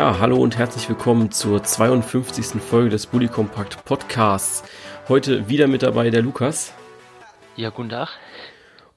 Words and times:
Ja, 0.00 0.18
hallo 0.18 0.38
und 0.38 0.56
herzlich 0.56 0.88
willkommen 0.88 1.30
zur 1.30 1.62
52. 1.62 2.58
Folge 2.62 2.88
des 2.88 3.04
Bully 3.04 3.28
Compact 3.28 3.84
Podcasts. 3.84 4.62
Heute 5.10 5.50
wieder 5.50 5.66
mit 5.66 5.82
dabei 5.82 6.08
der 6.08 6.22
Lukas. 6.22 6.72
Ja, 7.54 7.68
guten 7.68 7.90
Tag. 7.90 8.08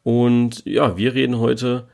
Und 0.04 0.66
ja, 0.66 0.96
wir 0.96 1.14
reden 1.14 1.40
heute 1.40 1.90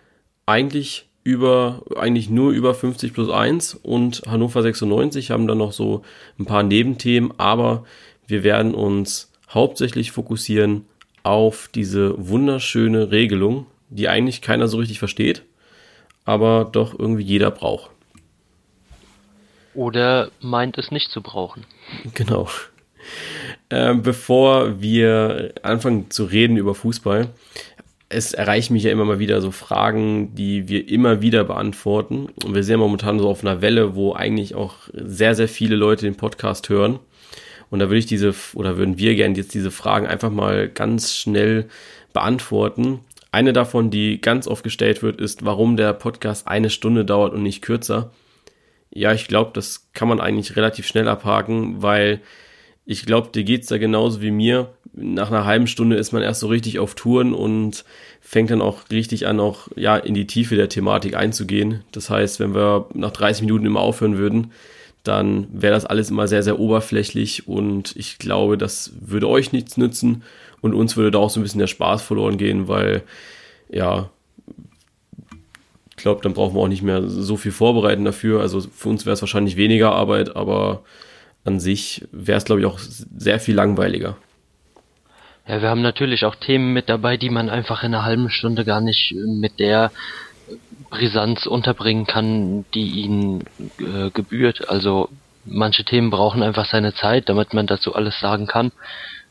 eigentlich 0.45 1.09
über, 1.23 1.81
eigentlich 1.95 2.29
nur 2.29 2.51
über 2.51 2.75
50 2.75 3.11
plus 3.11 3.31
1 3.31 3.79
und 3.81 4.21
Hannover 4.27 4.61
96, 4.61 5.31
haben 5.31 5.47
dann 5.47 5.57
noch 5.57 5.73
so 5.73 6.03
ein 6.37 6.45
paar 6.45 6.61
Nebenthemen, 6.61 7.33
aber 7.39 7.85
wir 8.27 8.43
werden 8.43 8.75
uns 8.75 9.31
hauptsächlich 9.49 10.11
fokussieren 10.11 10.85
auf 11.23 11.67
diese 11.73 12.13
wunderschöne 12.29 13.09
Regelung, 13.09 13.65
die 13.89 14.07
eigentlich 14.07 14.43
keiner 14.43 14.67
so 14.67 14.77
richtig 14.77 14.99
versteht, 14.99 15.41
aber 16.25 16.69
doch 16.71 16.93
irgendwie 16.99 17.23
jeder 17.23 17.49
braucht. 17.49 17.89
Oder 19.73 20.31
meint 20.41 20.77
es 20.77 20.91
nicht 20.91 21.11
zu 21.11 21.21
brauchen. 21.21 21.65
Genau. 22.13 22.49
Ähm, 23.69 24.01
bevor 24.01 24.81
wir 24.81 25.53
anfangen 25.61 26.09
zu 26.09 26.25
reden 26.25 26.57
über 26.57 26.75
Fußball, 26.75 27.29
es 28.09 28.33
erreichen 28.33 28.73
mich 28.73 28.83
ja 28.83 28.91
immer 28.91 29.05
mal 29.05 29.19
wieder 29.19 29.39
so 29.39 29.51
Fragen, 29.51 30.33
die 30.33 30.67
wir 30.67 30.89
immer 30.89 31.21
wieder 31.21 31.43
beantworten. 31.43 32.29
Und 32.43 32.55
wir 32.55 32.63
sind 32.63 32.79
momentan 32.79 33.19
so 33.19 33.29
auf 33.29 33.43
einer 33.43 33.61
Welle, 33.61 33.95
wo 33.95 34.13
eigentlich 34.13 34.55
auch 34.55 34.75
sehr, 34.93 35.35
sehr 35.35 35.47
viele 35.47 35.75
Leute 35.75 36.05
den 36.05 36.15
Podcast 36.15 36.69
hören. 36.69 36.99
Und 37.69 37.79
da 37.79 37.85
würde 37.85 37.99
ich 37.99 38.07
diese, 38.07 38.33
oder 38.55 38.77
würden 38.77 38.97
wir 38.97 39.13
gerne 39.13 39.35
jetzt 39.35 39.53
diese 39.53 39.69
Fragen 39.69 40.07
einfach 40.07 40.31
mal 40.31 40.67
ganz 40.67 41.13
schnell 41.13 41.69
beantworten. 42.11 43.01
Eine 43.31 43.53
davon, 43.53 43.91
die 43.91 44.19
ganz 44.19 44.47
oft 44.47 44.63
gestellt 44.63 45.03
wird, 45.03 45.21
ist, 45.21 45.45
warum 45.45 45.77
der 45.77 45.93
Podcast 45.93 46.47
eine 46.47 46.71
Stunde 46.71 47.05
dauert 47.05 47.33
und 47.33 47.43
nicht 47.43 47.61
kürzer. 47.61 48.09
Ja, 48.91 49.13
ich 49.13 49.27
glaube, 49.27 49.51
das 49.53 49.89
kann 49.93 50.07
man 50.07 50.19
eigentlich 50.19 50.55
relativ 50.55 50.87
schnell 50.87 51.07
abhaken, 51.07 51.81
weil 51.81 52.21
ich 52.85 53.05
glaube, 53.05 53.29
dir 53.31 53.43
geht's 53.43 53.67
da 53.67 53.77
genauso 53.77 54.21
wie 54.21 54.31
mir. 54.31 54.73
Nach 54.93 55.29
einer 55.29 55.45
halben 55.45 55.67
Stunde 55.67 55.95
ist 55.95 56.11
man 56.11 56.23
erst 56.23 56.39
so 56.39 56.47
richtig 56.47 56.79
auf 56.79 56.95
Touren 56.95 57.33
und 57.33 57.85
fängt 58.19 58.49
dann 58.49 58.61
auch 58.61 58.89
richtig 58.89 59.27
an, 59.27 59.39
auch 59.39 59.67
ja 59.75 59.95
in 59.95 60.15
die 60.15 60.25
Tiefe 60.25 60.55
der 60.55 60.69
Thematik 60.69 61.15
einzugehen. 61.15 61.83
Das 61.91 62.09
heißt, 62.09 62.39
wenn 62.39 62.55
wir 62.55 62.87
nach 62.95 63.11
30 63.11 63.43
Minuten 63.43 63.67
immer 63.67 63.81
aufhören 63.81 64.17
würden, 64.17 64.51
dann 65.03 65.47
wäre 65.51 65.73
das 65.73 65.85
alles 65.85 66.09
immer 66.09 66.27
sehr, 66.27 66.43
sehr 66.43 66.59
oberflächlich 66.59 67.47
und 67.47 67.95
ich 67.95 68.17
glaube, 68.17 68.57
das 68.57 68.91
würde 68.99 69.29
euch 69.29 69.51
nichts 69.51 69.77
nützen 69.77 70.23
und 70.61 70.73
uns 70.73 70.97
würde 70.97 71.11
da 71.11 71.19
auch 71.19 71.29
so 71.29 71.39
ein 71.39 71.43
bisschen 71.43 71.59
der 71.59 71.67
Spaß 71.67 72.01
verloren 72.01 72.37
gehen, 72.37 72.67
weil 72.67 73.03
ja, 73.71 74.09
glaube, 75.99 76.21
dann 76.21 76.33
brauchen 76.33 76.55
wir 76.55 76.61
auch 76.61 76.67
nicht 76.67 76.81
mehr 76.81 77.03
so 77.07 77.37
viel 77.37 77.51
vorbereiten 77.51 78.05
dafür. 78.05 78.41
Also 78.41 78.61
für 78.61 78.89
uns 78.89 79.05
wäre 79.05 79.13
es 79.13 79.21
wahrscheinlich 79.21 79.57
weniger 79.57 79.91
Arbeit, 79.91 80.35
aber 80.35 80.83
an 81.45 81.59
sich 81.59 82.07
wäre 82.11 82.37
es, 82.37 82.45
glaube 82.45 82.61
ich, 82.61 82.67
auch 82.67 82.79
sehr 82.79 83.39
viel 83.39 83.55
langweiliger. 83.55 84.17
Ja, 85.47 85.61
wir 85.61 85.69
haben 85.69 85.81
natürlich 85.81 86.25
auch 86.25 86.35
Themen 86.35 86.73
mit 86.73 86.89
dabei, 86.89 87.17
die 87.17 87.29
man 87.29 87.49
einfach 87.49 87.83
in 87.83 87.93
einer 87.93 88.05
halben 88.05 88.29
Stunde 88.29 88.65
gar 88.65 88.81
nicht 88.81 89.15
mit 89.15 89.59
der 89.59 89.91
Brisanz 90.89 91.45
unterbringen 91.45 92.05
kann, 92.05 92.65
die 92.73 92.87
ihnen 93.01 93.45
äh, 93.79 94.09
gebührt. 94.13 94.69
Also 94.69 95.09
manche 95.45 95.83
Themen 95.83 96.09
brauchen 96.09 96.43
einfach 96.43 96.65
seine 96.65 96.93
Zeit, 96.93 97.29
damit 97.29 97.53
man 97.53 97.67
dazu 97.67 97.95
alles 97.95 98.19
sagen 98.19 98.47
kann. 98.47 98.71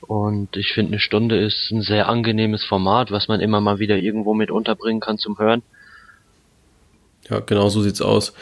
Und 0.07 0.57
ich 0.57 0.73
finde, 0.73 0.93
eine 0.93 1.01
Stunde 1.01 1.39
ist 1.39 1.71
ein 1.71 1.83
sehr 1.83 2.09
angenehmes 2.09 2.65
Format, 2.65 3.11
was 3.11 3.29
man 3.29 3.41
immer 3.41 3.61
mal 3.61 3.79
wieder 3.79 3.97
irgendwo 3.97 4.35
mit 4.35 4.51
unterbringen 4.51 5.01
kann 5.01 5.19
zum 5.19 5.39
Hören. 5.39 5.63
Ja, 7.31 7.41
genau 7.41 7.69
so 7.69 7.83
sieht's 7.83 8.01
aus. 8.01 8.33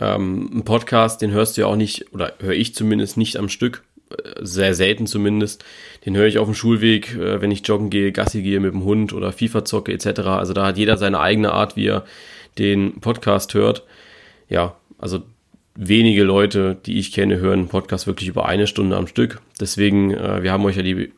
Ähm, 0.00 0.50
ein 0.52 0.64
Podcast, 0.64 1.22
den 1.22 1.30
hörst 1.30 1.56
du 1.56 1.62
ja 1.62 1.66
auch 1.66 1.76
nicht, 1.76 2.12
oder 2.12 2.34
höre 2.40 2.52
ich 2.52 2.74
zumindest 2.74 3.16
nicht 3.16 3.36
am 3.36 3.48
Stück, 3.48 3.82
äh, 4.10 4.44
sehr 4.44 4.74
selten 4.74 5.06
zumindest. 5.06 5.64
Den 6.04 6.16
höre 6.16 6.26
ich 6.26 6.38
auf 6.38 6.46
dem 6.46 6.54
Schulweg, 6.54 7.14
äh, 7.14 7.40
wenn 7.40 7.50
ich 7.50 7.66
joggen 7.66 7.90
gehe, 7.90 8.12
Gassi 8.12 8.42
gehe 8.42 8.60
mit 8.60 8.72
dem 8.72 8.84
Hund 8.84 9.12
oder 9.12 9.32
FIFA 9.32 9.64
zocke 9.64 9.92
etc. 9.92 10.20
Also 10.20 10.52
da 10.52 10.66
hat 10.66 10.78
jeder 10.78 10.96
seine 10.96 11.20
eigene 11.20 11.52
Art, 11.52 11.76
wie 11.76 11.86
er 11.86 12.04
den 12.58 13.00
Podcast 13.00 13.54
hört. 13.54 13.84
Ja, 14.48 14.76
also 14.98 15.22
wenige 15.74 16.24
Leute, 16.24 16.76
die 16.86 16.98
ich 16.98 17.12
kenne, 17.12 17.38
hören 17.38 17.68
Podcast 17.68 18.06
wirklich 18.06 18.28
über 18.28 18.46
eine 18.46 18.66
Stunde 18.66 18.96
am 18.96 19.06
Stück. 19.06 19.40
Deswegen, 19.60 20.12
äh, 20.12 20.42
wir 20.42 20.52
haben 20.52 20.64
euch 20.64 20.76
ja 20.76 20.82
die, 20.82 21.12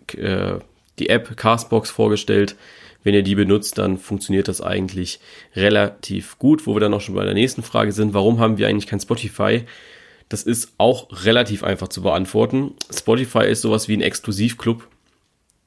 die 0.98 1.08
App 1.08 1.36
Castbox 1.36 1.90
vorgestellt. 1.90 2.56
Wenn 3.04 3.14
ihr 3.14 3.22
die 3.22 3.34
benutzt, 3.34 3.78
dann 3.78 3.96
funktioniert 3.98 4.48
das 4.48 4.60
eigentlich 4.60 5.20
relativ 5.54 6.38
gut. 6.38 6.66
Wo 6.66 6.74
wir 6.74 6.80
dann 6.80 6.94
auch 6.94 7.00
schon 7.00 7.14
bei 7.14 7.24
der 7.24 7.34
nächsten 7.34 7.62
Frage 7.62 7.92
sind, 7.92 8.14
warum 8.14 8.40
haben 8.40 8.58
wir 8.58 8.68
eigentlich 8.68 8.86
kein 8.86 9.00
Spotify? 9.00 9.64
Das 10.28 10.42
ist 10.42 10.72
auch 10.78 11.08
relativ 11.24 11.64
einfach 11.64 11.88
zu 11.88 12.02
beantworten. 12.02 12.74
Spotify 12.92 13.46
ist 13.46 13.62
sowas 13.62 13.88
wie 13.88 13.96
ein 13.96 14.02
Exklusivclub. 14.02 14.86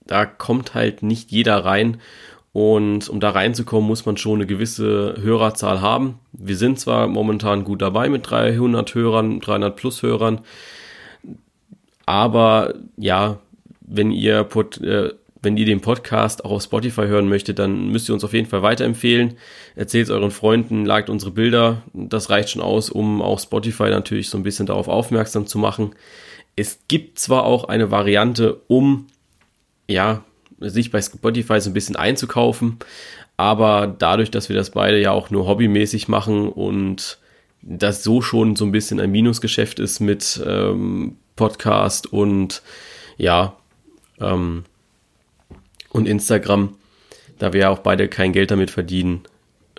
Da 0.06 0.26
kommt 0.26 0.74
halt 0.74 1.04
nicht 1.04 1.32
jeder 1.32 1.64
rein 1.66 2.02
und 2.54 3.08
um 3.08 3.20
da 3.20 3.30
reinzukommen, 3.30 3.88
muss 3.88 4.06
man 4.06 4.18
schon 4.18 4.36
eine 4.36 4.46
gewisse 4.46 5.16
Hörerzahl 5.22 5.82
haben. 5.82 6.20
Wir 6.34 6.58
sind 6.58 6.80
zwar 6.80 7.08
momentan 7.08 7.64
gut 7.64 7.82
dabei 7.82 8.10
mit 8.10 8.30
300 8.30 8.94
Hörern, 8.94 9.40
300 9.40 9.76
plus 9.76 10.04
Hörern, 10.04 10.42
aber 12.06 12.74
ja, 12.98 13.40
wenn 13.80 14.12
ihr, 14.12 14.48
äh, 14.82 15.10
wenn 15.42 15.58
ihr 15.58 15.66
den 15.66 15.82
Podcast 15.82 16.46
auch 16.46 16.52
auf 16.52 16.64
Spotify 16.64 17.08
hören 17.08 17.28
möchtet, 17.28 17.58
dann 17.60 17.90
müsst 17.90 18.10
ihr 18.10 18.14
uns 18.14 18.24
auf 18.24 18.34
jeden 18.34 18.48
Fall 18.48 18.62
weiterempfehlen. 18.62 19.38
Erzählt 19.76 20.06
es 20.06 20.12
euren 20.12 20.32
Freunden, 20.32 20.86
liked 20.86 21.10
unsere 21.10 21.32
Bilder. 21.32 21.82
Das 21.94 22.30
reicht 22.30 22.52
schon 22.52 22.62
aus, 22.62 22.90
um 22.90 23.22
auch 23.22 23.40
Spotify 23.40 23.90
natürlich 23.90 24.30
so 24.30 24.38
ein 24.38 24.44
bisschen 24.44 24.68
darauf 24.68 24.88
aufmerksam 24.88 25.48
zu 25.48 25.58
machen. 25.58 25.96
Es 26.56 26.80
gibt 26.88 27.18
zwar 27.18 27.46
auch 27.46 27.64
eine 27.64 27.90
Variante, 27.90 28.62
um 28.68 29.08
ja, 29.88 30.24
sich 30.60 30.92
bei 30.92 31.02
Spotify 31.02 31.60
so 31.60 31.72
ein 31.72 31.74
bisschen 31.74 31.96
einzukaufen. 31.96 32.78
Aber 33.36 33.88
dadurch, 33.88 34.30
dass 34.30 34.50
wir 34.50 34.56
das 34.56 34.70
beide 34.70 35.02
ja 35.02 35.12
auch 35.12 35.32
nur 35.32 35.48
hobbymäßig 35.48 36.08
machen 36.08 36.48
und 36.50 37.18
das 37.64 38.04
so 38.04 38.22
schon 38.22 38.56
so 38.56 38.66
ein 38.66 38.72
bisschen 38.72 39.00
ein 39.00 39.12
Minusgeschäft 39.12 39.80
ist 39.80 40.00
mit 40.00 40.42
ähm, 40.46 41.18
Podcast 41.36 42.12
und 42.12 42.62
ja, 43.18 43.56
ähm, 44.20 44.66
und 45.92 46.08
Instagram, 46.08 46.76
da 47.40 47.54
wir 47.54 47.62
ja 47.62 47.70
auch 47.70 47.80
beide 47.80 48.08
kein 48.08 48.34
Geld 48.34 48.52
damit 48.52 48.72
verdienen, 48.72 49.24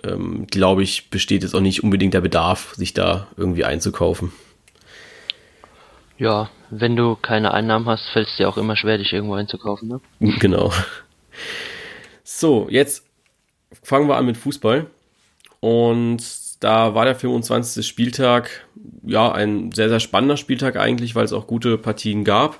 ähm, 0.03 0.47
glaube 0.47 0.83
ich, 0.83 1.09
besteht 1.09 1.43
jetzt 1.43 1.55
auch 1.55 1.61
nicht 1.61 1.83
unbedingt 1.83 2.13
der 2.13 2.21
Bedarf, 2.21 2.73
sich 2.75 2.93
da 2.93 3.27
irgendwie 3.37 3.65
einzukaufen. 3.65 4.31
Ja, 6.17 6.49
wenn 6.69 6.95
du 6.95 7.15
keine 7.15 7.53
Einnahmen 7.53 7.85
hast, 7.87 8.09
fällt 8.09 8.27
es 8.27 8.37
dir 8.37 8.47
auch 8.47 8.57
immer 8.57 8.75
schwer, 8.75 8.97
dich 8.97 9.13
irgendwo 9.13 9.35
einzukaufen, 9.35 9.89
ne? 9.89 10.01
Genau. 10.39 10.71
So, 12.23 12.67
jetzt 12.69 13.05
fangen 13.81 14.07
wir 14.07 14.17
an 14.17 14.25
mit 14.25 14.37
Fußball. 14.37 14.87
Und 15.59 16.23
da 16.63 16.95
war 16.95 17.05
der 17.05 17.15
25. 17.15 17.85
Spieltag, 17.85 18.65
ja, 19.03 19.31
ein 19.31 19.71
sehr, 19.71 19.89
sehr 19.89 19.99
spannender 19.99 20.37
Spieltag 20.37 20.77
eigentlich, 20.77 21.15
weil 21.15 21.25
es 21.25 21.33
auch 21.33 21.47
gute 21.47 21.77
Partien 21.77 22.23
gab. 22.23 22.59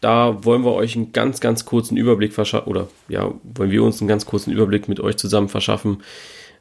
Da 0.00 0.44
wollen 0.44 0.64
wir 0.64 0.72
euch 0.72 0.96
einen 0.96 1.12
ganz, 1.12 1.40
ganz 1.40 1.64
kurzen 1.64 1.96
Überblick 1.96 2.32
verschaffen, 2.32 2.68
oder 2.68 2.88
ja, 3.08 3.32
wollen 3.42 3.70
wir 3.70 3.82
uns 3.82 4.00
einen 4.00 4.08
ganz 4.08 4.26
kurzen 4.26 4.52
Überblick 4.52 4.88
mit 4.88 5.00
euch 5.00 5.16
zusammen 5.16 5.48
verschaffen, 5.48 6.02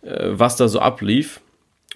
äh, 0.02 0.30
was 0.32 0.56
da 0.56 0.68
so 0.68 0.80
ablief. 0.80 1.42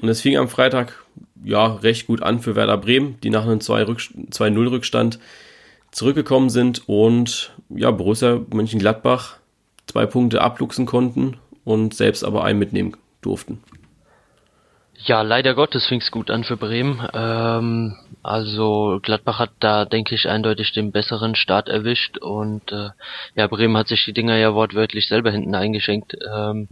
Und 0.02 0.10
es 0.10 0.22
fing 0.22 0.38
am 0.38 0.50
Freitag 0.50 1.04
ja 1.44 1.76
recht 1.76 2.08
gut 2.08 2.22
an 2.22 2.40
für 2.40 2.56
Werder 2.56 2.78
Bremen, 2.78 3.18
die 3.22 3.30
nach 3.30 3.44
einem 3.44 3.60
2-0-Rückstand 3.60 5.20
zurückgekommen 5.92 6.50
sind 6.50 6.88
und 6.88 7.54
ja, 7.70 7.92
Borussia 7.92 8.42
Mönchengladbach 8.54 9.38
zwei 9.88 10.06
Punkte 10.06 10.42
abluchsen 10.42 10.86
konnten 10.86 11.38
und 11.64 11.94
selbst 11.94 12.24
aber 12.24 12.44
einen 12.44 12.60
mitnehmen 12.60 12.96
durften. 13.22 13.60
Ja, 15.06 15.22
leider 15.22 15.56
Gottes 15.56 15.88
fing 15.88 16.02
es 16.02 16.12
gut 16.12 16.30
an 16.30 16.44
für 16.44 16.58
Bremen. 16.58 17.08
Ähm, 17.14 17.96
also 18.22 19.00
Gladbach 19.02 19.40
hat 19.40 19.52
da, 19.60 19.86
denke 19.86 20.14
ich, 20.14 20.28
eindeutig 20.28 20.74
den 20.74 20.92
besseren 20.92 21.36
Start 21.36 21.70
erwischt 21.70 22.18
und 22.18 22.72
äh, 22.74 22.90
ja, 23.36 23.48
Bremen 23.48 23.78
hat 23.78 23.88
sich 23.88 24.04
die 24.04 24.14
Dinger 24.14 24.36
ja 24.38 24.54
wortwörtlich 24.54 25.08
selber 25.08 25.32
hinten 25.32 25.56
eingeschenkt. 25.56 26.18
Ähm, 26.30 26.68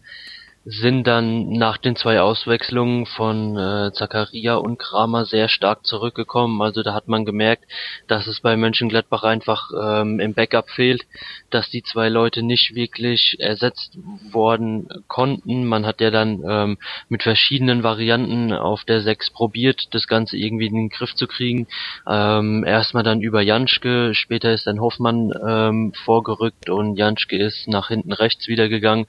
sind 0.69 1.08
dann 1.08 1.50
nach 1.50 1.78
den 1.78 1.96
zwei 1.96 2.19
Auswechslungen 2.19 3.06
von 3.06 3.56
äh, 3.56 3.94
Zakaria 3.94 4.56
und 4.56 4.78
Kramer 4.78 5.24
sehr 5.24 5.48
stark 5.48 5.86
zurückgekommen. 5.86 6.62
Also 6.62 6.84
da 6.84 6.94
hat 6.94 7.08
man 7.08 7.24
gemerkt, 7.24 7.64
dass 8.08 8.28
es 8.28 8.42
bei 8.42 8.58
Mönchengladbach 8.58 9.24
einfach 9.24 9.72
ähm, 9.81 10.19
im 10.19 10.34
Backup 10.34 10.69
fehlt, 10.69 11.04
dass 11.52 11.69
die 11.69 11.84
zwei 11.84 12.10
Leute 12.10 12.44
nicht 12.44 12.75
wirklich 12.75 13.38
ersetzt 13.40 13.98
worden 14.31 14.90
konnten. 15.08 15.66
Man 15.66 15.86
hat 15.86 16.02
ja 16.02 16.12
dann 16.12 16.44
ähm, 16.46 16.78
mit 17.08 17.24
verschiedenen 17.24 17.84
Varianten 17.84 18.52
auf 18.52 18.84
der 18.84 19.00
6 19.00 19.31
probiert, 19.31 19.88
das 19.92 20.06
Ganze 20.08 20.36
irgendwie 20.36 20.68
in 20.68 20.75
den 20.75 20.90
Griff 20.90 21.16
zu 21.16 21.28
kriegen. 21.28 21.68
Ähm, 22.06 22.66
erstmal 22.66 23.04
dann 23.04 23.22
über 23.22 23.42
Janschke, 23.42 24.13
später 24.13 24.52
ist 24.52 24.68
dann 24.68 24.81
Hoffmann 24.81 25.31
ähm, 25.48 25.94
vorgerückt 26.04 26.70
und 26.70 26.98
Janschke 26.98 27.38
ist 27.38 27.70
nach 27.70 27.88
hinten 27.88 28.12
rechts 28.12 28.50
wieder 28.50 28.68
gegangen. 28.68 29.08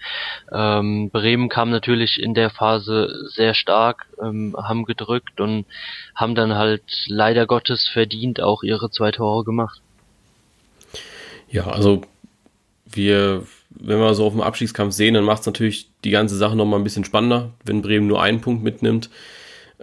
Ähm, 0.53 1.11
Bremen 1.11 1.48
Bremen 1.49 1.51
kam 1.51 1.71
natürlich 1.71 2.21
in 2.21 2.35
der 2.35 2.51
Phase 2.51 3.29
sehr 3.35 3.55
stark, 3.55 4.07
ähm, 4.23 4.55
haben 4.57 4.85
gedrückt 4.85 5.41
und 5.41 5.67
haben 6.15 6.35
dann 6.35 6.55
halt 6.55 6.83
leider 7.07 7.47
Gottes 7.47 7.89
verdient 7.89 8.41
auch 8.41 8.63
ihre 8.63 8.91
zwei 8.91 9.11
Tore 9.11 9.45
gemacht. 9.45 9.81
Ja, 11.51 11.67
also 11.67 12.03
wir, 12.87 13.45
wenn 13.71 13.99
wir 13.99 14.15
so 14.15 14.27
auf 14.27 14.33
dem 14.33 14.43
Abstiegskampf 14.43 14.93
sehen, 14.93 15.15
dann 15.15 15.25
macht 15.25 15.41
es 15.41 15.47
natürlich 15.47 15.89
die 16.05 16.11
ganze 16.11 16.37
Sache 16.37 16.57
nochmal 16.57 16.81
ein 16.81 16.85
bisschen 16.85 17.05
spannender, 17.05 17.51
wenn 17.65 17.83
Bremen 17.83 18.07
nur 18.07 18.23
einen 18.23 18.41
Punkt 18.41 18.63
mitnimmt. 18.63 19.11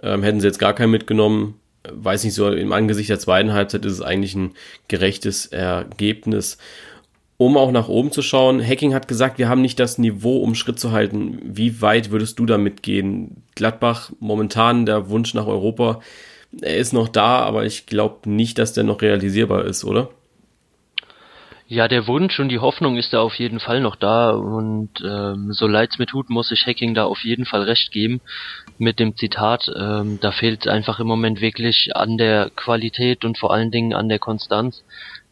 Ähm, 0.02 0.22
hätten 0.22 0.40
sie 0.40 0.46
jetzt 0.46 0.58
gar 0.58 0.74
keinen 0.74 0.90
mitgenommen, 0.90 1.58
weiß 1.90 2.24
nicht, 2.24 2.34
so 2.34 2.50
im 2.50 2.72
Angesicht 2.72 3.08
der 3.08 3.18
zweiten 3.18 3.52
Halbzeit 3.52 3.84
ist 3.84 3.94
es 3.94 4.02
eigentlich 4.02 4.34
ein 4.34 4.52
gerechtes 4.88 5.46
Ergebnis. 5.46 6.58
Um 7.38 7.58
auch 7.58 7.70
nach 7.70 7.88
oben 7.88 8.12
zu 8.12 8.22
schauen, 8.22 8.66
Hacking 8.66 8.94
hat 8.94 9.08
gesagt, 9.08 9.38
wir 9.38 9.48
haben 9.48 9.60
nicht 9.60 9.78
das 9.78 9.98
Niveau, 9.98 10.38
um 10.38 10.54
Schritt 10.54 10.78
zu 10.78 10.92
halten. 10.92 11.38
Wie 11.42 11.82
weit 11.82 12.10
würdest 12.10 12.38
du 12.38 12.46
damit 12.46 12.82
gehen? 12.82 13.42
Gladbach, 13.54 14.10
momentan 14.20 14.86
der 14.86 15.10
Wunsch 15.10 15.34
nach 15.34 15.46
Europa, 15.46 16.00
er 16.62 16.76
ist 16.76 16.92
noch 16.92 17.08
da, 17.08 17.40
aber 17.40 17.66
ich 17.66 17.86
glaube 17.86 18.30
nicht, 18.30 18.58
dass 18.58 18.72
der 18.72 18.84
noch 18.84 19.02
realisierbar 19.02 19.64
ist, 19.64 19.84
oder? 19.84 20.08
Ja, 21.68 21.88
der 21.88 22.06
Wunsch 22.06 22.38
und 22.38 22.48
die 22.48 22.60
Hoffnung 22.60 22.96
ist 22.96 23.12
da 23.12 23.20
auf 23.20 23.34
jeden 23.34 23.58
Fall 23.58 23.80
noch 23.80 23.96
da 23.96 24.30
und 24.30 24.90
ähm, 25.04 25.52
so 25.52 25.66
leid's 25.66 25.98
mir 25.98 26.06
tut, 26.06 26.30
muss 26.30 26.52
ich 26.52 26.64
Hacking 26.64 26.94
da 26.94 27.04
auf 27.04 27.24
jeden 27.24 27.44
Fall 27.44 27.62
recht 27.62 27.90
geben 27.90 28.20
mit 28.78 29.00
dem 29.00 29.16
Zitat. 29.16 29.68
Ähm, 29.76 30.20
da 30.20 30.30
fehlt 30.30 30.68
einfach 30.68 31.00
im 31.00 31.08
Moment 31.08 31.40
wirklich 31.40 31.90
an 31.94 32.18
der 32.18 32.50
Qualität 32.54 33.24
und 33.24 33.36
vor 33.36 33.52
allen 33.52 33.72
Dingen 33.72 33.94
an 33.94 34.08
der 34.08 34.20
Konstanz. 34.20 34.84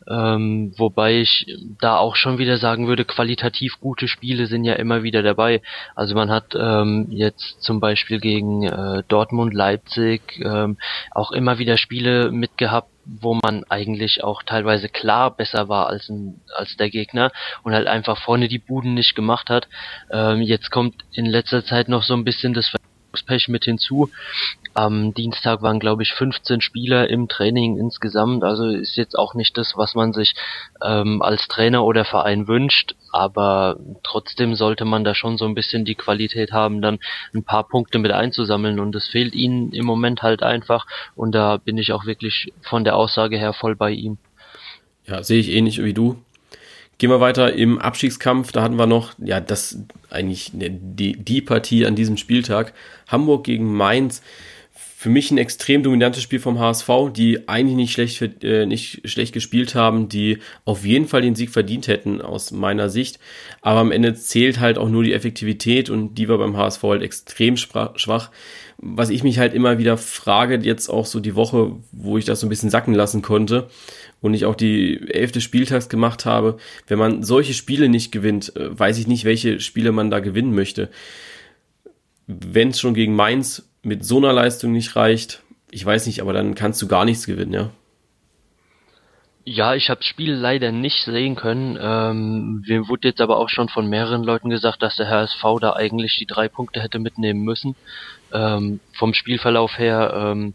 Ähm, 0.08 0.72
wobei 0.76 1.20
ich 1.20 1.46
da 1.80 1.96
auch 1.96 2.16
schon 2.16 2.38
wieder 2.38 2.56
sagen 2.56 2.86
würde, 2.86 3.04
qualitativ 3.04 3.80
gute 3.80 4.08
Spiele 4.08 4.46
sind 4.46 4.64
ja 4.64 4.74
immer 4.74 5.02
wieder 5.02 5.22
dabei. 5.22 5.62
Also 5.94 6.14
man 6.14 6.30
hat 6.30 6.54
ähm, 6.54 7.06
jetzt 7.10 7.62
zum 7.62 7.80
Beispiel 7.80 8.20
gegen 8.20 8.64
äh, 8.64 9.02
Dortmund, 9.08 9.54
Leipzig 9.54 10.40
ähm, 10.44 10.78
auch 11.10 11.32
immer 11.32 11.58
wieder 11.58 11.76
Spiele 11.76 12.30
mitgehabt, 12.30 12.90
wo 13.04 13.38
man 13.42 13.64
eigentlich 13.64 14.24
auch 14.24 14.42
teilweise 14.42 14.88
klar 14.88 15.30
besser 15.30 15.68
war 15.68 15.88
als, 15.88 16.08
ein, 16.08 16.40
als 16.56 16.76
der 16.76 16.90
Gegner 16.90 17.30
und 17.62 17.74
halt 17.74 17.86
einfach 17.86 18.18
vorne 18.18 18.48
die 18.48 18.58
Buden 18.58 18.94
nicht 18.94 19.14
gemacht 19.14 19.50
hat. 19.50 19.68
Ähm, 20.10 20.40
jetzt 20.40 20.70
kommt 20.70 20.96
in 21.12 21.26
letzter 21.26 21.64
Zeit 21.64 21.88
noch 21.88 22.02
so 22.02 22.14
ein 22.14 22.24
bisschen 22.24 22.54
das 22.54 22.72
Pech 23.26 23.48
mit 23.48 23.64
hinzu. 23.64 24.10
Am 24.75 25.15
Dienstag 25.15 25.62
waren, 25.62 25.79
glaube 25.79 26.03
ich, 26.03 26.12
15 26.12 26.61
Spieler 26.61 27.09
im 27.09 27.29
Training 27.29 27.79
insgesamt. 27.79 28.43
Also 28.43 28.67
ist 28.67 28.97
jetzt 28.97 29.17
auch 29.17 29.35
nicht 29.35 29.56
das, 29.56 29.76
was 29.76 29.94
man 29.94 30.12
sich 30.12 30.35
ähm, 30.82 31.23
als 31.23 31.47
Trainer 31.47 31.85
oder 31.85 32.05
Verein 32.05 32.49
wünscht. 32.49 32.97
Aber 33.12 33.79
trotzdem 34.03 34.56
sollte 34.56 34.85
man 34.85 35.05
da 35.05 35.15
schon 35.15 35.38
so 35.38 35.44
ein 35.44 35.55
bisschen 35.55 35.85
die 35.85 35.94
Qualität 35.94 36.53
haben, 36.53 36.82
dann 36.82 36.99
ein 37.32 37.44
paar 37.44 37.69
Punkte 37.69 38.00
mit 38.00 38.11
einzusammeln. 38.11 38.81
Und 38.81 38.93
das 38.93 39.06
fehlt 39.06 39.35
ihnen 39.35 39.73
im 39.73 39.87
Moment 39.87 40.23
halt 40.23 40.43
einfach. 40.43 40.87
Und 41.15 41.32
da 41.35 41.56
bin 41.56 41.79
ich 41.79 41.93
auch 41.93 42.05
wirklich 42.05 42.53
von 42.62 42.82
der 42.82 42.97
Aussage 42.97 43.38
her 43.38 43.53
voll 43.53 43.76
bei 43.76 43.93
ihm. 43.93 44.19
Ja, 45.06 45.23
sehe 45.23 45.38
ich 45.38 45.50
ähnlich 45.50 45.82
wie 45.85 45.94
du. 45.94 46.17
Gehen 46.99 47.11
wir 47.11 47.21
weiter 47.21 47.53
im 47.53 47.79
Abstiegskampf. 47.79 48.53
Da 48.53 48.62
hatten 48.62 48.76
wir 48.76 48.87
noch, 48.87 49.12
ja, 49.19 49.41
das 49.41 49.79
eigentlich 50.11 50.53
die, 50.53 51.17
die 51.17 51.43
Partie 51.43 51.87
an 51.87 51.97
diesem 51.97 52.17
Spieltag. 52.17 52.73
Hamburg 53.09 53.44
gegen 53.44 53.73
Mainz. 53.75 54.23
Für 55.04 55.10
mich 55.10 55.30
ein 55.30 55.36
extrem 55.36 55.82
dominantes 55.82 56.22
Spiel 56.22 56.40
vom 56.40 56.58
HSV, 56.58 56.88
die 57.14 57.46
eigentlich 57.46 57.76
nicht 57.76 57.92
schlecht, 57.92 58.42
äh, 58.42 58.64
nicht 58.64 59.02
schlecht 59.06 59.34
gespielt 59.34 59.74
haben, 59.74 60.08
die 60.08 60.38
auf 60.64 60.86
jeden 60.86 61.08
Fall 61.08 61.20
den 61.20 61.34
Sieg 61.34 61.50
verdient 61.50 61.88
hätten 61.88 62.22
aus 62.22 62.52
meiner 62.52 62.88
Sicht. 62.88 63.18
Aber 63.60 63.80
am 63.80 63.92
Ende 63.92 64.14
zählt 64.14 64.60
halt 64.60 64.78
auch 64.78 64.88
nur 64.88 65.04
die 65.04 65.12
Effektivität 65.12 65.90
und 65.90 66.14
die 66.14 66.30
war 66.30 66.38
beim 66.38 66.56
HSV 66.56 66.82
halt 66.84 67.02
extrem 67.02 67.58
schwach. 67.58 68.30
Was 68.78 69.10
ich 69.10 69.22
mich 69.22 69.38
halt 69.38 69.52
immer 69.52 69.76
wieder 69.76 69.98
frage, 69.98 70.58
jetzt 70.62 70.88
auch 70.88 71.04
so 71.04 71.20
die 71.20 71.34
Woche, 71.34 71.72
wo 71.92 72.16
ich 72.16 72.24
das 72.24 72.40
so 72.40 72.46
ein 72.46 72.48
bisschen 72.48 72.70
sacken 72.70 72.94
lassen 72.94 73.20
konnte, 73.20 73.68
und 74.22 74.32
ich 74.32 74.46
auch 74.46 74.54
die 74.54 75.06
elfte 75.10 75.42
Spieltags 75.42 75.90
gemacht 75.90 76.24
habe, 76.24 76.56
wenn 76.86 76.98
man 76.98 77.22
solche 77.24 77.52
Spiele 77.52 77.90
nicht 77.90 78.10
gewinnt, 78.10 78.56
äh, 78.56 78.78
weiß 78.78 78.96
ich 78.96 79.06
nicht, 79.06 79.26
welche 79.26 79.60
Spiele 79.60 79.92
man 79.92 80.10
da 80.10 80.20
gewinnen 80.20 80.54
möchte. 80.54 80.88
Wenn 82.26 82.70
es 82.70 82.80
schon 82.80 82.94
gegen 82.94 83.14
Mainz 83.14 83.68
mit 83.84 84.04
so 84.04 84.19
einer 84.19 84.32
Leistung 84.32 84.72
nicht 84.72 84.96
reicht, 84.96 85.42
ich 85.70 85.84
weiß 85.84 86.06
nicht, 86.06 86.20
aber 86.20 86.32
dann 86.32 86.54
kannst 86.54 86.81
du 86.82 86.88
gar 86.88 87.04
nichts 87.04 87.26
gewinnen, 87.26 87.52
ja. 87.52 87.70
Ja, 89.46 89.75
ich 89.75 89.90
habe 89.90 90.00
das 90.00 90.06
Spiel 90.06 90.32
leider 90.32 90.72
nicht 90.72 91.04
sehen 91.04 91.34
können. 91.34 91.76
Ähm, 91.78 92.64
mir 92.66 92.88
wurde 92.88 93.08
jetzt 93.08 93.20
aber 93.20 93.36
auch 93.36 93.50
schon 93.50 93.69
von 93.69 93.86
mehreren 93.88 94.25
Leuten 94.25 94.48
gesagt, 94.48 94.82
dass 94.82 94.96
der 94.96 95.10
HSV 95.10 95.42
da 95.60 95.75
eigentlich 95.75 96.16
die 96.19 96.25
drei 96.25 96.48
Punkte 96.48 96.81
hätte 96.81 96.98
mitnehmen 96.98 97.42
müssen. 97.42 97.76
Ähm, 98.32 98.81
vom 98.94 99.12
Spielverlauf 99.12 99.76
her 99.78 100.14
ähm, 100.16 100.54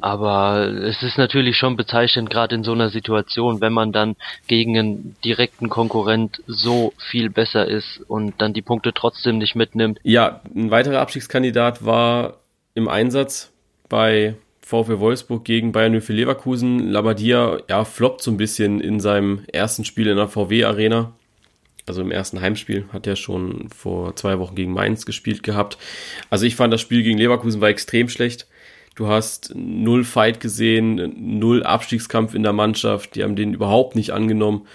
aber 0.00 0.66
es 0.66 1.02
ist 1.02 1.18
natürlich 1.18 1.56
schon 1.56 1.76
bezeichnend, 1.76 2.30
gerade 2.30 2.54
in 2.54 2.64
so 2.64 2.72
einer 2.72 2.88
Situation, 2.88 3.60
wenn 3.60 3.72
man 3.72 3.92
dann 3.92 4.16
gegen 4.46 4.78
einen 4.78 5.16
direkten 5.24 5.68
Konkurrent 5.68 6.42
so 6.46 6.92
viel 7.10 7.30
besser 7.30 7.66
ist 7.66 8.00
und 8.08 8.34
dann 8.40 8.52
die 8.52 8.62
Punkte 8.62 8.92
trotzdem 8.92 9.38
nicht 9.38 9.54
mitnimmt. 9.54 9.98
Ja, 10.02 10.40
ein 10.54 10.70
weiterer 10.70 11.00
Abstiegskandidat 11.00 11.84
war 11.84 12.38
im 12.76 12.88
Einsatz 12.88 13.50
bei 13.88 14.36
VfW 14.60 14.98
Wolfsburg 15.00 15.44
gegen 15.44 15.72
Bayern 15.72 16.00
für 16.00 16.12
Leverkusen. 16.12 16.90
Labadia, 16.90 17.58
ja, 17.68 17.84
floppt 17.84 18.22
so 18.22 18.30
ein 18.30 18.36
bisschen 18.36 18.80
in 18.80 19.00
seinem 19.00 19.44
ersten 19.52 19.84
Spiel 19.84 20.06
in 20.06 20.16
der 20.16 20.28
VW 20.28 20.64
Arena. 20.64 21.12
Also 21.86 22.02
im 22.02 22.10
ersten 22.10 22.40
Heimspiel 22.40 22.84
hat 22.92 23.06
er 23.06 23.16
schon 23.16 23.68
vor 23.70 24.14
zwei 24.16 24.38
Wochen 24.38 24.56
gegen 24.56 24.72
Mainz 24.72 25.06
gespielt 25.06 25.42
gehabt. 25.42 25.78
Also 26.30 26.44
ich 26.44 26.54
fand 26.56 26.72
das 26.72 26.80
Spiel 26.80 27.02
gegen 27.02 27.18
Leverkusen 27.18 27.60
war 27.60 27.68
extrem 27.68 28.08
schlecht. 28.08 28.46
Du 28.94 29.06
hast 29.06 29.52
null 29.54 30.04
Fight 30.04 30.40
gesehen, 30.40 31.38
null 31.38 31.62
Abstiegskampf 31.62 32.34
in 32.34 32.42
der 32.42 32.52
Mannschaft. 32.52 33.14
Die 33.14 33.22
haben 33.22 33.36
den 33.36 33.54
überhaupt 33.54 33.94
nicht 33.94 34.10
angenommen. 34.10 34.66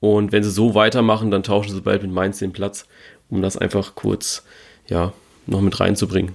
Und 0.00 0.32
wenn 0.32 0.42
sie 0.42 0.50
so 0.50 0.74
weitermachen, 0.74 1.30
dann 1.30 1.42
tauschen 1.42 1.72
sie 1.72 1.80
bald 1.80 2.02
mit 2.02 2.12
Mainz 2.12 2.38
den 2.38 2.52
Platz, 2.52 2.86
um 3.30 3.40
das 3.40 3.56
einfach 3.56 3.94
kurz, 3.94 4.44
ja, 4.88 5.12
noch 5.46 5.62
mit 5.62 5.78
reinzubringen. 5.80 6.34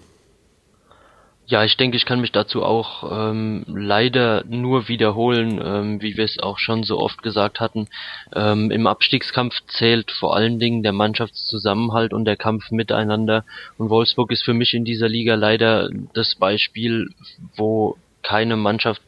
Ja, 1.52 1.66
ich 1.66 1.76
denke, 1.76 1.98
ich 1.98 2.06
kann 2.06 2.22
mich 2.22 2.32
dazu 2.32 2.64
auch 2.64 3.12
ähm, 3.12 3.66
leider 3.68 4.46
nur 4.48 4.88
wiederholen, 4.88 5.60
ähm, 5.62 6.02
wie 6.02 6.16
wir 6.16 6.24
es 6.24 6.40
auch 6.40 6.58
schon 6.58 6.84
so 6.84 6.98
oft 6.98 7.22
gesagt 7.24 7.60
hatten. 7.60 7.90
Ähm, 8.34 8.72
Im 8.72 8.88
Abstiegskampf 8.88 9.56
zählt 9.68 10.12
vor 10.12 10.34
allen 10.34 10.60
Dingen 10.60 10.82
der 10.82 10.94
Mannschaftszusammenhalt 10.94 12.14
und 12.14 12.24
der 12.24 12.38
Kampf 12.38 12.72
miteinander. 12.72 13.44
Und 13.78 13.90
Wolfsburg 13.90 14.32
ist 14.32 14.46
für 14.46 14.54
mich 14.54 14.74
in 14.74 14.86
dieser 14.86 15.10
Liga 15.10 15.36
leider 15.36 15.90
das 16.14 16.36
Beispiel, 16.36 17.10
wo 17.58 17.98
keine 18.24 18.56
Mannschaft 18.56 19.02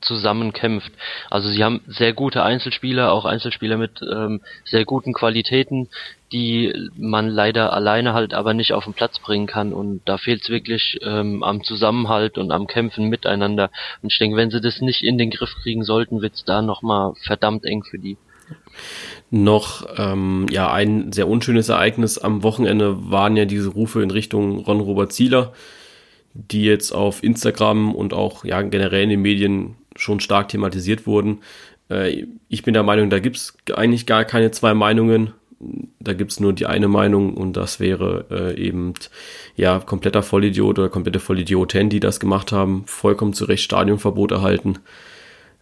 zusammenkämpft. 0.00 0.92
Also 1.30 1.48
sie 1.48 1.64
haben 1.64 1.80
sehr 1.86 2.12
gute 2.12 2.42
Einzelspieler, 2.42 3.12
auch 3.12 3.24
Einzelspieler 3.24 3.76
mit 3.76 4.00
ähm, 4.02 4.40
sehr 4.64 4.84
guten 4.84 5.12
Qualitäten, 5.12 5.88
die 6.32 6.90
man 6.96 7.28
leider 7.28 7.72
alleine 7.72 8.12
halt 8.12 8.34
aber 8.34 8.54
nicht 8.54 8.72
auf 8.72 8.84
den 8.84 8.94
Platz 8.94 9.18
bringen 9.18 9.46
kann 9.46 9.72
und 9.72 10.02
da 10.04 10.18
fehlt 10.18 10.42
es 10.42 10.50
wirklich 10.50 10.98
ähm, 11.02 11.42
am 11.42 11.64
Zusammenhalt 11.64 12.38
und 12.38 12.52
am 12.52 12.66
Kämpfen 12.66 13.08
miteinander 13.08 13.70
und 14.02 14.12
ich 14.12 14.18
denke, 14.18 14.36
wenn 14.36 14.50
sie 14.50 14.60
das 14.60 14.80
nicht 14.80 15.02
in 15.02 15.18
den 15.18 15.30
Griff 15.30 15.54
kriegen 15.62 15.84
sollten, 15.84 16.20
wird 16.20 16.34
es 16.34 16.44
da 16.44 16.62
nochmal 16.62 17.14
verdammt 17.24 17.64
eng 17.64 17.82
für 17.82 17.98
die. 17.98 18.16
Noch 19.30 19.86
ähm, 19.96 20.46
ja 20.50 20.72
ein 20.72 21.12
sehr 21.12 21.28
unschönes 21.28 21.68
Ereignis 21.68 22.18
am 22.18 22.42
Wochenende 22.42 23.10
waren 23.10 23.36
ja 23.36 23.44
diese 23.44 23.68
Rufe 23.68 24.02
in 24.02 24.10
Richtung 24.10 24.60
Ron 24.60 24.80
Robert 24.80 25.12
Zieler, 25.12 25.52
die 26.34 26.64
jetzt 26.64 26.92
auf 26.92 27.22
Instagram 27.22 27.94
und 27.94 28.14
auch 28.14 28.44
ja 28.44 28.62
generell 28.62 29.02
in 29.02 29.10
den 29.10 29.22
Medien 29.22 29.76
schon 29.98 30.20
stark 30.20 30.48
thematisiert 30.48 31.06
wurden. 31.06 31.40
Äh, 31.90 32.26
ich 32.48 32.62
bin 32.62 32.74
der 32.74 32.82
Meinung, 32.82 33.10
da 33.10 33.18
gibt 33.18 33.36
es 33.36 33.56
eigentlich 33.74 34.06
gar 34.06 34.24
keine 34.24 34.50
zwei 34.50 34.74
Meinungen. 34.74 35.32
Da 35.98 36.12
gibt 36.12 36.30
es 36.30 36.38
nur 36.38 36.52
die 36.52 36.66
eine 36.66 36.86
Meinung 36.86 37.34
und 37.34 37.54
das 37.54 37.80
wäre 37.80 38.26
äh, 38.30 38.60
eben 38.60 38.94
ja 39.56 39.80
kompletter 39.80 40.22
Vollidiot 40.22 40.78
oder 40.78 40.88
komplette 40.88 41.18
Vollidioten, 41.18 41.90
die 41.90 41.98
das 41.98 42.20
gemacht 42.20 42.52
haben, 42.52 42.84
vollkommen 42.86 43.32
zu 43.32 43.44
Recht 43.44 43.64
Stadionverbot 43.64 44.30
erhalten. 44.30 44.78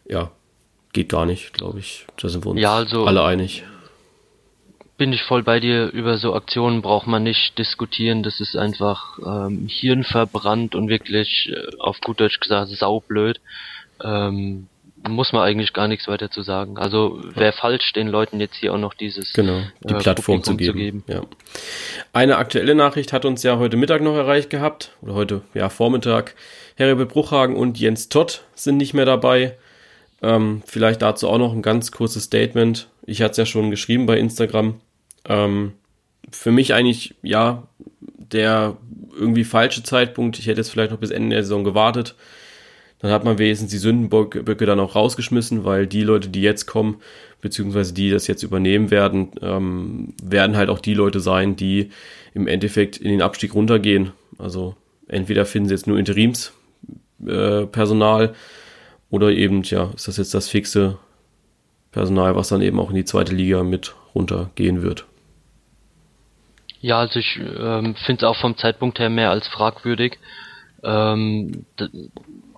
Ja, 0.07 0.31
geht 0.93 1.09
gar 1.09 1.25
nicht, 1.25 1.55
glaube 1.55 1.79
ich. 1.79 2.07
Da 2.21 2.29
sind 2.29 2.45
wir 2.45 2.51
uns 2.51 2.61
ja, 2.61 2.77
also, 2.77 3.07
alle 3.07 3.25
einig 3.25 3.65
bin 4.99 5.13
ich 5.13 5.23
voll 5.23 5.43
bei 5.43 5.61
dir. 5.61 5.91
Über 5.93 6.17
so 6.17 6.35
Aktionen 6.35 6.83
braucht 6.83 7.07
man 7.07 7.23
nicht 7.23 7.59
diskutieren. 7.59 8.23
Das 8.23 8.41
ist 8.41 8.57
einfach 8.57 9.19
ähm, 9.19 9.67
hirnverbrannt 9.69 10.75
und 10.75 10.89
wirklich, 10.89 11.51
äh, 11.53 11.77
auf 11.79 12.01
gut 12.01 12.21
Deutsch 12.21 12.41
gesagt, 12.41 12.71
saublöd 12.71 13.41
ähm, 14.03 14.69
muss 15.09 15.33
man 15.33 15.43
eigentlich 15.43 15.73
gar 15.73 15.89
nichts 15.89 16.09
weiter 16.09 16.31
zu 16.31 16.43
sagen. 16.43 16.79
Also 16.79 17.21
wäre 17.35 17.53
falsch, 17.53 17.93
den 17.93 18.09
Leuten 18.09 18.41
jetzt 18.41 18.57
hier 18.57 18.73
auch 18.73 18.79
noch 18.79 18.95
dieses 18.95 19.33
genau 19.33 19.63
die 19.85 19.95
äh, 19.95 19.99
Plattform 19.99 20.43
zu 20.43 20.57
geben. 20.57 20.73
zu 20.73 20.79
geben. 20.79 21.05
Ja. 21.07 21.23
Eine 22.13 22.39
aktuelle 22.39 22.75
Nachricht 22.75 23.13
hat 23.13 23.25
uns 23.25 23.43
ja 23.43 23.59
heute 23.59 23.77
Mittag 23.77 24.03
noch 24.03 24.17
erreicht 24.17 24.51
gehabt 24.51 24.93
oder 25.03 25.15
heute 25.15 25.43
ja 25.55 25.69
Vormittag. 25.69 26.35
Herbert 26.77 27.09
Bruchhagen 27.09 27.57
und 27.57 27.79
Jens 27.79 28.09
Todd 28.09 28.43
sind 28.55 28.77
nicht 28.77 28.95
mehr 28.95 29.07
dabei. 29.07 29.57
Ähm, 30.23 30.63
vielleicht 30.67 31.03
dazu 31.03 31.29
auch 31.29 31.39
noch 31.39 31.53
ein 31.53 31.63
ganz 31.63 31.93
kurzes 31.93 32.25
Statement. 32.25 32.89
Ich 33.05 33.23
hatte 33.23 33.33
es 33.33 33.37
ja 33.37 33.47
schon 33.47 33.71
geschrieben 33.71 34.07
bei 34.07 34.19
Instagram. 34.19 34.81
Ähm, 35.29 35.73
für 36.31 36.51
mich 36.51 36.75
eigentlich 36.75 37.15
ja 37.23 37.63
der 38.33 38.77
irgendwie 39.17 39.45
falsche 39.45 39.83
Zeitpunkt. 39.83 40.39
Ich 40.39 40.47
hätte 40.47 40.61
jetzt 40.61 40.71
vielleicht 40.71 40.91
noch 40.91 40.99
bis 40.99 41.11
Ende 41.11 41.37
der 41.37 41.45
Saison 41.45 41.65
gewartet. 41.65 42.15
Dann 42.99 43.11
hat 43.11 43.25
man 43.25 43.39
wenigstens 43.39 43.71
die 43.71 43.79
Sündenböcke 43.79 44.67
dann 44.67 44.81
auch 44.81 44.95
rausgeschmissen, 44.95 45.65
weil 45.65 45.87
die 45.87 46.03
Leute, 46.03 46.29
die 46.29 46.41
jetzt 46.41 46.67
kommen, 46.67 46.97
beziehungsweise 47.41 47.93
die 47.93 48.11
das 48.11 48.27
jetzt 48.27 48.43
übernehmen 48.43 48.91
werden, 48.91 49.33
ähm, 49.43 50.15
werden 50.23 50.57
halt 50.57 50.71
auch 50.71 50.81
die 50.81 50.95
Leute 50.95 51.21
sein, 51.21 51.57
die 51.57 51.91
im 52.33 52.49
Endeffekt 52.49 52.97
in 52.97 53.11
den 53.11 53.21
Abstieg 53.23 53.55
runtergehen. 53.55 54.13
Also 54.39 54.77
entweder 55.09 55.45
finden 55.45 55.69
sie 55.69 55.75
jetzt 55.75 55.87
nur 55.87 55.99
Interimspersonal 55.99 58.25
äh, 58.25 58.33
oder 59.11 59.31
eben, 59.31 59.63
ja, 59.65 59.91
ist 59.95 60.09
das 60.09 60.17
jetzt 60.17 60.33
das 60.35 60.49
fixe 60.49 60.97
Personal, 61.93 62.35
was 62.35 62.49
dann 62.49 62.63
eben 62.63 62.81
auch 62.81 62.91
in 62.91 62.97
die 62.97 63.05
zweite 63.05 63.35
Liga 63.35 63.63
mit 63.63 63.95
runtergehen 64.15 64.83
wird. 64.83 65.05
Ja, 66.81 67.01
also 67.01 67.19
ich 67.19 67.39
ähm, 67.39 67.95
finde 68.05 68.25
es 68.25 68.31
auch 68.31 68.41
vom 68.41 68.57
Zeitpunkt 68.57 68.99
her 68.99 69.11
mehr 69.11 69.31
als 69.31 69.47
fragwürdig. 69.49 70.19
Ähm, 70.83 71.67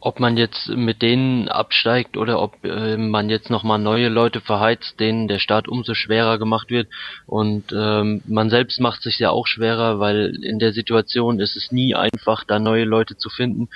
ob 0.00 0.20
man 0.20 0.36
jetzt 0.36 0.68
mit 0.68 1.02
denen 1.02 1.48
absteigt 1.48 2.16
oder 2.16 2.40
ob 2.40 2.64
äh, 2.64 2.96
man 2.96 3.30
jetzt 3.30 3.50
nochmal 3.50 3.78
neue 3.78 4.08
Leute 4.08 4.40
verheizt, 4.40 5.00
denen 5.00 5.28
der 5.28 5.38
Start 5.38 5.68
umso 5.68 5.94
schwerer 5.94 6.38
gemacht 6.38 6.70
wird. 6.70 6.88
Und 7.26 7.72
ähm, 7.72 8.22
man 8.26 8.50
selbst 8.50 8.80
macht 8.80 9.02
sich 9.02 9.18
ja 9.18 9.30
auch 9.30 9.46
schwerer, 9.46 9.98
weil 9.98 10.38
in 10.42 10.58
der 10.58 10.72
Situation 10.72 11.40
ist 11.40 11.56
es 11.56 11.72
nie 11.72 11.94
einfach, 11.94 12.44
da 12.44 12.58
neue 12.58 12.84
Leute 12.84 13.16
zu 13.16 13.28
finden 13.28 13.68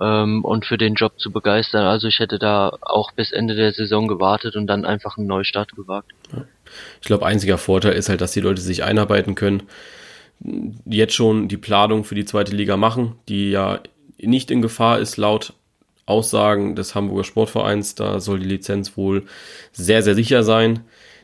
ähm, 0.00 0.44
und 0.44 0.66
für 0.66 0.78
den 0.78 0.94
Job 0.94 1.18
zu 1.18 1.30
begeistern. 1.30 1.86
Also 1.86 2.08
ich 2.08 2.18
hätte 2.18 2.38
da 2.38 2.72
auch 2.80 3.12
bis 3.12 3.32
Ende 3.32 3.54
der 3.54 3.72
Saison 3.72 4.08
gewartet 4.08 4.56
und 4.56 4.66
dann 4.66 4.84
einfach 4.84 5.16
einen 5.16 5.26
Neustart 5.26 5.74
gewagt. 5.74 6.12
Ich 7.00 7.06
glaube, 7.06 7.26
einziger 7.26 7.58
Vorteil 7.58 7.94
ist 7.94 8.08
halt, 8.08 8.20
dass 8.20 8.32
die 8.32 8.40
Leute 8.40 8.60
sich 8.60 8.84
einarbeiten 8.84 9.34
können 9.34 9.62
jetzt 10.86 11.14
schon 11.14 11.48
die 11.48 11.56
Planung 11.56 12.04
für 12.04 12.14
die 12.14 12.24
zweite 12.24 12.54
Liga 12.56 12.76
machen, 12.76 13.16
die 13.28 13.50
ja 13.50 13.80
nicht 14.18 14.50
in 14.50 14.62
Gefahr 14.62 14.98
ist 14.98 15.16
laut 15.16 15.54
Aussagen 16.10 16.76
des 16.76 16.94
Hamburger 16.94 17.24
Sportvereins. 17.24 17.94
Da 17.94 18.20
soll 18.20 18.40
die 18.40 18.48
Lizenz 18.48 18.96
wohl 18.96 19.24
sehr, 19.72 20.02
sehr 20.02 20.14
sicher 20.14 20.42
sein, 20.42 20.80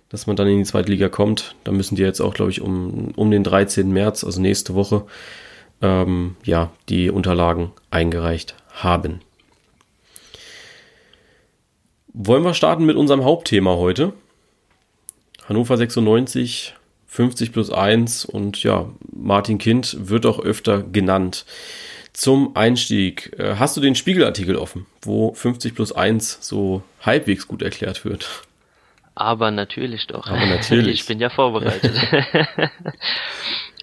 dass 0.09 0.27
man 0.27 0.37
dann 0.37 0.49
in 0.49 0.59
die 0.59 0.65
zweite 0.65 0.91
Liga 0.91 1.09
kommt. 1.09 1.55
Da 1.65 1.73
müssen 1.73 1.97
die 1.97 2.03
jetzt 2.03 2.21
auch, 2.21 2.35
glaube 2.35 2.51
ich, 2.51 2.61
um, 2.61 3.13
um 3.17 3.31
den 3.31 3.45
13. 3.45 3.93
März, 3.93 4.25
also 4.25 4.41
nächste 4.41 4.75
Woche, 4.75 5.05
ähm, 5.83 6.37
ja, 6.45 6.71
die 6.89 7.11
Unterlagen 7.11 7.73
eingereicht 7.91 8.55
haben. 8.73 9.21
Wollen 12.13 12.45
wir 12.45 12.55
starten 12.55 12.87
mit 12.87 12.97
unserem 12.97 13.25
Hauptthema 13.25 13.77
heute? 13.77 14.15
Hannover 15.49 15.77
96, 15.77 16.75
50 17.07 17.53
plus 17.53 17.71
1 17.71 18.25
und 18.25 18.63
ja, 18.63 18.91
Martin 19.13 19.59
Kind 19.59 19.97
wird 20.09 20.27
auch 20.27 20.41
öfter 20.41 20.83
genannt 20.83 21.45
zum 22.17 22.57
Einstieg. 22.57 23.39
Äh, 23.39 23.57
hast 23.59 23.77
du 23.77 23.81
den 23.81 23.95
Spiegelartikel 23.95 24.57
offen, 24.57 24.87
wo 25.03 25.35
50 25.35 25.75
plus 25.75 25.93
1 25.93 26.39
so 26.41 26.83
halbwegs 27.03 27.47
gut 27.47 27.63
erklärt 27.63 28.05
wird? 28.05 28.43
Aber 29.15 29.51
natürlich 29.51 30.07
doch. 30.07 30.27
Aber 30.27 30.47
natürlich. 30.47 31.01
Ich 31.01 31.07
bin 31.07 31.21
ja 31.21 31.31
vorbereitet. 31.31 31.95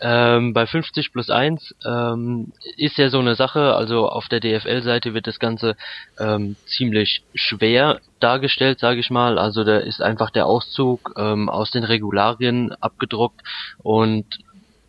ähm, 0.02 0.54
bei 0.54 0.66
50 0.66 1.12
plus 1.12 1.30
1 1.30 1.76
ähm, 1.86 2.52
ist 2.78 2.98
ja 2.98 3.10
so 3.10 3.20
eine 3.20 3.36
Sache, 3.36 3.76
also 3.76 4.08
auf 4.08 4.28
der 4.30 4.40
DFL-Seite 4.40 5.14
wird 5.14 5.28
das 5.28 5.40
Ganze 5.40 5.76
ähm, 6.20 6.56
ziemlich 6.66 7.24
schwer 7.34 8.00
dargestellt, 8.20 8.80
sage 8.80 9.00
ich 9.00 9.10
mal. 9.10 9.38
Also 9.38 9.64
da 9.64 9.78
ist 9.78 10.02
einfach 10.02 10.32
der 10.32 10.48
Auszug 10.48 11.14
ähm, 11.18 11.50
aus 11.50 11.72
den 11.72 11.84
Regularien 11.84 12.72
abgedruckt 12.74 13.42
und 13.82 14.26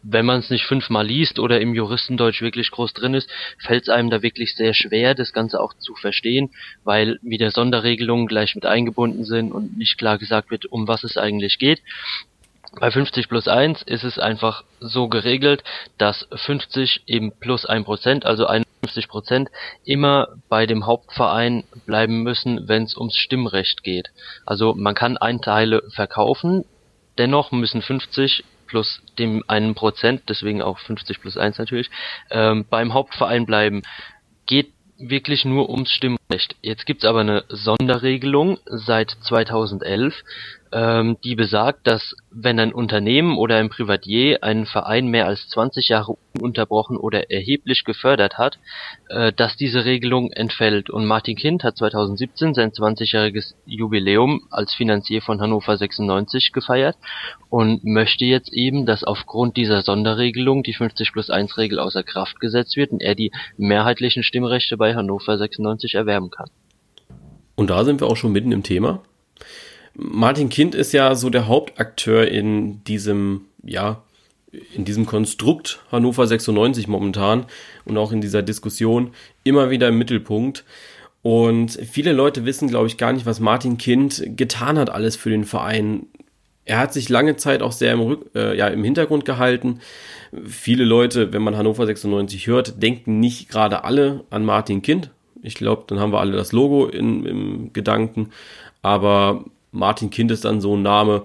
wenn 0.05 0.27
man 0.27 0.41
es 0.41 0.51
nicht 0.51 0.67
fünfmal 0.67 1.07
liest 1.07 1.39
oder 1.39 1.61
im 1.61 1.75
Juristendeutsch 1.75 2.43
wirklich 2.43 2.71
groß 2.71 2.93
drin 2.93 3.15
ist, 3.15 3.29
fällt 3.59 3.85
es 3.85 3.89
einem 3.89 4.11
da 4.11 4.23
wirklich 4.23 4.55
sehr 4.55 4.75
schwer, 4.75 5.15
das 5.15 5.33
Ganze 5.33 5.61
auch 5.61 5.75
zu 5.75 5.95
verstehen, 5.95 6.51
weil 6.85 7.19
wieder 7.23 7.51
Sonderregelungen 7.51 8.27
gleich 8.27 8.55
mit 8.55 8.67
eingebunden 8.67 9.25
sind 9.25 9.53
und 9.53 9.79
nicht 9.79 9.99
klar 9.99 10.19
gesagt 10.19 10.51
wird, 10.51 10.67
um 10.67 10.87
was 10.87 11.05
es 11.05 11.17
eigentlich 11.17 11.59
geht. 11.59 11.81
Bei 12.81 12.91
50 12.91 13.29
plus 13.29 13.47
1 13.49 13.83
ist 13.83 14.05
es 14.05 14.19
einfach 14.19 14.65
so 14.81 15.09
geregelt, 15.09 15.63
dass 15.97 16.27
50 16.35 17.05
eben 17.07 17.33
plus 17.33 17.69
1%, 17.69 18.25
also 18.25 18.49
51% 18.49 19.47
immer 19.85 20.29
bei 20.49 20.67
dem 20.67 20.85
Hauptverein 20.85 21.65
bleiben 21.87 22.23
müssen, 22.23 22.69
wenn 22.69 22.83
es 22.83 22.97
ums 22.97 23.17
Stimmrecht 23.17 23.85
geht. 23.85 24.11
Also 24.45 24.75
man 24.75 24.95
kann 24.95 25.17
Einteile 25.17 25.83
verkaufen, 25.95 26.65
dennoch 27.17 27.53
müssen 27.53 27.81
50 27.81 28.45
plus 28.67 29.03
dem 29.19 29.43
einen 29.49 29.75
Prozent, 29.75 30.23
deswegen 30.29 30.63
auch 30.63 30.79
50 30.79 31.21
plus 31.21 31.37
1 31.37 31.59
natürlich, 31.59 31.91
ähm, 32.31 32.65
beim 32.69 32.95
Hauptverein 32.95 33.47
bleiben. 33.47 33.83
Geht 34.47 34.73
wirklich 34.99 35.45
nur 35.45 35.71
ums 35.71 35.91
Stimmrecht. 35.91 36.57
Jetzt 36.63 36.87
gibt's 36.87 37.05
aber 37.05 37.21
eine 37.21 37.45
Sonderregelung 37.49 38.59
seit 38.67 39.11
2011, 39.11 40.15
ähm, 40.75 41.17
die 41.23 41.37
besagt, 41.37 41.87
dass 41.87 42.17
wenn 42.33 42.59
ein 42.59 42.75
Unternehmen 42.75 43.39
oder 43.39 43.57
ein 43.57 43.69
Privatier 43.69 44.43
einen 44.43 44.67
Verein 44.67 45.07
mehr 45.07 45.27
als 45.27 45.49
20 45.51 45.89
Jahre 45.89 46.17
ununterbrochen 46.35 46.97
oder 46.97 47.31
erheblich 47.31 47.85
gefördert 47.85 48.39
hat, 48.39 48.59
äh, 49.09 49.33
dass 49.33 49.57
diese 49.57 49.85
Regelung 49.85 50.33
entfällt. 50.33 50.91
Und 50.91 51.07
Martin 51.07 51.37
Kind 51.37 51.63
hat 51.63 51.77
2017 51.77 52.55
sein 52.55 52.73
20-jähriges 52.73 53.55
Jubiläum 53.67 54.49
als 54.51 54.75
Finanzier 54.75 55.23
von 55.23 55.41
Hannover 55.41 55.77
96 55.77 56.51
gefeiert 56.53 56.97
und 57.51 57.85
möchte 57.85 58.25
jetzt 58.25 58.53
eben, 58.53 58.85
dass 58.85 59.05
aufgrund 59.05 59.57
dieser 59.57 59.83
Sonderregelung 59.83 60.65
die 60.65 60.75
50 60.75 61.13
plus 61.13 61.31
1 61.31 61.57
Regel 61.57 61.79
außer 61.79 62.03
Kraft 62.03 62.41
gesetzt 62.41 62.77
wird 62.77 62.91
und 62.91 63.01
er 63.01 63.15
die 63.15 63.31
mehrheitlichen 63.57 64.25
Stimmrechte 64.25 64.77
bei 64.77 64.97
Hannover 64.97 65.39
96 65.39 65.95
erwerben 65.95 66.31
kann. 66.31 66.51
Und 67.55 67.71
da 67.71 67.85
sind 67.85 68.01
wir 68.01 68.09
auch 68.09 68.17
schon 68.17 68.33
mitten 68.33 68.51
im 68.51 68.65
Thema. 68.65 69.05
Martin 69.95 70.49
Kind 70.49 70.75
ist 70.75 70.93
ja 70.93 71.15
so 71.15 71.31
der 71.31 71.47
Hauptakteur 71.47 72.27
in 72.29 72.83
diesem, 72.85 73.43
ja, 73.63 74.03
in 74.75 74.85
diesem 74.85 75.07
Konstrukt 75.07 75.81
Hannover 75.91 76.27
96 76.27 76.89
momentan 76.89 77.47
und 77.85 77.97
auch 77.97 78.13
in 78.13 78.21
dieser 78.21 78.43
Diskussion 78.43 79.13
immer 79.45 79.71
wieder 79.71 79.89
im 79.89 79.99
Mittelpunkt. 79.99 80.65
Und 81.23 81.79
viele 81.91 82.13
Leute 82.13 82.45
wissen, 82.45 82.69
glaube 82.69 82.87
ich, 82.87 82.99
gar 82.99 83.13
nicht, 83.13 83.25
was 83.25 83.41
Martin 83.41 83.79
Kind 83.79 84.23
getan 84.37 84.79
hat 84.79 84.91
alles 84.91 85.17
für 85.17 85.31
den 85.31 85.45
Verein. 85.45 86.07
Er 86.67 86.79
hat 86.79 86.93
sich 86.93 87.09
lange 87.09 87.37
Zeit 87.37 87.63
auch 87.63 87.73
sehr 87.73 87.93
im, 87.93 88.01
Rück, 88.01 88.31
äh, 88.35 88.57
ja, 88.57 88.69
im 88.69 88.85
Hintergrund 88.85 89.25
gehalten. 89.25 89.81
Viele 90.45 90.85
Leute, 90.85 91.33
wenn 91.33 91.43
man 91.43 91.57
Hannover 91.57 91.87
96 91.87 92.47
hört, 92.47 92.83
denken 92.83 93.21
nicht 93.21 93.49
gerade 93.49 93.85
alle 93.85 94.25
an 94.31 94.45
Martin 94.45 94.83
Kind. 94.83 95.11
Ich 95.43 95.55
glaube, 95.55 95.85
dann 95.87 96.01
haben 96.01 96.13
wir 96.13 96.21
alle 96.21 96.37
das 96.37 96.53
Logo 96.53 96.87
in, 96.87 97.25
im 97.25 97.73
Gedanken. 97.73 98.31
Aber 98.83 99.45
Martin 99.75 100.11
Kind 100.11 100.31
ist 100.31 100.45
dann 100.45 100.61
so 100.61 100.77
ein 100.77 100.83
Name. 100.83 101.25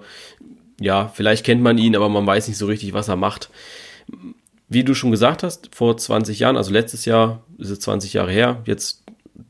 Ja, 0.80 1.08
vielleicht 1.08 1.44
kennt 1.44 1.62
man 1.62 1.78
ihn, 1.78 1.96
aber 1.96 2.08
man 2.08 2.26
weiß 2.26 2.48
nicht 2.48 2.58
so 2.58 2.66
richtig, 2.66 2.92
was 2.92 3.08
er 3.08 3.16
macht. 3.16 3.50
Wie 4.68 4.84
du 4.84 4.94
schon 4.94 5.10
gesagt 5.10 5.42
hast, 5.42 5.74
vor 5.74 5.96
20 5.96 6.38
Jahren, 6.38 6.56
also 6.56 6.72
letztes 6.72 7.04
Jahr 7.04 7.42
ist 7.58 7.70
es 7.70 7.80
20 7.80 8.12
Jahre 8.12 8.30
her, 8.30 8.62
jetzt 8.66 9.04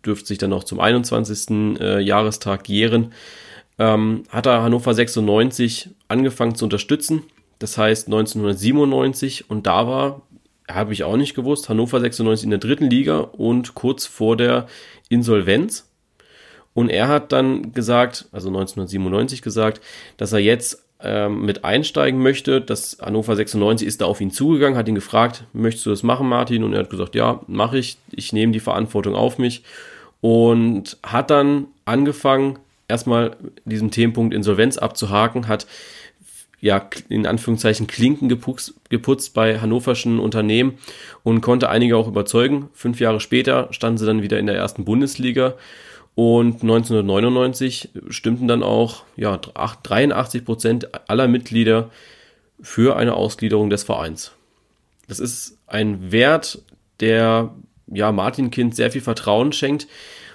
dürfte 0.04 0.28
sich 0.28 0.38
dann 0.38 0.50
noch 0.50 0.64
zum 0.64 0.80
21. 0.80 1.78
Äh, 1.80 2.00
Jahrestag 2.00 2.68
jähren, 2.68 3.12
ähm, 3.78 4.24
hat 4.28 4.46
er 4.46 4.62
Hannover 4.62 4.94
96 4.94 5.90
angefangen 6.08 6.54
zu 6.54 6.64
unterstützen. 6.64 7.22
Das 7.58 7.76
heißt 7.76 8.08
1997 8.08 9.50
und 9.50 9.66
da 9.66 9.86
war, 9.86 10.22
habe 10.68 10.92
ich 10.92 11.04
auch 11.04 11.16
nicht 11.16 11.34
gewusst, 11.34 11.68
Hannover 11.68 12.00
96 12.00 12.44
in 12.44 12.50
der 12.50 12.58
dritten 12.58 12.88
Liga 12.88 13.18
und 13.18 13.74
kurz 13.74 14.06
vor 14.06 14.36
der 14.36 14.66
Insolvenz. 15.08 15.89
Und 16.80 16.88
er 16.88 17.08
hat 17.08 17.30
dann 17.30 17.74
gesagt, 17.74 18.24
also 18.32 18.48
1997 18.48 19.42
gesagt, 19.42 19.82
dass 20.16 20.32
er 20.32 20.38
jetzt 20.38 20.82
ähm, 21.02 21.44
mit 21.44 21.62
einsteigen 21.62 22.22
möchte. 22.22 22.62
Das 22.62 22.96
Hannover 23.02 23.36
96 23.36 23.86
ist 23.86 24.00
da 24.00 24.06
auf 24.06 24.18
ihn 24.22 24.30
zugegangen, 24.30 24.78
hat 24.78 24.88
ihn 24.88 24.94
gefragt, 24.94 25.44
möchtest 25.52 25.84
du 25.84 25.90
das 25.90 26.02
machen, 26.02 26.26
Martin? 26.26 26.64
Und 26.64 26.72
er 26.72 26.78
hat 26.78 26.88
gesagt, 26.88 27.14
ja, 27.14 27.40
mache 27.46 27.76
ich. 27.76 27.98
Ich 28.12 28.32
nehme 28.32 28.54
die 28.54 28.60
Verantwortung 28.60 29.14
auf 29.14 29.36
mich. 29.36 29.62
Und 30.22 30.96
hat 31.02 31.28
dann 31.28 31.66
angefangen, 31.84 32.58
erstmal 32.88 33.36
diesen 33.66 33.90
Themenpunkt 33.90 34.32
Insolvenz 34.32 34.78
abzuhaken, 34.78 35.48
hat 35.48 35.66
ja, 36.62 36.88
in 37.10 37.26
Anführungszeichen 37.26 37.88
Klinken 37.88 38.30
geputzt, 38.30 38.72
geputzt 38.88 39.34
bei 39.34 39.60
hannoverschen 39.60 40.18
Unternehmen 40.18 40.78
und 41.24 41.42
konnte 41.42 41.68
einige 41.68 41.98
auch 41.98 42.08
überzeugen. 42.08 42.70
Fünf 42.72 43.00
Jahre 43.00 43.20
später 43.20 43.68
standen 43.70 43.98
sie 43.98 44.06
dann 44.06 44.22
wieder 44.22 44.38
in 44.38 44.46
der 44.46 44.56
ersten 44.56 44.86
Bundesliga 44.86 45.56
und 46.20 46.60
1999 46.60 47.88
stimmten 48.10 48.46
dann 48.46 48.62
auch 48.62 49.04
ja, 49.16 49.38
83 49.38 50.44
Prozent 50.44 51.08
aller 51.08 51.28
Mitglieder 51.28 51.88
für 52.60 52.96
eine 52.96 53.14
Ausgliederung 53.14 53.70
des 53.70 53.84
Vereins. 53.84 54.32
Das 55.08 55.18
ist 55.18 55.56
ein 55.66 56.12
Wert, 56.12 56.60
der 57.00 57.54
ja, 57.86 58.12
Martin 58.12 58.50
Kind 58.50 58.76
sehr 58.76 58.90
viel 58.90 59.00
Vertrauen 59.00 59.52
schenkt, 59.52 59.86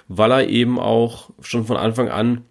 weil 0.08 0.32
er 0.32 0.48
eben 0.48 0.80
auch 0.80 1.30
schon 1.40 1.64
von 1.64 1.76
Anfang 1.76 2.08
an 2.08 2.42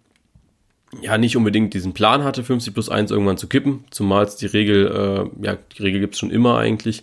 ja 1.02 1.18
nicht 1.18 1.36
unbedingt 1.36 1.74
diesen 1.74 1.92
Plan 1.92 2.24
hatte, 2.24 2.42
50 2.42 2.72
plus 2.72 2.88
1 2.88 3.10
irgendwann 3.10 3.36
zu 3.36 3.48
kippen, 3.48 3.84
zumal 3.90 4.24
es 4.24 4.36
die 4.36 4.46
Regel, 4.46 5.30
äh, 5.42 5.44
ja, 5.44 5.58
die 5.76 5.82
Regel 5.82 6.00
gibt 6.00 6.14
es 6.14 6.20
schon 6.20 6.30
immer 6.30 6.56
eigentlich, 6.56 7.02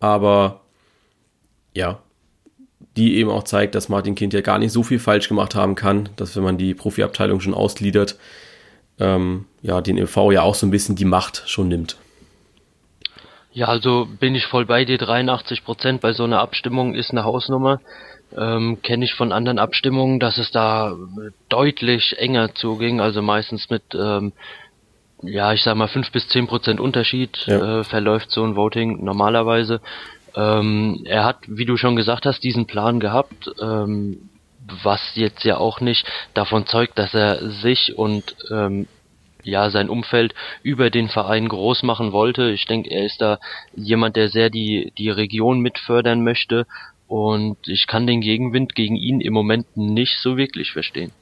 aber 0.00 0.60
ja, 1.72 2.02
die 2.96 3.16
eben 3.16 3.30
auch 3.30 3.44
zeigt, 3.44 3.74
dass 3.74 3.88
Martin 3.88 4.14
Kind 4.14 4.34
ja 4.34 4.40
gar 4.40 4.58
nicht 4.58 4.72
so 4.72 4.82
viel 4.82 4.98
falsch 4.98 5.28
gemacht 5.28 5.54
haben 5.54 5.74
kann, 5.74 6.10
dass 6.16 6.36
wenn 6.36 6.42
man 6.42 6.58
die 6.58 6.74
Profiabteilung 6.74 7.40
schon 7.40 7.54
ausgliedert, 7.54 8.16
ähm, 8.98 9.46
ja, 9.62 9.80
den 9.80 9.98
EV 9.98 10.32
ja 10.32 10.42
auch 10.42 10.54
so 10.54 10.66
ein 10.66 10.70
bisschen 10.70 10.96
die 10.96 11.04
Macht 11.04 11.44
schon 11.46 11.68
nimmt. 11.68 11.96
Ja, 13.52 13.66
also 13.66 14.08
bin 14.18 14.34
ich 14.34 14.46
voll 14.46 14.66
bei 14.66 14.84
dir. 14.84 14.98
83 14.98 15.64
Prozent 15.64 16.00
bei 16.00 16.12
so 16.12 16.24
einer 16.24 16.40
Abstimmung 16.40 16.94
ist 16.94 17.10
eine 17.10 17.24
Hausnummer. 17.24 17.80
Ähm, 18.36 18.80
Kenne 18.82 19.04
ich 19.04 19.14
von 19.14 19.30
anderen 19.30 19.58
Abstimmungen, 19.58 20.18
dass 20.20 20.38
es 20.38 20.50
da 20.50 20.96
deutlich 21.50 22.16
enger 22.18 22.54
zuging, 22.54 23.00
also 23.00 23.20
meistens 23.20 23.68
mit, 23.68 23.82
ähm, 23.94 24.32
ja, 25.22 25.52
ich 25.52 25.62
sag 25.62 25.76
mal, 25.76 25.88
5 25.88 26.10
bis 26.12 26.28
10 26.28 26.46
Prozent 26.46 26.80
Unterschied 26.80 27.36
ja. 27.46 27.80
äh, 27.80 27.84
verläuft 27.84 28.30
so 28.30 28.42
ein 28.42 28.56
Voting 28.56 29.04
normalerweise. 29.04 29.80
Ähm, 30.34 31.02
er 31.04 31.24
hat, 31.24 31.38
wie 31.46 31.64
du 31.64 31.76
schon 31.76 31.96
gesagt 31.96 32.26
hast, 32.26 32.42
diesen 32.42 32.66
Plan 32.66 33.00
gehabt, 33.00 33.50
ähm, 33.60 34.28
was 34.82 35.00
jetzt 35.14 35.44
ja 35.44 35.58
auch 35.58 35.80
nicht 35.80 36.06
davon 36.34 36.66
zeugt, 36.66 36.98
dass 36.98 37.14
er 37.14 37.50
sich 37.50 37.96
und 37.96 38.36
ähm, 38.50 38.86
ja 39.42 39.70
sein 39.70 39.88
Umfeld 39.88 40.34
über 40.62 40.88
den 40.90 41.08
Verein 41.08 41.48
groß 41.48 41.82
machen 41.82 42.12
wollte. 42.12 42.50
Ich 42.50 42.66
denke, 42.66 42.90
er 42.90 43.04
ist 43.04 43.20
da 43.20 43.38
jemand, 43.74 44.16
der 44.16 44.28
sehr 44.28 44.50
die 44.50 44.92
die 44.98 45.10
Region 45.10 45.60
mitfördern 45.60 46.22
möchte 46.22 46.66
und 47.08 47.56
ich 47.66 47.86
kann 47.86 48.06
den 48.06 48.20
Gegenwind 48.20 48.74
gegen 48.74 48.96
ihn 48.96 49.20
im 49.20 49.32
Moment 49.32 49.76
nicht 49.76 50.18
so 50.22 50.36
wirklich 50.36 50.72
verstehen. 50.72 51.12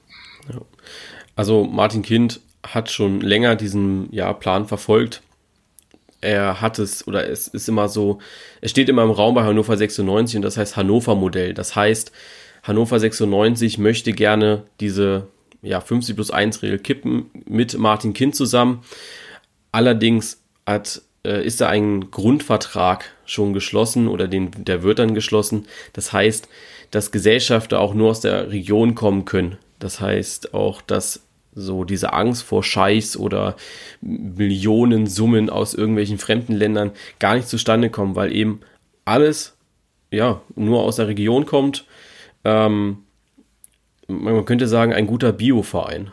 Also 1.35 1.64
Martin 1.64 2.02
Kind 2.02 2.40
hat 2.62 2.90
schon 2.90 3.21
länger 3.21 3.57
diesen 3.57 4.12
ja, 4.12 4.33
Plan 4.35 4.67
verfolgt 4.67 5.23
er 6.20 6.60
hat 6.60 6.78
es 6.78 7.06
oder 7.06 7.28
es 7.28 7.48
ist 7.48 7.68
immer 7.68 7.88
so, 7.88 8.18
es 8.60 8.70
steht 8.70 8.88
immer 8.88 9.02
im 9.02 9.10
Raum 9.10 9.34
bei 9.34 9.42
Hannover 9.42 9.76
96 9.76 10.36
und 10.36 10.42
das 10.42 10.56
heißt 10.56 10.76
Hannover 10.76 11.14
Modell. 11.14 11.54
Das 11.54 11.76
heißt, 11.76 12.12
Hannover 12.62 12.98
96 12.98 13.78
möchte 13.78 14.12
gerne 14.12 14.64
diese 14.80 15.26
ja, 15.62 15.80
50 15.80 16.14
plus 16.14 16.30
1 16.30 16.62
Regel 16.62 16.78
kippen 16.78 17.30
mit 17.46 17.76
Martin 17.78 18.12
Kind 18.12 18.34
zusammen. 18.34 18.82
Allerdings 19.72 20.42
hat, 20.66 21.02
äh, 21.24 21.44
ist 21.44 21.60
da 21.60 21.68
ein 21.68 22.10
Grundvertrag 22.10 23.12
schon 23.24 23.52
geschlossen 23.52 24.08
oder 24.08 24.28
den, 24.28 24.50
der 24.64 24.82
wird 24.82 24.98
dann 24.98 25.14
geschlossen. 25.14 25.66
Das 25.92 26.12
heißt, 26.12 26.48
dass 26.90 27.12
Gesellschafter 27.12 27.80
auch 27.80 27.94
nur 27.94 28.10
aus 28.10 28.20
der 28.20 28.50
Region 28.50 28.94
kommen 28.94 29.24
können. 29.24 29.58
Das 29.78 30.00
heißt 30.00 30.54
auch, 30.54 30.82
dass 30.82 31.22
so 31.54 31.85
diese 31.85 32.12
Angst 32.12 32.42
vor 32.42 32.62
Scheiß 32.62 33.16
oder 33.16 33.57
Millionensummen 34.00 35.50
aus 35.50 35.75
irgendwelchen 35.75 36.19
fremden 36.19 36.54
Ländern 36.54 36.92
gar 37.19 37.35
nicht 37.35 37.49
zustande 37.49 37.90
kommen, 37.90 38.14
weil 38.14 38.33
eben 38.33 38.61
alles 39.04 39.57
ja 40.11 40.40
nur 40.54 40.83
aus 40.83 40.97
der 40.97 41.09
Region 41.09 41.47
kommt. 41.47 41.87
Ähm, 42.45 42.99
man 44.07 44.45
könnte 44.45 44.66
sagen, 44.66 44.92
ein 44.92 45.07
guter 45.07 45.33
Bioverein. 45.33 46.12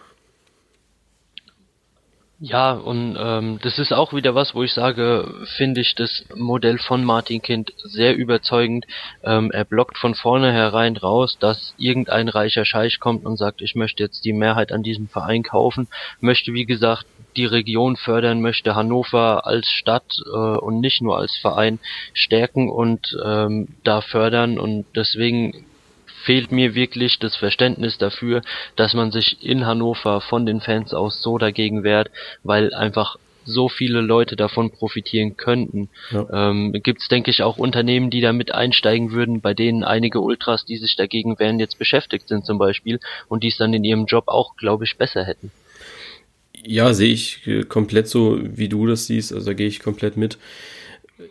Ja, 2.40 2.74
und 2.74 3.18
ähm, 3.20 3.58
das 3.64 3.80
ist 3.80 3.92
auch 3.92 4.14
wieder 4.14 4.36
was, 4.36 4.54
wo 4.54 4.62
ich 4.62 4.72
sage, 4.72 5.34
finde 5.58 5.82
ich 5.82 5.96
das 5.96 6.24
Modell 6.36 6.78
von 6.78 7.04
Martin 7.04 7.42
Kind 7.42 7.74
sehr 7.78 8.16
überzeugend. 8.16 8.86
Ähm, 9.24 9.50
er 9.52 9.66
blockt 9.66 9.98
von 9.98 10.14
vornherein 10.14 10.98
raus, 10.98 11.38
dass 11.40 11.74
irgendein 11.80 12.30
reicher 12.30 12.64
Scheich 12.64 13.00
kommt 13.00 13.26
und 13.26 13.38
sagt, 13.38 13.64
ich 13.64 13.74
möchte 13.74 14.04
jetzt 14.04 14.24
die 14.24 14.34
Mehrheit 14.34 14.72
an 14.72 14.84
diesem 14.84 15.08
Verein 15.08 15.42
kaufen, 15.42 15.88
möchte 16.20 16.54
wie 16.54 16.66
gesagt 16.66 17.08
die 17.38 17.46
Region 17.46 17.96
fördern, 17.96 18.42
möchte 18.42 18.76
Hannover 18.76 19.48
als 19.48 19.68
Stadt 19.72 20.20
äh, 20.28 20.38
und 20.38 20.80
nicht 20.80 21.02
nur 21.02 21.18
als 21.18 21.36
Verein 21.38 21.80
stärken 22.14 22.70
und 22.70 23.18
ähm, 23.26 23.70
da 23.84 24.02
fördern 24.02 24.60
und 24.60 24.86
deswegen 24.96 25.66
fehlt 26.28 26.52
mir 26.52 26.76
wirklich 26.76 27.20
das 27.20 27.38
Verständnis 27.38 27.98
dafür, 27.98 28.42
dass 28.76 28.94
man 28.94 29.12
sich 29.12 29.38
in 29.42 29.66
Hannover 29.66 30.20
von 30.20 30.46
den 30.46 30.60
Fans 30.60 30.94
aus 30.94 31.22
so 31.22 31.38
dagegen 31.38 31.86
wehrt, 31.86 32.12
weil 32.44 32.74
einfach 32.74 33.16
so 33.46 33.70
viele 33.70 34.02
Leute 34.02 34.36
davon 34.36 34.72
profitieren 34.72 35.38
könnten. 35.38 35.88
Ja. 36.12 36.50
Ähm, 36.50 36.74
Gibt 36.84 37.02
es, 37.02 37.08
denke 37.08 37.32
ich, 37.32 37.44
auch 37.44 37.58
Unternehmen, 37.58 38.10
die 38.10 38.20
damit 38.20 38.54
einsteigen 38.54 39.14
würden, 39.14 39.40
bei 39.40 39.54
denen 39.54 39.86
einige 39.86 40.20
Ultras, 40.20 40.66
die 40.66 40.76
sich 40.76 40.98
dagegen 40.98 41.40
wehren, 41.40 41.62
jetzt 41.62 41.80
beschäftigt 41.80 42.28
sind 42.28 42.46
zum 42.46 42.58
Beispiel 42.58 43.00
und 43.30 43.46
die 43.46 43.48
es 43.48 43.56
dann 43.56 43.74
in 43.74 43.86
ihrem 43.86 44.06
Job 44.06 44.26
auch, 44.28 44.58
glaube 44.58 44.84
ich, 44.84 44.98
besser 44.98 45.24
hätten. 45.24 45.50
Ja, 46.66 46.94
sehe 46.94 47.14
ich 47.14 47.48
äh, 47.48 47.64
komplett 47.64 48.10
so, 48.10 48.38
wie 48.42 48.68
du 48.68 48.86
das 48.86 49.08
siehst. 49.08 49.32
Also 49.32 49.46
da 49.46 49.54
gehe 49.54 49.68
ich 49.68 49.80
komplett 49.80 50.18
mit 50.18 50.38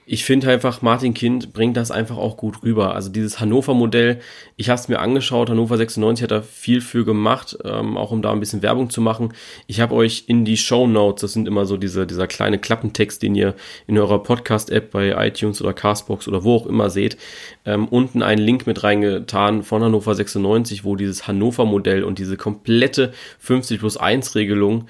ich 0.05 0.25
finde 0.25 0.51
einfach, 0.51 0.83
Martin 0.83 1.15
Kind 1.15 1.53
bringt 1.53 1.77
das 1.77 1.93
einfach 1.93 2.17
auch 2.17 2.37
gut 2.37 2.65
rüber. 2.65 2.97
Also 2.97 3.09
dieses 3.09 3.39
Hannover-Modell, 3.39 4.19
ich 4.57 4.69
habe 4.69 4.81
es 4.81 4.89
mir 4.89 4.99
angeschaut, 4.99 5.49
Hannover 5.49 5.77
96 5.77 6.25
hat 6.25 6.33
da 6.33 6.43
viel 6.43 6.81
für 6.81 7.05
gemacht, 7.05 7.57
ähm, 7.65 7.97
auch 7.97 8.11
um 8.11 8.21
da 8.21 8.33
ein 8.33 8.41
bisschen 8.41 8.63
Werbung 8.63 8.91
zu 8.91 9.01
machen. 9.01 9.33
Ich 9.69 9.81
habe 9.81 9.95
euch 9.95 10.25
in 10.27 10.45
die 10.45 10.57
Show 10.57 10.89
Notes, 10.89 11.21
das 11.21 11.35
sind 11.35 11.47
immer 11.47 11.67
so 11.67 11.77
diese, 11.77 12.05
dieser 12.05 12.27
kleine 12.27 12.59
Klappentext, 12.59 13.23
den 13.23 13.37
ihr 13.37 13.55
in 13.87 13.97
eurer 13.97 14.21
Podcast-App 14.23 14.91
bei 14.91 15.15
iTunes 15.25 15.63
oder 15.63 15.73
Castbox 15.73 16.27
oder 16.27 16.43
wo 16.43 16.57
auch 16.57 16.67
immer 16.67 16.91
seht, 16.91 17.17
ähm, 17.65 17.87
unten 17.87 18.23
einen 18.23 18.43
Link 18.43 18.67
mit 18.67 18.83
reingetan 18.83 19.63
von 19.63 19.85
Hannover 19.85 20.17
96, 20.17 20.83
wo 20.85 20.97
dieses 20.97 21.29
Hannover-Modell 21.29 22.03
und 22.03 22.19
diese 22.19 22.37
komplette 22.37 23.13
50 23.39 23.79
plus 23.79 23.97
1 23.97 24.35
Regelung, 24.35 24.89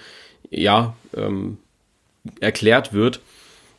ja, 0.50 0.96
ähm, 1.14 1.58
erklärt 2.40 2.94
wird 2.94 3.20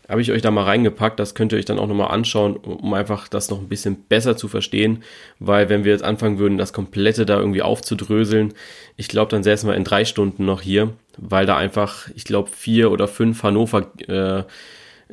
habe 0.09 0.21
ich 0.21 0.31
euch 0.31 0.41
da 0.41 0.51
mal 0.51 0.63
reingepackt. 0.63 1.19
Das 1.19 1.35
könnt 1.35 1.51
ihr 1.51 1.57
euch 1.57 1.65
dann 1.65 1.79
auch 1.79 1.87
nochmal 1.87 2.11
anschauen, 2.11 2.55
um 2.55 2.93
einfach 2.93 3.27
das 3.27 3.49
noch 3.49 3.59
ein 3.59 3.67
bisschen 3.67 4.03
besser 4.03 4.37
zu 4.37 4.47
verstehen. 4.47 5.03
Weil 5.39 5.69
wenn 5.69 5.83
wir 5.83 5.91
jetzt 5.91 6.03
anfangen 6.03 6.39
würden, 6.39 6.57
das 6.57 6.73
Komplette 6.73 7.25
da 7.25 7.37
irgendwie 7.37 7.61
aufzudröseln, 7.61 8.53
ich 8.95 9.07
glaube, 9.07 9.31
dann 9.31 9.43
säßen 9.43 9.69
wir 9.69 9.75
in 9.75 9.83
drei 9.83 10.05
Stunden 10.05 10.45
noch 10.45 10.61
hier, 10.61 10.93
weil 11.17 11.45
da 11.45 11.57
einfach, 11.57 12.09
ich 12.15 12.23
glaube, 12.23 12.49
vier 12.49 12.91
oder 12.91 13.07
fünf 13.07 13.43
Hannover 13.43 13.91
äh, 14.07 14.43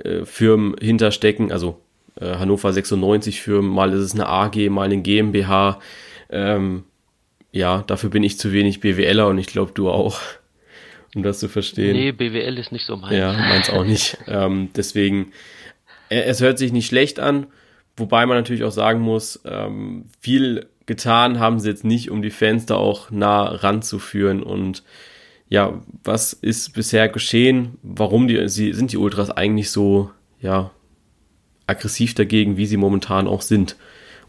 äh, 0.00 0.24
Firmen 0.24 0.76
hinterstecken. 0.80 1.50
Also 1.50 1.80
äh, 2.20 2.36
Hannover 2.36 2.72
96 2.72 3.42
Firmen, 3.42 3.70
mal 3.70 3.92
ist 3.92 4.00
es 4.00 4.14
eine 4.14 4.28
AG, 4.28 4.56
mal 4.70 4.84
eine 4.84 4.98
GmbH. 4.98 5.80
Ähm, 6.30 6.84
ja, 7.52 7.84
dafür 7.86 8.10
bin 8.10 8.22
ich 8.22 8.38
zu 8.38 8.52
wenig 8.52 8.80
BWLer 8.80 9.28
und 9.28 9.38
ich 9.38 9.46
glaube, 9.46 9.72
du 9.72 9.90
auch 9.90 10.20
um 11.14 11.22
das 11.22 11.38
zu 11.38 11.48
verstehen. 11.48 11.96
Nee, 11.96 12.12
BWL 12.12 12.58
ist 12.58 12.72
nicht 12.72 12.86
so 12.86 12.96
meins. 12.96 13.16
Ja, 13.16 13.32
meins 13.32 13.70
auch 13.70 13.84
nicht. 13.84 14.18
ähm, 14.26 14.70
deswegen, 14.74 15.32
es 16.08 16.40
hört 16.40 16.58
sich 16.58 16.72
nicht 16.72 16.86
schlecht 16.86 17.20
an, 17.20 17.46
wobei 17.96 18.26
man 18.26 18.36
natürlich 18.36 18.64
auch 18.64 18.72
sagen 18.72 19.00
muss, 19.00 19.40
ähm, 19.44 20.06
viel 20.20 20.66
getan 20.86 21.38
haben 21.38 21.60
sie 21.60 21.68
jetzt 21.68 21.84
nicht, 21.84 22.10
um 22.10 22.22
die 22.22 22.30
Fans 22.30 22.66
da 22.66 22.76
auch 22.76 23.10
nah 23.10 23.44
ranzuführen 23.44 24.42
und 24.42 24.82
ja, 25.48 25.80
was 26.02 26.32
ist 26.32 26.74
bisher 26.74 27.08
geschehen? 27.08 27.78
Warum 27.82 28.28
die, 28.28 28.48
sie, 28.48 28.72
sind 28.72 28.92
die 28.92 28.96
Ultras 28.96 29.30
eigentlich 29.30 29.70
so, 29.70 30.10
ja, 30.40 30.70
aggressiv 31.66 32.14
dagegen, 32.14 32.56
wie 32.56 32.66
sie 32.66 32.76
momentan 32.76 33.28
auch 33.28 33.42
sind? 33.42 33.76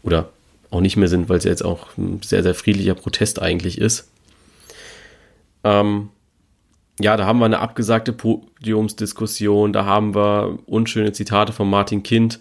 Oder 0.02 0.30
auch 0.70 0.80
nicht 0.80 0.96
mehr 0.96 1.08
sind, 1.08 1.28
weil 1.28 1.38
es 1.38 1.44
jetzt 1.44 1.64
auch 1.64 1.96
ein 1.96 2.20
sehr, 2.22 2.42
sehr 2.42 2.54
friedlicher 2.54 2.94
Protest 2.94 3.40
eigentlich 3.40 3.78
ist. 3.78 4.10
Ähm, 5.64 6.10
ja, 6.98 7.16
da 7.16 7.26
haben 7.26 7.38
wir 7.38 7.44
eine 7.44 7.58
abgesagte 7.58 8.12
Podiumsdiskussion, 8.12 9.72
da 9.72 9.84
haben 9.84 10.14
wir 10.14 10.58
unschöne 10.66 11.12
Zitate 11.12 11.52
von 11.52 11.68
Martin 11.68 12.02
Kind. 12.02 12.40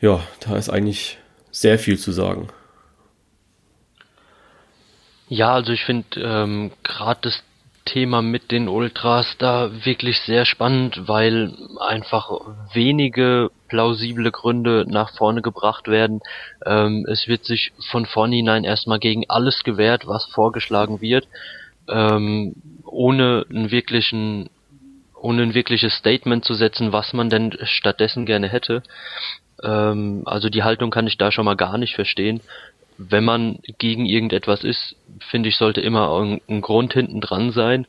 Ja, 0.00 0.20
da 0.40 0.56
ist 0.56 0.68
eigentlich 0.68 1.18
sehr 1.50 1.78
viel 1.78 1.98
zu 1.98 2.12
sagen. 2.12 2.48
Ja, 5.28 5.54
also 5.54 5.72
ich 5.72 5.84
finde 5.84 6.20
ähm, 6.20 6.72
gerade 6.82 7.20
das 7.22 7.42
Thema 7.84 8.22
mit 8.22 8.52
den 8.52 8.68
Ultras 8.68 9.26
da 9.38 9.70
wirklich 9.84 10.20
sehr 10.20 10.44
spannend, 10.44 11.08
weil 11.08 11.52
einfach 11.80 12.30
wenige 12.72 13.50
plausible 13.68 14.30
Gründe 14.30 14.84
nach 14.88 15.16
vorne 15.16 15.42
gebracht 15.42 15.88
werden. 15.88 16.20
Ähm, 16.64 17.04
es 17.10 17.26
wird 17.26 17.44
sich 17.44 17.72
von 17.90 18.06
vornherein 18.06 18.62
erstmal 18.62 19.00
gegen 19.00 19.24
alles 19.28 19.64
gewehrt, 19.64 20.06
was 20.06 20.26
vorgeschlagen 20.26 21.00
wird 21.00 21.26
ähm, 21.88 22.54
ohne 22.92 23.46
einen 23.50 23.70
wirklichen 23.70 24.50
ohne 25.22 25.42
ein 25.42 25.54
wirkliches 25.54 25.94
Statement 25.94 26.44
zu 26.44 26.54
setzen, 26.54 26.92
was 26.92 27.12
man 27.12 27.30
denn 27.30 27.56
stattdessen 27.62 28.26
gerne 28.26 28.48
hätte. 28.48 28.82
Ähm, 29.62 30.22
also 30.24 30.48
die 30.48 30.64
Haltung 30.64 30.90
kann 30.90 31.06
ich 31.06 31.16
da 31.16 31.30
schon 31.30 31.44
mal 31.44 31.54
gar 31.54 31.78
nicht 31.78 31.94
verstehen. 31.94 32.40
Wenn 32.98 33.24
man 33.24 33.60
gegen 33.78 34.04
irgendetwas 34.04 34.64
ist, 34.64 34.96
finde 35.30 35.48
ich, 35.48 35.56
sollte 35.56 35.80
immer 35.80 36.12
ein, 36.20 36.40
ein 36.48 36.60
Grund 36.60 36.92
hinten 36.92 37.20
dran 37.20 37.52
sein 37.52 37.86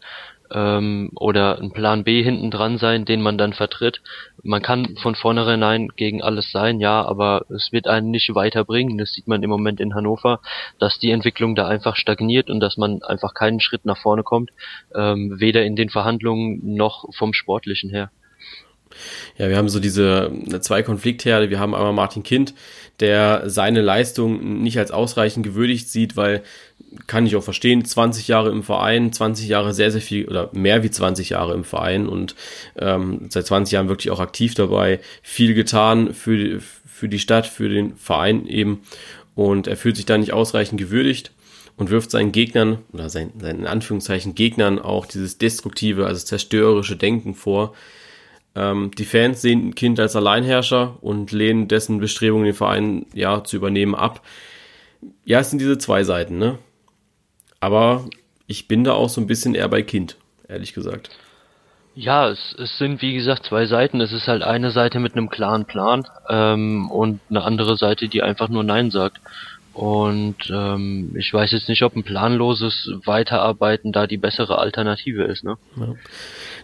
ähm, 0.54 1.10
oder 1.16 1.60
ein 1.60 1.72
Plan 1.72 2.04
B 2.04 2.24
hinten 2.24 2.52
dran 2.52 2.78
sein, 2.78 3.06
den 3.06 3.22
man 3.22 3.38
dann 3.38 3.54
vertritt. 3.54 4.02
Man 4.44 4.62
kann 4.62 4.96
von 5.02 5.16
vornherein 5.16 5.90
gegen 5.96 6.22
alles 6.22 6.52
sein, 6.52 6.80
ja, 6.80 7.04
aber 7.04 7.46
es 7.50 7.72
wird 7.72 7.88
einen 7.88 8.12
nicht 8.12 8.34
weiterbringen. 8.36 8.98
Das 8.98 9.14
sieht 9.14 9.28
man 9.28 9.44
im 9.44 9.50
Moment 9.50 9.80
in 9.80 9.96
Hannover, 9.96 10.40
dass 10.80 11.00
die 11.00 11.12
Entwicklung 11.12 11.56
da 11.56 11.68
einfach 11.68 11.96
stagniert 11.96 12.50
und 12.50 12.60
dass 12.60 12.78
man 12.78 13.02
einfach 13.02 13.34
keinen 13.34 13.60
Schritt 13.60 13.86
nach 13.86 13.98
vorne 13.98 14.24
kommt, 14.24 14.52
ähm, 14.96 15.40
weder 15.40 15.64
in 15.66 15.76
den 15.76 15.90
Verhandlungen 15.90 16.76
noch 16.76 17.06
vom 17.14 17.34
Sportlichen 17.34 17.90
her. 17.90 18.12
Ja, 19.38 19.50
wir 19.50 19.58
haben 19.58 19.70
so 19.70 19.80
diese 19.80 20.32
zwei 20.62 20.84
Konfliktherde. 20.84 21.50
Wir 21.50 21.60
haben 21.60 21.74
einmal 21.74 21.94
Martin 21.94 22.24
Kind, 22.24 22.54
der 23.00 23.50
seine 23.50 23.82
Leistung 23.82 24.62
nicht 24.62 24.78
als 24.78 24.92
ausreichend 24.92 25.44
gewürdigt 25.44 25.90
sieht, 25.90 26.16
weil 26.16 26.44
kann 27.08 27.26
ich 27.26 27.36
auch 27.36 27.44
verstehen, 27.44 27.86
20 27.86 28.28
Jahre 28.28 28.50
im 28.50 28.64
Verein, 28.64 29.12
20 29.12 29.48
Jahre 29.48 29.74
sehr, 29.74 29.92
sehr 29.92 30.02
viel 30.02 30.28
oder 30.28 30.50
mehr 30.54 30.84
wie 30.84 30.92
20 30.92 31.30
Jahre 31.30 31.54
im 31.54 31.64
Verein 31.64 32.08
und 32.08 32.36
ähm, 32.78 33.28
seit 33.30 33.46
20 33.46 33.74
Jahren 33.74 33.90
wirklich 33.90 34.12
auch 34.12 34.20
aktiv 34.20 34.54
dabei, 34.56 35.00
viel 35.22 35.54
getan 35.54 36.14
für, 36.14 36.60
für 36.60 37.10
die 37.10 37.20
Stadt, 37.20 37.48
für 37.48 37.70
den 37.70 37.96
Verein 37.96 38.48
eben 38.48 38.82
und 39.36 39.68
er 39.68 39.78
fühlt 39.78 39.96
sich 39.96 40.06
da 40.06 40.18
nicht 40.18 40.34
ausreichend 40.34 40.80
gewürdigt 40.80 41.32
und 41.78 41.90
wirft 41.90 42.12
seinen 42.12 42.32
Gegnern 42.32 42.80
oder 42.92 43.10
seinen, 43.10 43.40
seinen 43.40 43.62
in 43.62 43.68
Anführungszeichen 43.68 44.36
Gegnern 44.36 44.80
auch 44.80 45.06
dieses 45.06 45.38
destruktive, 45.38 46.06
also 46.06 46.24
zerstörerische 46.24 46.96
Denken 46.96 47.34
vor. 47.34 47.74
Ähm, 48.56 48.92
die 48.98 49.06
Fans 49.06 49.42
sehen 49.42 49.70
ein 49.70 49.76
Kind 49.76 50.00
als 50.00 50.16
Alleinherrscher 50.16 50.98
und 51.02 51.32
lehnen 51.32 51.68
dessen 51.68 52.00
Bestrebungen, 52.00 52.46
den 52.46 52.54
Verein 52.54 53.06
ja 53.14 53.44
zu 53.44 53.56
übernehmen, 53.56 53.96
ab. 53.96 54.22
Ja, 55.26 55.40
es 55.40 55.50
sind 55.50 55.60
diese 55.60 55.78
zwei 55.78 56.04
Seiten, 56.04 56.38
ne? 56.38 56.60
Aber 57.64 58.04
ich 58.46 58.68
bin 58.68 58.84
da 58.84 58.92
auch 58.92 59.08
so 59.08 59.22
ein 59.22 59.28
bisschen 59.28 59.56
eher 59.56 59.70
bei 59.70 59.84
Kind, 59.84 60.18
ehrlich 60.50 60.74
gesagt. 60.74 61.12
Ja, 61.96 62.28
es, 62.28 62.54
es 62.60 62.78
sind 62.78 63.02
wie 63.02 63.14
gesagt 63.14 63.46
zwei 63.46 63.68
Seiten. 63.68 64.02
Es 64.02 64.12
ist 64.12 64.28
halt 64.28 64.44
eine 64.44 64.72
Seite 64.72 65.00
mit 65.00 65.14
einem 65.14 65.30
klaren 65.30 65.64
Plan 65.64 66.06
ähm, 66.28 66.92
und 66.92 67.22
eine 67.30 67.42
andere 67.42 67.78
Seite, 67.78 68.10
die 68.10 68.22
einfach 68.22 68.50
nur 68.50 68.66
Nein 68.66 68.92
sagt. 68.92 69.22
Und 69.72 70.36
ähm, 70.54 71.16
ich 71.16 71.34
weiß 71.34 71.54
jetzt 71.54 71.70
nicht, 71.70 71.84
ob 71.84 71.96
ein 71.96 72.04
planloses 72.04 72.92
Weiterarbeiten 73.06 73.94
da 73.94 74.08
die 74.08 74.18
bessere 74.18 74.58
Alternative 74.58 75.24
ist. 75.24 75.46
Ne? 75.46 75.56
Ja. 75.78 75.96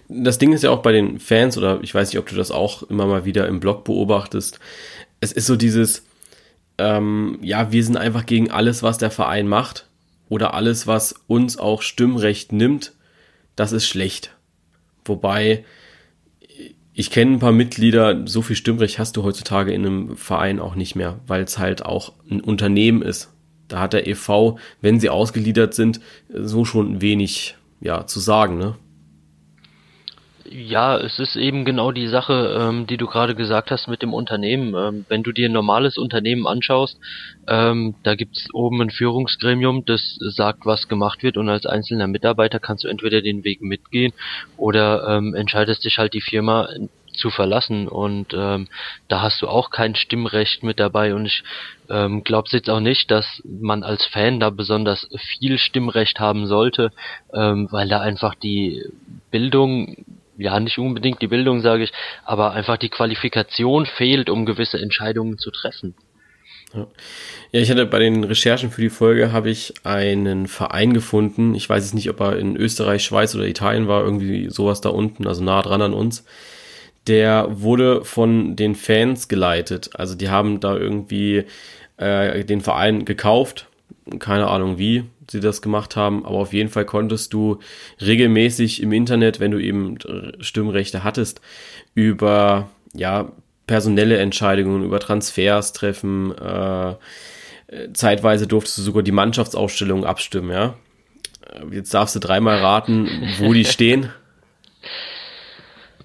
Das 0.10 0.38
Ding 0.38 0.52
ist 0.52 0.64
ja 0.64 0.70
auch 0.70 0.82
bei 0.82 0.92
den 0.92 1.22
Fans, 1.22 1.58
oder 1.58 1.80
ich 1.82 1.96
weiß 1.96 2.12
nicht, 2.12 2.20
ob 2.20 2.28
du 2.28 2.36
das 2.36 2.52
auch 2.52 2.84
immer 2.84 3.06
mal 3.06 3.24
wieder 3.24 3.48
im 3.48 3.62
Blog 3.62 3.86
beobachtest. 3.86 4.60
Es 5.22 5.32
ist 5.32 5.46
so 5.46 5.56
dieses, 5.56 6.06
ähm, 6.78 7.40
ja, 7.42 7.72
wir 7.72 7.86
sind 7.86 7.96
einfach 7.96 8.26
gegen 8.26 8.52
alles, 8.52 8.84
was 8.84 8.98
der 8.98 9.12
Verein 9.12 9.48
macht 9.48 9.86
oder 10.30 10.54
alles, 10.54 10.88
was 10.88 11.16
uns 11.28 11.58
auch 11.58 11.82
Stimmrecht 11.82 12.52
nimmt, 12.54 12.94
das 13.56 13.72
ist 13.72 13.88
schlecht. 13.88 14.36
Wobei, 15.04 15.66
ich 16.94 17.12
kenne 17.12 17.34
ein 17.34 17.40
paar 17.40 17.52
Mitglieder, 17.52 18.28
so 18.28 18.42
viel 18.42 18.56
Stimmrecht 18.56 19.00
hast 19.00 19.18
du 19.18 19.24
heutzutage 19.24 19.74
in 19.74 19.86
einem 19.86 20.16
Verein 20.16 20.60
auch 20.60 20.76
nicht 20.76 20.96
mehr, 20.96 21.20
weil 21.28 21.44
es 21.44 21.58
halt 21.58 21.84
auch 21.86 22.14
ein 22.30 22.42
Unternehmen 22.42 23.02
ist. 23.02 23.34
Da 23.68 23.80
hat 23.82 23.94
der 23.94 24.08
EV, 24.08 24.58
wenn 24.82 25.00
sie 25.00 25.10
ausgeliefert 25.10 25.74
sind, 25.74 26.00
so 26.30 26.66
schon 26.66 27.02
wenig 27.02 27.56
ja, 27.82 28.06
zu 28.06 28.20
sagen, 28.20 28.58
ne? 28.58 28.76
Ja, 30.52 30.98
es 30.98 31.20
ist 31.20 31.36
eben 31.36 31.64
genau 31.64 31.92
die 31.92 32.08
Sache, 32.08 32.58
ähm, 32.60 32.88
die 32.88 32.98
du 32.98 33.06
gerade 33.06 33.36
gesagt 33.36 33.70
hast 33.70 33.88
mit 33.88 34.02
dem 34.02 34.16
Unternehmen. 34.16 34.74
Ähm, 34.74 35.06
wenn 35.08 35.22
du 35.22 35.32
dir 35.32 35.48
ein 35.48 35.52
normales 35.52 35.96
Unternehmen 35.96 36.48
anschaust, 36.48 36.98
ähm, 37.48 37.94
da 38.02 38.16
gibt's 38.16 38.48
oben 38.52 38.82
ein 38.82 38.90
Führungsgremium, 38.90 39.86
das 39.86 40.18
sagt, 40.20 40.66
was 40.66 40.88
gemacht 40.88 41.22
wird. 41.22 41.38
Und 41.38 41.50
als 41.50 41.68
einzelner 41.68 42.08
Mitarbeiter 42.08 42.60
kannst 42.60 42.84
du 42.84 42.88
entweder 42.88 43.22
den 43.22 43.44
Weg 43.44 43.62
mitgehen 43.62 44.12
oder 44.58 45.08
ähm, 45.08 45.36
entscheidest 45.36 45.86
dich 45.86 46.00
halt 46.00 46.14
die 46.16 46.22
Firma 46.22 46.68
zu 47.14 47.30
verlassen. 47.30 47.88
Und 47.88 48.34
ähm, 48.34 48.70
da 49.08 49.22
hast 49.22 49.44
du 49.44 49.48
auch 49.48 49.70
kein 49.70 49.94
Stimmrecht 49.94 50.64
mit 50.64 50.80
dabei. 50.80 51.14
Und 51.14 51.28
ich 51.28 51.44
ähm, 51.90 52.24
glaube 52.24 52.50
jetzt 52.52 52.72
auch 52.72 52.80
nicht, 52.80 53.12
dass 53.12 53.44
man 53.46 53.84
als 53.84 54.04
Fan 54.08 54.40
da 54.40 54.50
besonders 54.50 55.08
viel 55.38 55.60
Stimmrecht 55.60 56.20
haben 56.20 56.48
sollte, 56.48 56.92
ähm, 57.34 57.68
weil 57.70 57.88
da 57.88 58.00
einfach 58.00 58.34
die 58.34 58.84
Bildung 59.30 59.96
ja, 60.40 60.60
nicht 60.60 60.78
unbedingt 60.78 61.22
die 61.22 61.28
Bildung, 61.28 61.62
sage 61.62 61.84
ich, 61.84 61.92
aber 62.24 62.54
einfach 62.54 62.78
die 62.78 62.90
Qualifikation 62.90 63.86
fehlt, 63.86 64.30
um 64.30 64.46
gewisse 64.46 64.80
Entscheidungen 64.80 65.38
zu 65.38 65.52
treffen. 65.52 65.96
Ja. 66.74 66.88
ich 67.52 67.72
hatte 67.72 67.88
bei 67.88 67.98
den 67.98 68.24
Recherchen 68.24 68.70
für 68.70 68.82
die 68.82 68.92
Folge 68.92 69.32
habe 69.32 69.50
ich 69.50 69.74
einen 69.84 70.48
Verein 70.48 70.94
gefunden. 70.94 71.56
Ich 71.56 71.68
weiß 71.68 71.84
jetzt 71.84 71.96
nicht, 71.96 72.10
ob 72.10 72.20
er 72.20 72.38
in 72.38 72.56
Österreich, 72.56 73.04
Schweiz 73.04 73.34
oder 73.34 73.48
Italien 73.48 73.88
war, 73.88 74.04
irgendwie 74.04 74.50
sowas 74.50 74.80
da 74.80 74.90
unten, 74.90 75.28
also 75.28 75.44
nah 75.44 75.62
dran 75.64 75.82
an 75.82 75.94
uns. 75.94 76.26
Der 77.08 77.48
wurde 77.50 78.06
von 78.06 78.56
den 78.56 78.76
Fans 78.76 79.28
geleitet. 79.28 79.90
Also 79.94 80.14
die 80.14 80.30
haben 80.30 80.60
da 80.60 80.78
irgendwie 80.78 81.46
äh, 81.98 82.46
den 82.46 82.62
Verein 82.62 83.04
gekauft, 83.04 83.68
keine 84.20 84.48
Ahnung 84.48 84.78
wie, 84.78 85.06
sie 85.32 85.40
das 85.40 85.62
gemacht 85.62 85.96
haben, 85.96 86.26
aber 86.26 86.38
auf 86.38 86.54
jeden 86.54 86.70
Fall 86.70 86.86
konntest 86.86 87.34
du 87.34 87.60
regelmäßig 88.02 88.82
im 88.82 88.92
Internet, 88.92 89.40
wenn 89.40 89.52
du 89.52 89.60
eben 89.60 89.98
Stimmrechte 90.40 91.04
hattest, 91.04 91.42
über 91.94 92.70
ja 92.94 93.32
personelle 93.68 94.18
Entscheidungen, 94.18 94.84
über 94.84 95.00
Transfers 95.00 95.74
treffen. 95.74 96.36
Äh, 96.38 96.96
zeitweise 97.94 98.48
durftest 98.48 98.80
du 98.80 98.82
sogar 98.82 99.04
die 99.04 99.12
Mannschaftsausstellung 99.12 100.06
abstimmen, 100.06 100.50
ja. 100.50 100.76
Jetzt 101.72 101.94
darfst 101.94 102.16
du 102.16 102.20
dreimal 102.20 102.58
raten, 102.58 103.08
wo 103.38 103.54
die 103.54 103.66
stehen. 103.66 104.12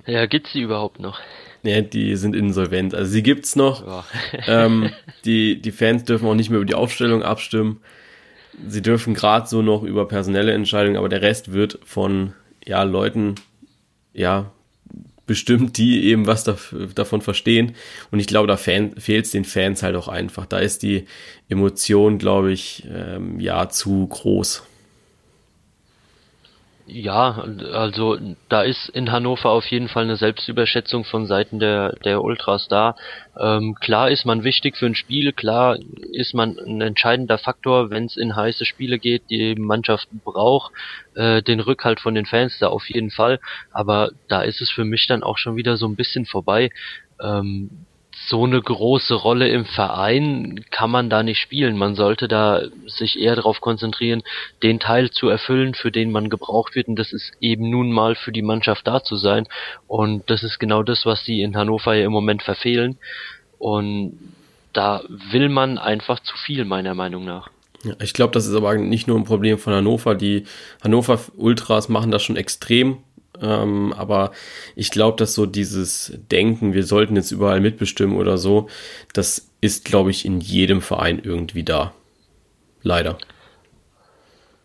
Ja, 0.07 0.27
gibt's 0.27 0.53
die 0.53 0.61
überhaupt 0.61 1.01
noch? 1.01 1.21
Ja, 1.63 1.81
die 1.81 2.17
sind 2.17 2.37
insolvent. 2.37 2.95
Also 2.95 3.11
sie 3.11 3.23
gibt's 3.23 3.57
noch. 3.57 3.87
Ja. 3.87 4.05
ähm, 4.47 4.91
die, 5.25 5.61
die 5.61 5.73
Fans 5.73 6.05
dürfen 6.05 6.29
auch 6.29 6.35
nicht 6.35 6.51
mehr 6.51 6.59
über 6.59 6.67
die 6.67 6.75
Aufstellung 6.75 7.23
abstimmen. 7.23 7.81
Sie 8.69 8.83
dürfen 8.83 9.15
gerade 9.15 9.47
so 9.49 9.63
noch 9.63 9.83
über 9.83 10.07
personelle 10.07 10.53
Entscheidungen, 10.53 10.97
aber 10.97 11.09
der 11.09 11.23
Rest 11.23 11.53
wird 11.53 11.79
von 11.85 12.33
ja, 12.65 12.83
Leuten 12.83 13.35
ja 14.13 14.51
bestimmt, 15.27 15.79
die 15.79 16.05
eben 16.05 16.27
was 16.27 16.45
da, 16.45 16.57
davon 16.95 17.21
verstehen. 17.21 17.75
Und 18.11 18.21
ich 18.21 18.27
glaube, 18.27 18.47
da 18.47 18.57
fehlt 18.57 18.97
es 19.25 19.31
den 19.31 19.45
Fans 19.45 19.83
halt 19.83 19.97
auch 19.97 20.09
einfach. 20.09 20.47
Da 20.47 20.59
ist 20.59 20.83
die 20.83 21.07
Emotion, 21.49 22.19
glaube 22.19 22.53
ich, 22.53 22.87
ähm, 22.91 23.41
ja 23.41 23.69
zu 23.69 24.07
groß. 24.07 24.63
Ja, 26.87 27.43
also 27.73 28.19
da 28.51 28.63
ist 28.63 28.91
in 28.91 29.11
Hannover 29.11 29.49
auf 29.49 29.67
jeden 29.69 29.89
Fall 29.89 30.05
eine 30.05 30.17
Selbstüberschätzung 30.17 31.05
von 31.05 31.27
Seiten 31.27 31.59
der, 31.59 31.95
der 32.05 32.23
Ultras 32.23 32.69
da. 32.69 32.95
Ähm, 33.41 33.75
klar 33.81 34.11
ist 34.11 34.27
man 34.27 34.45
wichtig 34.45 34.77
für 34.77 34.85
ein 34.85 34.95
Spiel, 34.95 35.33
klar 35.33 35.79
ist 36.13 36.35
man 36.35 36.59
ein 36.59 36.83
entscheidender 36.83 37.39
Faktor, 37.39 37.89
wenn 37.89 38.05
es 38.05 38.19
in 38.19 38.37
heiße 38.37 38.67
Spiele 38.67 38.99
geht. 38.99 39.31
Die 39.31 39.55
Mannschaft 39.55 40.09
braucht 40.25 40.73
äh, 41.15 41.43
den 41.43 41.61
Rückhalt 41.61 42.01
von 42.01 42.15
den 42.15 42.27
Fans 42.27 42.59
da 42.59 42.69
auf 42.69 42.87
jeden 42.91 43.11
Fall. 43.11 43.41
Aber 43.71 44.11
da 44.29 44.43
ist 44.43 44.61
es 44.61 44.71
für 44.71 44.85
mich 44.85 45.07
dann 45.07 45.23
auch 45.23 45.39
schon 45.39 45.57
wieder 45.57 45.79
so 45.79 45.87
ein 45.87 45.97
bisschen 45.97 46.27
vorbei. 46.27 46.69
Ähm, 47.19 47.87
so 48.29 48.45
eine 48.45 48.61
große 48.61 49.15
Rolle 49.15 49.49
im 49.49 49.65
Verein 49.65 50.65
kann 50.71 50.91
man 50.91 51.11
da 51.11 51.23
nicht 51.23 51.39
spielen. 51.39 51.77
Man 51.77 51.95
sollte 51.95 52.29
da 52.29 52.63
sich 52.87 53.19
eher 53.19 53.37
darauf 53.37 53.61
konzentrieren, 53.61 54.23
den 54.63 54.81
Teil 54.81 55.11
zu 55.11 55.29
erfüllen, 55.29 55.75
für 55.75 55.91
den 55.91 56.11
man 56.11 56.31
gebraucht 56.31 56.75
wird. 56.75 56.89
Und 56.89 56.97
das 56.97 57.13
ist 57.13 57.33
eben 57.41 57.71
nun 57.71 57.93
mal 57.93 58.15
für 58.15 58.33
die 58.33 58.43
Mannschaft 58.43 58.87
da 58.87 59.03
zu 59.03 59.17
sein. 59.17 59.47
Und 59.87 60.29
das 60.31 60.43
ist 60.43 60.59
genau 60.59 60.83
das, 60.83 61.05
was 61.05 61.25
sie 61.25 61.43
in 61.43 61.57
Hannover 61.57 61.95
ja 61.95 62.07
im 62.07 62.13
Moment 62.13 62.43
verfehlen. 62.43 62.99
Und 63.59 64.19
da 64.73 65.03
will 65.09 65.49
man 65.49 65.79
einfach 65.79 66.21
zu 66.21 66.37
viel, 66.37 66.65
meiner 66.65 66.95
Meinung 66.95 67.25
nach. 67.25 67.51
Ich 68.01 68.15
glaube, 68.15 68.33
das 68.33 68.47
ist 68.47 68.55
aber 68.55 68.75
nicht 68.77 69.07
nur 69.07 69.19
ein 69.19 69.25
Problem 69.25 69.59
von 69.59 69.75
Hannover. 69.75 70.15
Die 70.15 70.45
Hannover 70.83 71.21
Ultras 71.37 71.89
machen 71.89 72.11
das 72.11 72.23
schon 72.23 72.37
extrem 72.37 72.99
ähm, 73.41 73.93
aber 73.93 74.33
ich 74.77 74.91
glaube, 74.91 75.17
dass 75.17 75.35
so 75.35 75.47
dieses 75.47 76.19
Denken, 76.31 76.73
wir 76.73 76.85
sollten 76.85 77.17
jetzt 77.17 77.33
überall 77.33 77.61
mitbestimmen 77.61 78.17
oder 78.17 78.39
so, 78.39 78.69
das 79.13 79.51
ist, 79.61 79.85
glaube 79.85 80.11
ich, 80.11 80.25
in 80.25 80.41
jedem 80.41 80.81
Verein 80.81 81.21
irgendwie 81.23 81.65
da. 81.65 81.93
Leider. 82.83 83.19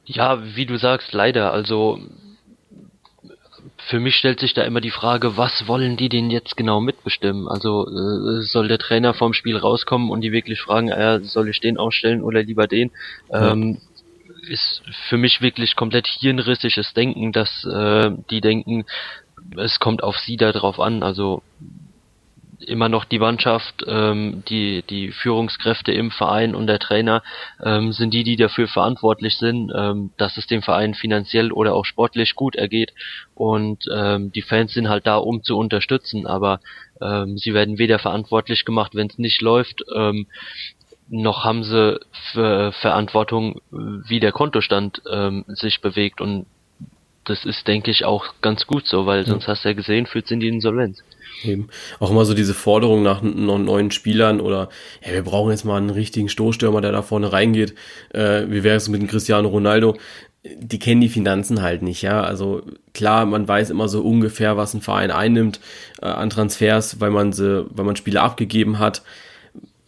Ja, 0.06 0.44
wie 0.56 0.66
du 0.66 0.78
sagst, 0.78 1.14
leider. 1.14 1.54
Also 1.54 2.00
für 3.88 4.00
mich 4.00 4.16
stellt 4.16 4.40
sich 4.40 4.54
da 4.54 4.64
immer 4.64 4.82
die 4.82 4.92
Frage, 4.92 5.38
was 5.38 5.68
wollen 5.68 5.98
die 5.98 6.10
denn 6.10 6.30
jetzt 6.30 6.58
genau 6.58 6.80
mitbestimmen? 6.80 7.48
Also 7.48 7.88
äh, 7.88 8.42
soll 8.42 8.68
der 8.68 8.78
Trainer 8.78 9.14
vom 9.14 9.34
Spiel 9.34 9.58
rauskommen 9.58 10.10
und 10.10 10.22
die 10.22 10.32
wirklich 10.32 10.62
fragen, 10.62 10.90
äh, 10.90 11.22
soll 11.24 11.50
ich 11.50 11.60
den 11.60 11.78
ausstellen 11.78 12.22
oder 12.22 12.44
lieber 12.44 12.68
den? 12.68 12.92
Ähm, 13.32 13.80
ist 14.48 14.82
für 15.10 15.18
mich 15.18 15.42
wirklich 15.42 15.76
komplett 15.76 16.08
hirnrissiges 16.08 16.94
Denken, 16.94 17.32
dass 17.32 17.64
äh, 17.66 18.12
die 18.30 18.42
denken, 18.42 18.86
es 19.58 19.80
kommt 19.80 20.04
auf 20.04 20.18
sie 20.18 20.38
da 20.38 20.52
drauf 20.52 20.80
an. 20.80 21.04
Also 21.04 21.44
immer 22.66 22.90
noch 22.90 23.06
die 23.06 23.20
Mannschaft, 23.20 23.86
ähm, 23.88 24.44
die, 24.50 24.84
die 24.90 25.12
Führungskräfte 25.12 25.92
im 25.92 26.12
Verein 26.12 26.56
und 26.56 26.68
der 26.68 26.80
Trainer 26.80 27.24
ähm, 27.64 27.92
sind 27.92 28.14
die, 28.14 28.24
die 28.24 28.36
dafür 28.36 28.68
verantwortlich 28.68 29.38
sind, 29.38 29.72
ähm, 29.76 30.12
dass 30.18 30.38
es 30.38 30.48
dem 30.48 30.62
Verein 30.62 30.94
finanziell 30.94 31.52
oder 31.52 31.74
auch 31.74 31.86
sportlich 31.86 32.36
gut 32.36 32.56
ergeht. 32.56 32.94
Und 33.34 33.86
ähm, 33.94 34.32
die 34.32 34.42
Fans 34.42 34.74
sind 34.74 34.90
halt 34.90 35.08
da, 35.08 35.18
um 35.18 35.44
zu 35.44 35.58
unterstützen, 35.58 36.28
aber 36.28 36.60
ähm, 37.02 37.38
sie 37.38 37.54
werden 37.54 37.78
weder 37.78 38.00
verantwortlich 38.00 38.66
gemacht, 38.66 38.94
wenn 38.94 39.08
es 39.08 39.18
nicht 39.18 39.42
läuft, 39.42 39.84
ähm, 39.96 40.28
noch 41.10 41.44
haben 41.44 41.64
sie 41.64 42.00
für 42.32 42.72
Verantwortung, 42.74 43.62
wie 43.72 44.20
der 44.20 44.32
Kontostand 44.32 45.02
ähm, 45.12 45.46
sich 45.48 45.82
bewegt 45.82 46.22
und 46.22 46.46
das 47.26 47.46
ist, 47.46 47.68
denke 47.68 47.92
ich, 47.92 48.06
auch 48.06 48.26
ganz 48.42 48.66
gut 48.66 48.88
so, 48.88 49.06
weil 49.06 49.26
sonst 49.26 49.48
hast 49.48 49.64
du 49.64 49.70
ja 49.70 49.76
gesehen, 49.76 50.08
führt 50.08 50.26
es 50.26 50.32
in 50.32 50.40
die 50.40 50.48
Insolvenz. 50.48 51.04
Eben. 51.44 51.70
Auch 52.00 52.10
immer 52.10 52.26
so 52.26 52.34
diese 52.34 52.54
Forderung 52.54 53.04
nach 53.04 53.22
neuen 53.22 53.92
Spielern 53.92 54.42
oder 54.42 54.70
ja, 55.06 55.14
wir 55.14 55.24
brauchen 55.24 55.52
jetzt 55.52 55.64
mal 55.64 55.78
einen 55.78 55.92
richtigen 55.92 56.28
Stoßstürmer, 56.28 56.82
der 56.82 56.92
da 56.92 57.02
vorne 57.02 57.32
reingeht. 57.32 57.76
Äh, 58.14 58.46
wie 58.48 58.64
wäre 58.64 58.78
es 58.78 58.90
mit 58.90 59.02
dem 59.02 59.08
Cristiano 59.08 59.48
Ronaldo? 59.48 59.96
Die 60.44 60.80
kennen 60.80 61.02
die 61.02 61.10
Finanzen 61.10 61.62
halt 61.62 61.82
nicht, 61.82 62.02
ja. 62.02 62.22
Also 62.22 62.64
klar, 62.94 63.26
man 63.26 63.48
weiß 63.48 63.70
immer 63.70 63.88
so 63.88 64.02
ungefähr, 64.02 64.58
was 64.58 64.74
ein 64.74 64.82
Verein 64.82 65.12
einnimmt 65.12 65.60
äh, 66.02 66.08
an 66.08 66.30
Transfers, 66.30 67.00
weil 67.00 67.12
man 67.12 67.32
sie, 67.32 67.66
weil 67.70 67.86
man 67.86 67.96
Spieler 67.96 68.24
abgegeben 68.24 68.80
hat. 68.80 69.04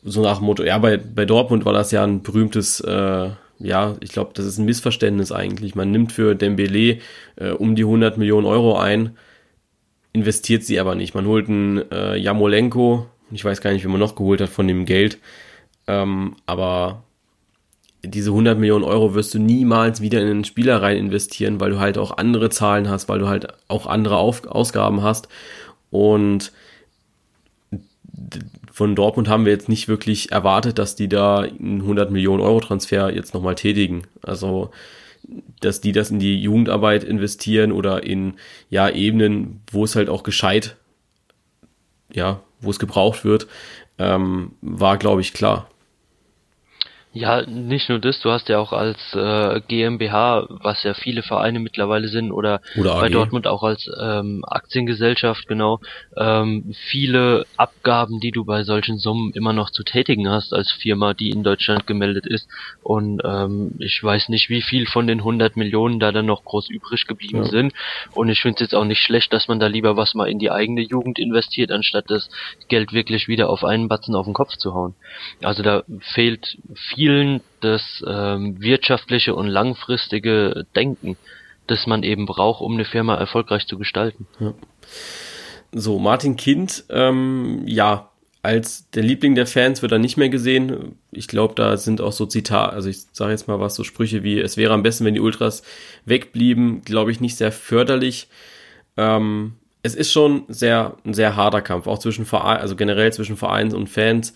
So 0.03 0.21
nach 0.21 0.37
dem 0.37 0.45
Motto, 0.45 0.63
ja, 0.63 0.77
bei, 0.79 0.97
bei 0.97 1.25
Dortmund 1.25 1.65
war 1.65 1.73
das 1.73 1.91
ja 1.91 2.03
ein 2.03 2.23
berühmtes 2.23 2.79
äh, 2.81 3.29
ja, 3.63 3.95
ich 3.99 4.11
glaube, 4.11 4.31
das 4.33 4.45
ist 4.45 4.57
ein 4.57 4.65
Missverständnis 4.65 5.31
eigentlich. 5.31 5.75
Man 5.75 5.91
nimmt 5.91 6.11
für 6.11 6.35
Dembele 6.35 6.99
äh, 7.35 7.51
um 7.51 7.75
die 7.75 7.83
100 7.83 8.17
Millionen 8.17 8.45
Euro 8.45 8.77
ein, 8.77 9.17
investiert 10.13 10.63
sie 10.63 10.79
aber 10.79 10.95
nicht. 10.95 11.13
Man 11.13 11.25
holt 11.25 11.47
einen 11.47 11.91
äh, 11.91 12.15
Jamolenko, 12.17 13.07
ich 13.31 13.45
weiß 13.45 13.61
gar 13.61 13.71
nicht, 13.71 13.83
wie 13.83 13.89
man 13.89 13.99
noch 13.99 14.15
geholt 14.15 14.41
hat 14.41 14.49
von 14.49 14.67
dem 14.67 14.85
Geld, 14.85 15.19
ähm, 15.87 16.35
aber 16.45 17.03
diese 18.03 18.31
100 18.31 18.57
Millionen 18.57 18.83
Euro 18.83 19.13
wirst 19.13 19.33
du 19.35 19.39
niemals 19.39 20.01
wieder 20.01 20.21
in 20.21 20.27
einen 20.27 20.43
Spieler 20.43 20.81
rein 20.81 20.97
investieren, 20.97 21.59
weil 21.59 21.69
du 21.69 21.79
halt 21.79 21.99
auch 21.99 22.17
andere 22.17 22.49
Zahlen 22.49 22.89
hast, 22.89 23.09
weil 23.09 23.19
du 23.19 23.27
halt 23.27 23.47
auch 23.67 23.85
andere 23.85 24.17
Auf 24.17 24.45
Ausgaben 24.47 25.03
hast 25.03 25.27
und 25.91 26.51
von 28.71 28.95
Dortmund 28.95 29.27
haben 29.27 29.45
wir 29.45 29.51
jetzt 29.51 29.69
nicht 29.69 29.87
wirklich 29.87 30.31
erwartet, 30.31 30.79
dass 30.79 30.95
die 30.95 31.09
da 31.09 31.39
einen 31.39 31.81
100 31.81 32.09
Millionen 32.09 32.41
Euro 32.41 32.61
Transfer 32.61 33.13
jetzt 33.13 33.33
nochmal 33.33 33.55
tätigen. 33.55 34.03
Also, 34.21 34.71
dass 35.59 35.81
die 35.81 35.91
das 35.91 36.09
in 36.09 36.19
die 36.19 36.41
Jugendarbeit 36.41 37.03
investieren 37.03 37.71
oder 37.71 38.03
in, 38.03 38.35
ja, 38.69 38.89
Ebenen, 38.89 39.61
wo 39.71 39.83
es 39.83 39.95
halt 39.95 40.09
auch 40.09 40.23
gescheit, 40.23 40.77
ja, 42.13 42.41
wo 42.61 42.69
es 42.69 42.79
gebraucht 42.79 43.25
wird, 43.25 43.47
ähm, 43.99 44.53
war, 44.61 44.97
glaube 44.97 45.21
ich, 45.21 45.33
klar. 45.33 45.69
Ja, 47.13 47.45
nicht 47.45 47.89
nur 47.89 47.99
das, 47.99 48.21
du 48.21 48.31
hast 48.31 48.47
ja 48.47 48.57
auch 48.57 48.71
als 48.71 48.97
äh, 49.13 49.59
GmbH, 49.67 50.47
was 50.47 50.81
ja 50.83 50.93
viele 50.93 51.23
Vereine 51.23 51.59
mittlerweile 51.59 52.07
sind, 52.07 52.31
oder, 52.31 52.61
oder 52.77 53.01
bei 53.01 53.09
Dortmund 53.09 53.47
auch 53.47 53.63
als 53.63 53.89
ähm, 53.99 54.45
Aktiengesellschaft, 54.47 55.45
genau, 55.45 55.81
ähm, 56.15 56.73
viele 56.89 57.45
Abgaben, 57.57 58.21
die 58.21 58.31
du 58.31 58.45
bei 58.45 58.63
solchen 58.63 58.97
Summen 58.97 59.33
immer 59.33 59.51
noch 59.51 59.71
zu 59.71 59.83
tätigen 59.83 60.29
hast 60.29 60.53
als 60.53 60.71
Firma, 60.71 61.13
die 61.13 61.31
in 61.31 61.43
Deutschland 61.43 61.85
gemeldet 61.85 62.25
ist. 62.25 62.47
Und 62.81 63.21
ähm, 63.25 63.73
ich 63.79 64.01
weiß 64.01 64.29
nicht, 64.29 64.49
wie 64.49 64.61
viel 64.61 64.85
von 64.85 65.05
den 65.05 65.19
100 65.19 65.57
Millionen 65.57 65.99
da 65.99 66.13
dann 66.13 66.27
noch 66.27 66.45
groß 66.45 66.69
übrig 66.69 67.07
geblieben 67.07 67.43
ja. 67.43 67.49
sind. 67.49 67.73
Und 68.13 68.29
ich 68.29 68.41
finde 68.41 68.55
es 68.55 68.61
jetzt 68.61 68.75
auch 68.75 68.85
nicht 68.85 69.01
schlecht, 69.01 69.33
dass 69.33 69.49
man 69.49 69.59
da 69.59 69.67
lieber 69.67 69.97
was 69.97 70.13
mal 70.13 70.29
in 70.29 70.39
die 70.39 70.49
eigene 70.49 70.81
Jugend 70.81 71.19
investiert, 71.19 71.71
anstatt 71.71 72.05
das 72.07 72.29
Geld 72.69 72.93
wirklich 72.93 73.27
wieder 73.27 73.49
auf 73.49 73.65
einen 73.65 73.89
Batzen 73.89 74.15
auf 74.15 74.25
den 74.25 74.33
Kopf 74.33 74.55
zu 74.55 74.73
hauen. 74.73 74.95
Also 75.41 75.61
da 75.61 75.83
fehlt 76.13 76.57
viel 76.75 77.00
vielen 77.01 77.41
das 77.61 78.03
ähm, 78.07 78.61
wirtschaftliche 78.61 79.33
und 79.33 79.47
langfristige 79.47 80.67
Denken, 80.75 81.17
das 81.65 81.87
man 81.87 82.03
eben 82.03 82.27
braucht, 82.27 82.61
um 82.61 82.73
eine 82.73 82.85
Firma 82.85 83.15
erfolgreich 83.15 83.65
zu 83.65 83.79
gestalten. 83.79 84.27
Ja. 84.39 84.53
So, 85.71 85.97
Martin 85.97 86.35
Kind, 86.35 86.83
ähm, 86.89 87.63
ja, 87.65 88.11
als 88.43 88.89
der 88.91 89.01
Liebling 89.01 89.33
der 89.33 89.47
Fans 89.47 89.81
wird 89.81 89.91
er 89.91 89.97
nicht 89.97 90.17
mehr 90.17 90.29
gesehen. 90.29 90.95
Ich 91.11 91.27
glaube, 91.27 91.55
da 91.55 91.77
sind 91.77 92.01
auch 92.01 92.11
so 92.11 92.27
Zitate, 92.27 92.73
also 92.73 92.89
ich 92.89 93.01
sage 93.13 93.31
jetzt 93.31 93.47
mal 93.47 93.59
was, 93.59 93.75
so 93.75 93.83
Sprüche 93.83 94.21
wie, 94.21 94.39
es 94.39 94.57
wäre 94.57 94.73
am 94.73 94.83
besten, 94.83 95.05
wenn 95.05 95.15
die 95.15 95.21
Ultras 95.21 95.63
wegblieben, 96.05 96.81
glaube 96.81 97.11
ich, 97.11 97.19
nicht 97.19 97.35
sehr 97.35 97.51
förderlich. 97.51 98.27
Ähm, 98.95 99.53
es 99.83 99.95
ist 99.95 100.11
schon 100.11 100.43
sehr, 100.47 100.95
ein 101.05 101.13
sehr 101.13 101.35
harter 101.35 101.61
Kampf, 101.61 101.87
auch 101.87 101.97
zwischen 101.97 102.25
Verein, 102.25 102.57
also 102.57 102.75
generell 102.75 103.11
zwischen 103.11 103.35
Vereins 103.35 103.73
und 103.73 103.89
Fans. 103.89 104.33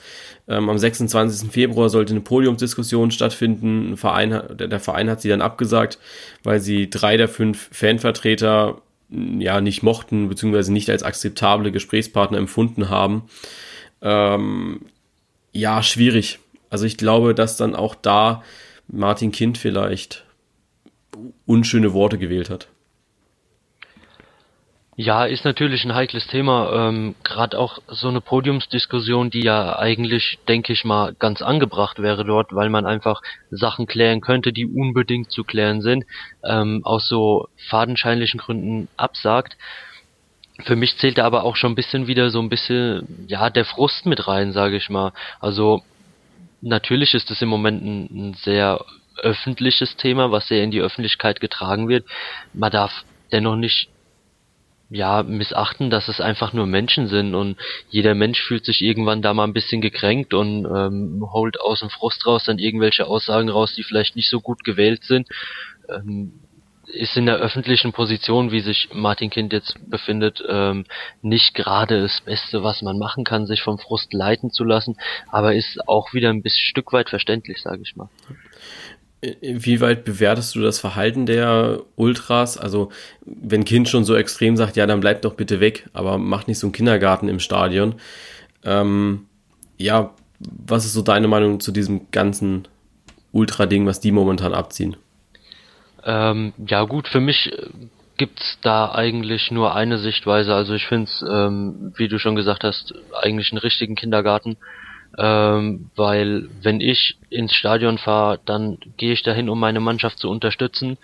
Ähm, 0.47 0.69
am 0.69 0.77
26. 0.77 1.51
Februar 1.51 1.89
sollte 1.89 2.13
eine 2.13 2.21
Podiumsdiskussion 2.21 3.11
stattfinden. 3.11 3.91
Ein 3.91 3.97
Verein, 3.97 4.29
der, 4.29 4.67
der 4.67 4.79
Verein 4.79 5.09
hat 5.09 5.21
sie 5.21 5.29
dann 5.29 5.41
abgesagt, 5.41 5.99
weil 6.43 6.59
sie 6.59 6.89
drei 6.89 7.17
der 7.17 7.27
fünf 7.27 7.69
Fanvertreter 7.71 8.81
ja 9.09 9.61
nicht 9.61 9.83
mochten, 9.83 10.29
beziehungsweise 10.29 10.73
nicht 10.73 10.89
als 10.89 11.03
akzeptable 11.03 11.71
Gesprächspartner 11.71 12.39
empfunden 12.39 12.89
haben. 12.89 13.23
Ähm, 14.01 14.81
ja, 15.51 15.83
schwierig. 15.83 16.39
Also 16.71 16.85
ich 16.85 16.97
glaube, 16.97 17.35
dass 17.35 17.55
dann 17.55 17.75
auch 17.75 17.93
da 17.93 18.43
Martin 18.87 19.31
Kind 19.31 19.59
vielleicht 19.59 20.25
unschöne 21.45 21.93
Worte 21.93 22.17
gewählt 22.17 22.49
hat. 22.49 22.67
Ja, 24.97 25.25
ist 25.25 25.43
natürlich 25.43 25.83
ein 25.83 25.93
heikles 25.93 26.25
Thema. 26.27 26.87
Ähm, 26.87 27.15
Gerade 27.23 27.59
auch 27.59 27.79
so 27.87 28.07
eine 28.07 28.21
Podiumsdiskussion, 28.21 29.29
die 29.29 29.43
ja 29.43 29.77
eigentlich, 29.77 30.39
denke 30.47 30.71
ich 30.71 30.85
mal, 30.85 31.13
ganz 31.19 31.41
angebracht 31.41 32.01
wäre 32.01 32.23
dort, 32.23 32.55
weil 32.55 32.69
man 32.69 32.85
einfach 32.85 33.21
Sachen 33.51 33.87
klären 33.87 34.21
könnte, 34.21 34.53
die 34.53 34.65
unbedingt 34.65 35.31
zu 35.31 35.43
klären 35.43 35.81
sind, 35.81 36.05
ähm, 36.45 36.81
aus 36.85 37.09
so 37.09 37.49
fadenscheinlichen 37.69 38.39
Gründen 38.39 38.87
absagt. 38.95 39.57
Für 40.63 40.77
mich 40.77 40.97
zählt 40.97 41.17
da 41.17 41.25
aber 41.25 41.43
auch 41.43 41.57
schon 41.57 41.73
ein 41.73 41.75
bisschen 41.75 42.07
wieder 42.07 42.29
so 42.29 42.39
ein 42.39 42.47
bisschen, 42.47 43.25
ja, 43.27 43.49
der 43.49 43.65
Frust 43.65 44.05
mit 44.05 44.29
rein, 44.29 44.53
sage 44.53 44.77
ich 44.77 44.89
mal. 44.89 45.11
Also 45.41 45.83
natürlich 46.61 47.13
ist 47.13 47.29
es 47.31 47.41
im 47.41 47.49
Moment 47.49 47.83
ein, 47.83 48.29
ein 48.29 48.33
sehr 48.35 48.85
öffentliches 49.17 49.97
Thema, 49.97 50.31
was 50.31 50.47
sehr 50.47 50.63
in 50.63 50.71
die 50.71 50.79
Öffentlichkeit 50.79 51.41
getragen 51.41 51.89
wird. 51.89 52.05
Man 52.53 52.71
darf 52.71 53.03
dennoch 53.33 53.57
nicht 53.57 53.89
ja, 54.95 55.23
missachten, 55.23 55.89
dass 55.89 56.07
es 56.07 56.21
einfach 56.21 56.53
nur 56.53 56.67
Menschen 56.67 57.07
sind 57.07 57.35
und 57.35 57.57
jeder 57.89 58.15
Mensch 58.15 58.41
fühlt 58.41 58.63
sich 58.63 58.81
irgendwann 58.81 59.21
da 59.21 59.33
mal 59.33 59.43
ein 59.43 59.53
bisschen 59.53 59.81
gekränkt 59.81 60.33
und 60.33 60.65
ähm, 60.65 61.27
holt 61.33 61.59
aus 61.59 61.81
dem 61.81 61.89
Frust 61.89 62.25
raus 62.25 62.45
dann 62.45 62.59
irgendwelche 62.59 63.05
Aussagen 63.05 63.49
raus, 63.49 63.73
die 63.75 63.83
vielleicht 63.83 64.15
nicht 64.15 64.29
so 64.29 64.39
gut 64.39 64.63
gewählt 64.63 65.03
sind. 65.03 65.27
Ähm, 65.89 66.39
ist 66.87 67.17
in 67.17 67.25
der 67.25 67.37
öffentlichen 67.37 67.91
Position, 67.91 68.51
wie 68.51 68.61
sich 68.61 68.89
Martin 68.93 69.29
Kind 69.29 69.51
jetzt 69.51 69.75
befindet, 69.89 70.41
ähm, 70.47 70.85
nicht 71.21 71.55
gerade 71.55 72.01
das 72.01 72.21
Beste, 72.21 72.63
was 72.63 72.81
man 72.81 72.97
machen 72.97 73.25
kann, 73.25 73.47
sich 73.47 73.63
vom 73.63 73.79
Frust 73.79 74.13
leiten 74.13 74.51
zu 74.51 74.63
lassen, 74.63 74.95
aber 75.29 75.55
ist 75.55 75.89
auch 75.89 76.13
wieder 76.13 76.29
ein 76.29 76.41
bisschen 76.41 76.69
Stück 76.69 76.93
weit 76.93 77.09
verständlich, 77.09 77.61
sage 77.61 77.81
ich 77.83 77.95
mal. 77.97 78.09
Wie 79.41 79.81
weit 79.81 80.05
bewertest 80.05 80.55
du 80.55 80.61
das 80.61 80.79
Verhalten 80.79 81.25
der 81.25 81.81
Ultras? 81.95 82.57
Also, 82.57 82.91
wenn 83.25 83.65
Kind 83.65 83.89
schon 83.89 84.03
so 84.03 84.15
extrem 84.15 84.57
sagt, 84.57 84.75
ja, 84.75 84.85
dann 84.85 84.99
bleibt 84.99 85.25
doch 85.25 85.35
bitte 85.35 85.59
weg, 85.59 85.89
aber 85.93 86.17
macht 86.17 86.47
nicht 86.47 86.59
so 86.59 86.67
einen 86.67 86.73
Kindergarten 86.73 87.27
im 87.29 87.39
Stadion. 87.39 87.95
Ähm, 88.63 89.25
ja, 89.77 90.13
was 90.39 90.85
ist 90.85 90.93
so 90.93 91.01
deine 91.01 91.27
Meinung 91.27 91.59
zu 91.59 91.71
diesem 91.71 92.11
ganzen 92.11 92.67
Ultra-Ding, 93.31 93.85
was 93.85 93.99
die 93.99 94.11
momentan 94.11 94.53
abziehen? 94.53 94.97
Ähm, 96.03 96.53
ja, 96.67 96.83
gut, 96.83 97.07
für 97.07 97.19
mich 97.19 97.51
äh, 97.51 97.67
gibt's 98.17 98.59
da 98.61 98.91
eigentlich 98.93 99.51
nur 99.51 99.75
eine 99.75 99.97
Sichtweise. 99.97 100.53
Also 100.53 100.73
ich 100.73 100.85
finde 100.87 101.05
es, 101.05 101.25
ähm, 101.27 101.93
wie 101.97 102.07
du 102.07 102.19
schon 102.19 102.35
gesagt 102.35 102.63
hast, 102.63 102.93
eigentlich 103.21 103.51
einen 103.51 103.59
richtigen 103.59 103.95
Kindergarten 103.95 104.57
ähm, 105.17 105.89
weil 105.95 106.49
wenn 106.61 106.81
ich 106.81 107.17
ins 107.29 107.53
Stadion 107.53 107.97
fahre, 107.97 108.39
dann 108.45 108.77
gehe 108.97 109.13
ich 109.13 109.23
dahin, 109.23 109.49
um 109.49 109.59
meine 109.59 109.79
Mannschaft 109.79 110.19
zu 110.19 110.29
unterstützen 110.29 110.97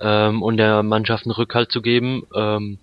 ähm, 0.00 0.42
und 0.42 0.56
der 0.56 0.82
Mannschaft 0.82 1.24
einen 1.24 1.32
Rückhalt 1.32 1.72
zu 1.72 1.82
geben 1.82 2.24
ähm, 2.34 2.78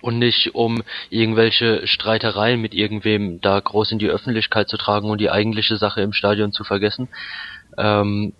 und 0.00 0.18
nicht 0.18 0.54
um 0.54 0.82
irgendwelche 1.10 1.86
Streitereien 1.86 2.60
mit 2.60 2.74
irgendwem 2.74 3.40
da 3.40 3.58
groß 3.60 3.92
in 3.92 3.98
die 3.98 4.08
Öffentlichkeit 4.08 4.68
zu 4.68 4.76
tragen 4.76 5.10
und 5.10 5.20
die 5.20 5.30
eigentliche 5.30 5.76
Sache 5.76 6.00
im 6.00 6.12
Stadion 6.12 6.52
zu 6.52 6.64
vergessen. 6.64 7.08
Ähm, 7.78 8.32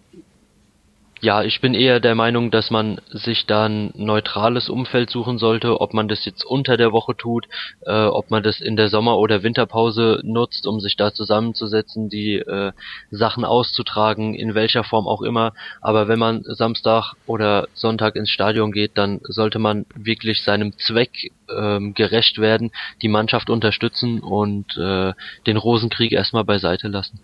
ja, 1.27 1.43
ich 1.43 1.61
bin 1.61 1.75
eher 1.75 1.99
der 1.99 2.15
Meinung, 2.15 2.53
dass 2.53 2.71
man 2.71 3.01
sich 3.11 3.47
da 3.47 3.67
ein 3.67 3.91
neutrales 3.97 4.69
Umfeld 4.69 5.11
suchen 5.11 5.39
sollte, 5.39 5.81
ob 5.81 5.93
man 5.93 6.07
das 6.07 6.25
jetzt 6.25 6.45
unter 6.45 6.77
der 6.77 6.93
Woche 6.93 7.17
tut, 7.17 7.49
äh, 7.85 8.05
ob 8.05 8.31
man 8.31 8.45
das 8.45 8.61
in 8.61 8.77
der 8.77 8.89
Sommer- 8.89 9.19
oder 9.19 9.43
Winterpause 9.43 10.21
nutzt, 10.23 10.69
um 10.69 10.79
sich 10.79 10.95
da 10.95 11.13
zusammenzusetzen, 11.13 12.09
die 12.09 12.37
äh, 12.37 12.71
Sachen 13.11 13.45
auszutragen, 13.45 14.35
in 14.35 14.55
welcher 14.55 14.85
Form 14.85 15.09
auch 15.09 15.21
immer. 15.21 15.53
Aber 15.81 16.07
wenn 16.07 16.21
man 16.21 16.45
Samstag 16.45 17.15
oder 17.27 17.67
Sonntag 17.75 18.15
ins 18.15 18.31
Stadion 18.31 18.71
geht, 18.71 18.93
dann 18.95 19.19
sollte 19.25 19.59
man 19.59 19.85
wirklich 19.97 20.45
seinem 20.45 20.79
Zweck 20.79 21.33
ähm, 21.51 21.95
gerecht 21.95 22.39
werden, 22.39 22.71
die 23.03 23.09
Mannschaft 23.09 23.51
unterstützen 23.51 24.21
und 24.21 24.77
äh, 24.77 25.13
den 25.45 25.57
Rosenkrieg 25.57 26.13
erstmal 26.13 26.45
beiseite 26.45 26.87
lassen. 26.87 27.19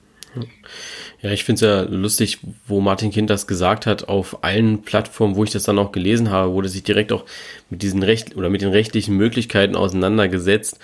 Ja, 1.21 1.31
ich 1.31 1.45
finde 1.45 1.55
es 1.55 1.61
ja 1.61 1.83
lustig, 1.83 2.38
wo 2.66 2.81
Martin 2.81 3.11
Kind 3.11 3.31
das 3.31 3.47
gesagt 3.47 3.87
hat, 3.87 4.09
auf 4.09 4.42
allen 4.45 4.83
Plattformen, 4.83 5.37
wo 5.37 5.45
ich 5.45 5.51
das 5.51 5.62
dann 5.64 5.79
auch 5.79 5.92
gelesen 5.92 6.31
habe, 6.31 6.53
wurde 6.53 6.68
sich 6.68 6.83
direkt 6.83 7.12
auch 7.12 7.25
mit 7.71 7.83
diesen 7.83 8.03
Recht 8.03 8.37
oder 8.37 8.49
mit 8.49 8.62
den 8.62 8.71
rechtlichen 8.71 9.16
Möglichkeiten 9.16 9.77
auseinandergesetzt, 9.77 10.79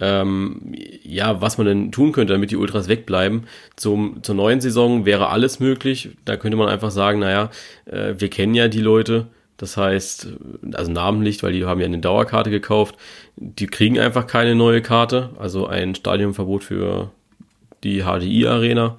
ähm, 0.00 0.74
ja, 1.02 1.40
was 1.40 1.58
man 1.58 1.66
denn 1.66 1.92
tun 1.92 2.12
könnte, 2.12 2.32
damit 2.32 2.50
die 2.50 2.56
Ultras 2.56 2.88
wegbleiben. 2.88 3.44
Zum, 3.76 4.22
zur 4.22 4.34
neuen 4.34 4.60
Saison 4.60 5.04
wäre 5.04 5.28
alles 5.28 5.60
möglich. 5.60 6.10
Da 6.24 6.36
könnte 6.36 6.56
man 6.56 6.68
einfach 6.68 6.90
sagen, 6.90 7.18
naja, 7.20 7.50
äh, 7.86 8.14
wir 8.18 8.30
kennen 8.30 8.54
ja 8.54 8.68
die 8.68 8.80
Leute, 8.80 9.28
Das 9.58 9.76
heißt, 9.76 10.28
also 10.72 10.90
namentlich, 10.90 11.42
weil 11.42 11.52
die 11.52 11.64
haben 11.64 11.78
ja 11.80 11.86
eine 11.86 11.98
Dauerkarte 12.00 12.50
gekauft, 12.50 12.96
die 13.36 13.66
kriegen 13.68 13.98
einfach 13.98 14.26
keine 14.26 14.54
neue 14.56 14.82
Karte, 14.82 15.30
also 15.38 15.66
ein 15.66 15.94
Stadionverbot 15.94 16.64
für 16.64 17.12
die 17.84 18.02
HDI-Arena. 18.02 18.98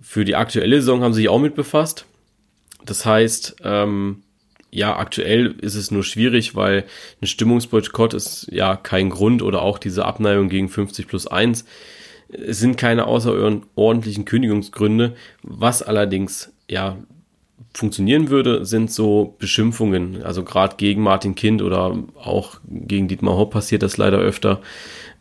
Für 0.00 0.24
die 0.24 0.36
aktuelle 0.36 0.76
Saison 0.76 1.02
haben 1.02 1.12
sie 1.12 1.22
sich 1.22 1.28
auch 1.28 1.40
mit 1.40 1.54
befasst. 1.54 2.06
Das 2.84 3.04
heißt, 3.04 3.56
ähm, 3.64 4.22
ja, 4.70 4.96
aktuell 4.96 5.54
ist 5.60 5.74
es 5.74 5.90
nur 5.90 6.04
schwierig, 6.04 6.54
weil 6.54 6.84
ein 7.22 7.26
Stimmungsboykott 7.26 8.14
ist 8.14 8.48
ja 8.50 8.76
kein 8.76 9.10
Grund 9.10 9.42
oder 9.42 9.62
auch 9.62 9.78
diese 9.78 10.04
Abneigung 10.04 10.48
gegen 10.48 10.68
50 10.68 11.08
plus 11.08 11.26
1. 11.26 11.64
Es 12.28 12.58
sind 12.58 12.76
keine 12.76 13.06
außerordentlichen 13.06 14.24
Kündigungsgründe. 14.24 15.14
Was 15.42 15.82
allerdings 15.82 16.52
ja 16.68 16.98
funktionieren 17.72 18.30
würde, 18.30 18.64
sind 18.64 18.90
so 18.90 19.34
Beschimpfungen. 19.38 20.22
Also 20.22 20.42
gerade 20.42 20.76
gegen 20.76 21.02
Martin 21.02 21.34
Kind 21.34 21.62
oder 21.62 21.96
auch 22.16 22.58
gegen 22.68 23.08
Dietmar 23.08 23.36
Hopp 23.36 23.52
passiert 23.52 23.82
das 23.82 23.96
leider 23.96 24.18
öfter. 24.18 24.60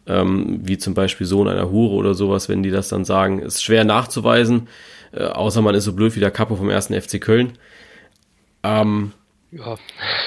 Ähm, 0.07 0.59
wie 0.63 0.77
zum 0.77 0.93
Beispiel 0.93 1.25
Sohn 1.25 1.47
einer 1.47 1.71
Hure 1.71 1.95
oder 1.95 2.13
sowas, 2.13 2.47
wenn 2.47 2.61
die 2.61 2.71
das 2.71 2.89
dann 2.89 3.05
sagen. 3.05 3.39
Ist 3.39 3.63
schwer 3.63 3.83
nachzuweisen, 3.83 4.67
äh, 5.11 5.23
außer 5.23 5.61
man 5.61 5.75
ist 5.75 5.85
so 5.85 5.93
blöd 5.93 6.15
wie 6.15 6.19
der 6.19 6.31
Kapo 6.31 6.55
vom 6.55 6.69
ersten 6.69 6.99
FC 6.99 7.19
Köln. 7.19 7.53
Ähm, 8.63 9.13
ja. 9.51 9.77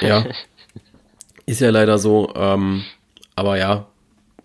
ja. 0.00 0.24
Ist 1.46 1.60
ja 1.60 1.70
leider 1.70 1.98
so. 1.98 2.34
Ähm, 2.36 2.84
aber 3.34 3.56
ja, 3.56 3.86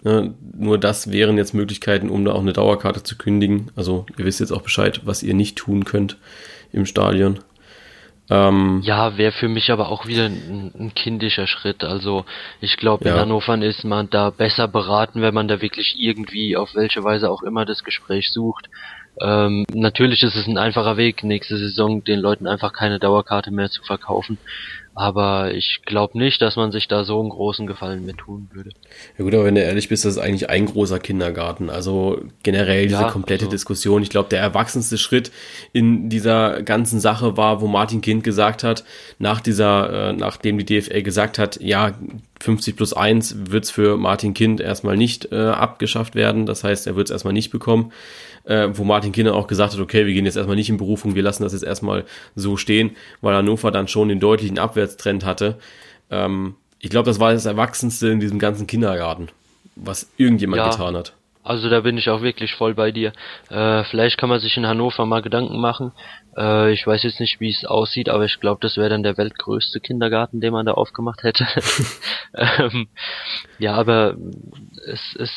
ne, 0.04 0.34
nur 0.56 0.78
das 0.78 1.12
wären 1.12 1.38
jetzt 1.38 1.54
Möglichkeiten, 1.54 2.10
um 2.10 2.24
da 2.24 2.32
auch 2.32 2.40
eine 2.40 2.54
Dauerkarte 2.54 3.04
zu 3.04 3.18
kündigen. 3.18 3.72
Also 3.76 4.06
ihr 4.18 4.24
wisst 4.24 4.40
jetzt 4.40 4.52
auch 4.52 4.62
Bescheid, 4.62 5.02
was 5.04 5.22
ihr 5.22 5.34
nicht 5.34 5.58
tun 5.58 5.84
könnt 5.84 6.18
im 6.72 6.86
Stadion. 6.86 7.40
Ähm, 8.30 8.82
ja, 8.84 9.18
wäre 9.18 9.34
für 9.34 9.50
mich 9.50 9.70
aber 9.72 9.90
auch 9.90 10.08
wieder 10.08 10.26
ein, 10.26 10.72
ein 10.78 10.94
kindischer 10.96 11.46
Schritt. 11.46 11.84
Also 11.84 12.26
ich 12.62 12.78
glaube, 12.78 13.06
in 13.10 13.16
ja. 13.16 13.22
Hannover 13.22 13.62
ist 13.62 13.84
man 13.84 14.10
da 14.10 14.30
besser 14.30 14.68
beraten, 14.68 15.22
wenn 15.22 15.34
man 15.34 15.48
da 15.48 15.62
wirklich 15.62 15.96
irgendwie 16.00 16.56
auf 16.56 16.74
welche 16.74 17.04
Weise 17.04 17.30
auch 17.30 17.44
immer 17.44 17.66
das 17.66 17.84
Gespräch 17.84 18.32
sucht. 18.32 18.70
Ähm, 19.22 19.66
natürlich 19.74 20.24
ist 20.24 20.36
es 20.36 20.48
ein 20.48 20.58
einfacher 20.58 20.98
Weg, 20.98 21.24
nächste 21.24 21.58
Saison 21.58 22.04
den 22.04 22.20
Leuten 22.20 22.48
einfach 22.48 22.74
keine 22.74 22.98
Dauerkarte 22.98 23.52
mehr 23.52 23.70
zu 23.70 23.84
verkaufen. 23.84 24.38
Aber 24.96 25.54
ich 25.54 25.82
glaube 25.86 26.18
nicht, 26.18 26.42
dass 26.42 26.56
man 26.56 26.72
sich 26.72 26.88
da 26.88 27.04
so 27.04 27.20
einen 27.20 27.30
großen 27.30 27.66
Gefallen 27.66 28.06
mit 28.06 28.20
tun 28.20 28.50
würde. 28.54 28.70
Ja 29.18 29.24
gut, 29.24 29.34
aber 29.34 29.46
wenn 29.46 29.56
du 29.56 29.62
ehrlich 29.62 29.90
bist, 29.90 30.06
das 30.06 30.14
ist 30.14 30.22
eigentlich 30.22 30.50
ein 30.50 30.68
großer 30.68 31.00
Kindergarten. 31.00 31.72
Also 31.72 32.22
generell 32.44 32.88
diese 32.88 33.02
ja, 33.02 33.10
komplette 33.10 33.46
also. 33.46 33.52
Diskussion. 33.52 34.04
Ich 34.04 34.10
glaube, 34.10 34.30
der 34.30 34.40
erwachsenste 34.40 35.00
Schritt 35.00 35.32
in 35.72 36.10
dieser 36.10 36.62
ganzen 36.62 37.00
Sache 37.00 37.38
war, 37.38 37.62
wo 37.62 37.68
Martin 37.68 38.02
Kind 38.02 38.24
gesagt 38.24 38.64
hat, 38.64 38.84
nach 39.18 39.42
dieser, 39.42 40.10
äh, 40.10 40.14
nachdem 40.14 40.60
die 40.60 40.66
DFL 40.66 41.02
gesagt 41.02 41.40
hat, 41.40 41.60
ja, 41.60 41.94
50 42.40 42.76
plus 42.76 42.94
1 42.94 43.52
wird's 43.52 43.72
für 43.72 43.98
Martin 43.98 44.34
Kind 44.34 44.60
erstmal 44.60 44.98
nicht 44.98 45.32
äh, 45.32 45.36
abgeschafft 45.36 46.14
werden. 46.14 46.46
Das 46.46 46.64
heißt, 46.64 46.86
er 46.88 46.96
wird's 46.96 47.10
erstmal 47.10 47.34
nicht 47.34 47.52
bekommen 47.52 47.92
äh, 48.46 48.70
wo 48.74 48.84
Martin 48.84 49.12
Kinder 49.12 49.36
auch 49.36 49.48
gesagt 49.48 49.74
hat, 49.74 49.80
okay, 49.80 50.06
wir 50.06 50.14
gehen 50.14 50.26
jetzt 50.26 50.36
erstmal 50.36 50.56
nicht 50.56 50.70
in 50.70 50.78
Berufung, 50.78 51.16
wir 51.16 51.24
lassen 51.24 51.44
das 51.44 51.54
jetzt 51.54 51.64
erstmal 51.64 52.06
so 52.36 52.58
stehen, 52.58 52.96
weil 53.22 53.36
Hannover 53.36 53.72
dann 53.72 53.88
schon 53.88 54.10
den 54.10 54.20
deutlichen 54.20 54.60
Abwärtstrend 54.60 55.26
hatte. 55.26 55.58
Ähm, 56.10 56.56
ich 56.80 56.90
glaube, 56.90 57.06
das 57.06 57.20
war 57.20 57.34
das 57.34 57.46
Erwachsenste 57.46 58.10
in 58.10 58.20
diesem 58.20 58.40
ganzen 58.40 58.68
Kindergarten, 58.68 59.30
was 59.76 60.12
irgendjemand 60.18 60.62
ja. 60.62 60.70
getan 60.70 60.96
hat. 60.98 61.14
Also 61.44 61.70
da 61.70 61.82
bin 61.82 61.98
ich 61.98 62.10
auch 62.10 62.22
wirklich 62.22 62.54
voll 62.54 62.74
bei 62.74 62.92
dir. 62.92 63.12
Äh, 63.50 63.84
vielleicht 63.86 64.18
kann 64.18 64.30
man 64.30 64.40
sich 64.40 64.56
in 64.56 64.66
Hannover 64.66 65.06
mal 65.06 65.22
Gedanken 65.22 65.60
machen. 65.60 65.92
Äh, 66.38 66.74
ich 66.74 66.86
weiß 66.86 67.04
jetzt 67.04 67.20
nicht, 67.20 67.40
wie 67.40 67.50
es 67.50 67.66
aussieht, 67.66 68.10
aber 68.10 68.26
ich 68.26 68.40
glaube, 68.40 68.60
das 68.62 68.78
wäre 68.78 68.90
dann 68.90 69.04
der 69.04 69.18
weltgrößte 69.18 69.80
Kindergarten, 69.80 70.42
den 70.42 70.54
man 70.54 70.66
da 70.66 70.74
aufgemacht 70.74 71.24
hätte. 71.24 71.46
ähm, 72.36 72.88
ja, 73.60 73.74
aber 73.74 74.18
es, 74.88 75.16
es 75.20 75.32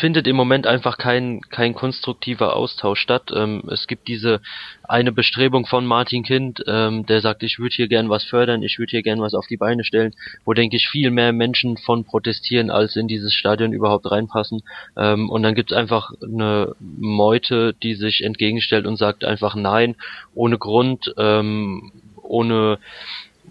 findet 0.00 0.26
im 0.26 0.36
Moment 0.36 0.66
einfach 0.66 0.98
kein, 0.98 1.40
kein 1.42 1.74
konstruktiver 1.74 2.56
Austausch 2.56 3.00
statt. 3.00 3.30
Ähm, 3.34 3.62
es 3.70 3.86
gibt 3.86 4.08
diese 4.08 4.40
eine 4.86 5.12
Bestrebung 5.12 5.66
von 5.66 5.86
Martin 5.86 6.22
Kind, 6.22 6.62
ähm, 6.66 7.06
der 7.06 7.20
sagt, 7.20 7.42
ich 7.42 7.58
würde 7.58 7.74
hier 7.74 7.88
gern 7.88 8.10
was 8.10 8.24
fördern, 8.24 8.62
ich 8.62 8.78
würde 8.78 8.90
hier 8.90 9.02
gern 9.02 9.20
was 9.20 9.34
auf 9.34 9.46
die 9.46 9.56
Beine 9.56 9.84
stellen, 9.84 10.14
wo 10.44 10.52
denke 10.52 10.76
ich 10.76 10.88
viel 10.88 11.10
mehr 11.10 11.32
Menschen 11.32 11.76
von 11.78 12.04
protestieren, 12.04 12.70
als 12.70 12.96
in 12.96 13.08
dieses 13.08 13.32
Stadion 13.32 13.72
überhaupt 13.72 14.10
reinpassen. 14.10 14.62
Ähm, 14.96 15.30
und 15.30 15.42
dann 15.42 15.54
gibt 15.54 15.72
es 15.72 15.76
einfach 15.76 16.12
eine 16.22 16.74
Meute, 16.80 17.74
die 17.82 17.94
sich 17.94 18.22
entgegenstellt 18.22 18.86
und 18.86 18.96
sagt 18.96 19.24
einfach 19.24 19.54
nein, 19.54 19.96
ohne 20.34 20.58
Grund, 20.58 21.14
ähm, 21.16 21.92
ohne 22.22 22.78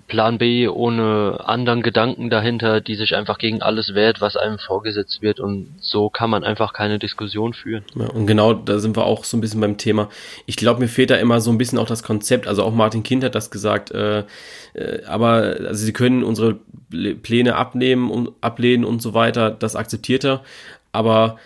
Plan 0.07 0.37
B, 0.37 0.67
ohne 0.67 1.39
anderen 1.45 1.81
Gedanken 1.81 2.29
dahinter, 2.29 2.81
die 2.81 2.95
sich 2.95 3.15
einfach 3.15 3.37
gegen 3.37 3.61
alles 3.61 3.95
wehrt, 3.95 4.21
was 4.21 4.35
einem 4.35 4.59
vorgesetzt 4.59 5.21
wird. 5.21 5.39
Und 5.39 5.73
so 5.79 6.09
kann 6.09 6.29
man 6.29 6.43
einfach 6.43 6.73
keine 6.73 6.99
Diskussion 6.99 7.53
führen. 7.53 7.83
Ja, 7.95 8.07
und 8.07 8.27
genau 8.27 8.53
da 8.53 8.79
sind 8.79 8.97
wir 8.97 9.05
auch 9.05 9.23
so 9.23 9.37
ein 9.37 9.41
bisschen 9.41 9.61
beim 9.61 9.77
Thema. 9.77 10.09
Ich 10.45 10.57
glaube, 10.57 10.81
mir 10.81 10.87
fehlt 10.87 11.09
da 11.09 11.15
immer 11.15 11.41
so 11.41 11.51
ein 11.51 11.57
bisschen 11.57 11.79
auch 11.79 11.87
das 11.87 12.03
Konzept. 12.03 12.47
Also 12.47 12.63
auch 12.63 12.73
Martin 12.73 13.03
Kind 13.03 13.23
hat 13.23 13.33
das 13.33 13.49
gesagt. 13.49 13.91
Äh, 13.91 14.25
äh, 14.73 15.03
aber 15.07 15.55
also 15.67 15.85
sie 15.85 15.93
können 15.93 16.23
unsere 16.23 16.59
Pläne 17.23 17.55
abnehmen 17.55 18.11
und 18.11 18.31
ablehnen 18.41 18.85
und 18.85 19.01
so 19.01 19.13
weiter. 19.13 19.51
Das 19.51 19.75
akzeptiert 19.75 20.25
er. 20.25 20.43
Aber 20.91 21.39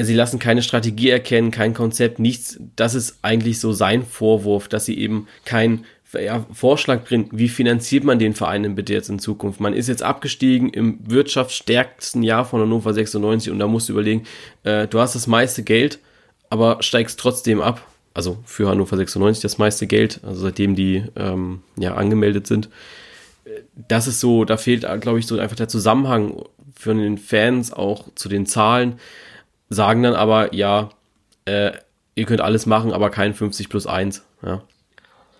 sie 0.00 0.14
lassen 0.14 0.38
keine 0.38 0.62
Strategie 0.62 1.10
erkennen, 1.10 1.50
kein 1.50 1.74
Konzept, 1.74 2.18
nichts. 2.18 2.58
Das 2.76 2.94
ist 2.94 3.18
eigentlich 3.22 3.60
so 3.60 3.72
sein 3.72 4.04
Vorwurf, 4.04 4.68
dass 4.68 4.86
sie 4.86 4.98
eben 4.98 5.28
kein 5.44 5.84
ja, 6.20 6.44
Vorschlag 6.52 7.04
bringen, 7.04 7.28
wie 7.32 7.48
finanziert 7.48 8.04
man 8.04 8.18
den 8.18 8.34
Verein 8.34 8.62
denn 8.62 8.74
bitte 8.74 8.92
jetzt 8.92 9.08
in 9.08 9.18
Zukunft? 9.18 9.60
Man 9.60 9.74
ist 9.74 9.88
jetzt 9.88 10.02
abgestiegen 10.02 10.70
im 10.70 10.98
wirtschaftsstärksten 11.04 12.22
Jahr 12.22 12.44
von 12.44 12.60
Hannover 12.60 12.92
96 12.92 13.50
und 13.50 13.58
da 13.58 13.66
musst 13.66 13.88
du 13.88 13.92
überlegen, 13.92 14.24
äh, 14.64 14.86
du 14.86 15.00
hast 15.00 15.14
das 15.14 15.26
meiste 15.26 15.62
Geld, 15.62 15.98
aber 16.50 16.82
steigst 16.82 17.18
trotzdem 17.18 17.60
ab. 17.60 17.86
Also 18.14 18.38
für 18.44 18.68
Hannover 18.68 18.96
96 18.96 19.40
das 19.40 19.56
meiste 19.56 19.86
Geld, 19.86 20.20
also 20.22 20.42
seitdem 20.42 20.74
die 20.74 21.04
ähm, 21.16 21.62
ja 21.78 21.94
angemeldet 21.94 22.46
sind. 22.46 22.68
Das 23.88 24.06
ist 24.06 24.20
so, 24.20 24.44
da 24.44 24.58
fehlt, 24.58 24.86
glaube 25.00 25.18
ich, 25.18 25.26
so 25.26 25.38
einfach 25.38 25.56
der 25.56 25.68
Zusammenhang 25.68 26.42
für 26.74 26.94
den 26.94 27.16
Fans 27.16 27.72
auch 27.72 28.08
zu 28.14 28.28
den 28.28 28.44
Zahlen. 28.44 28.98
Sagen 29.72 30.02
dann 30.02 30.14
aber, 30.14 30.54
ja, 30.54 30.90
äh, 31.46 31.72
ihr 32.14 32.26
könnt 32.26 32.40
alles 32.40 32.66
machen, 32.66 32.92
aber 32.92 33.10
kein 33.10 33.32
50 33.32 33.68
plus 33.68 33.86
1. 33.86 34.24
Ja. 34.44 34.62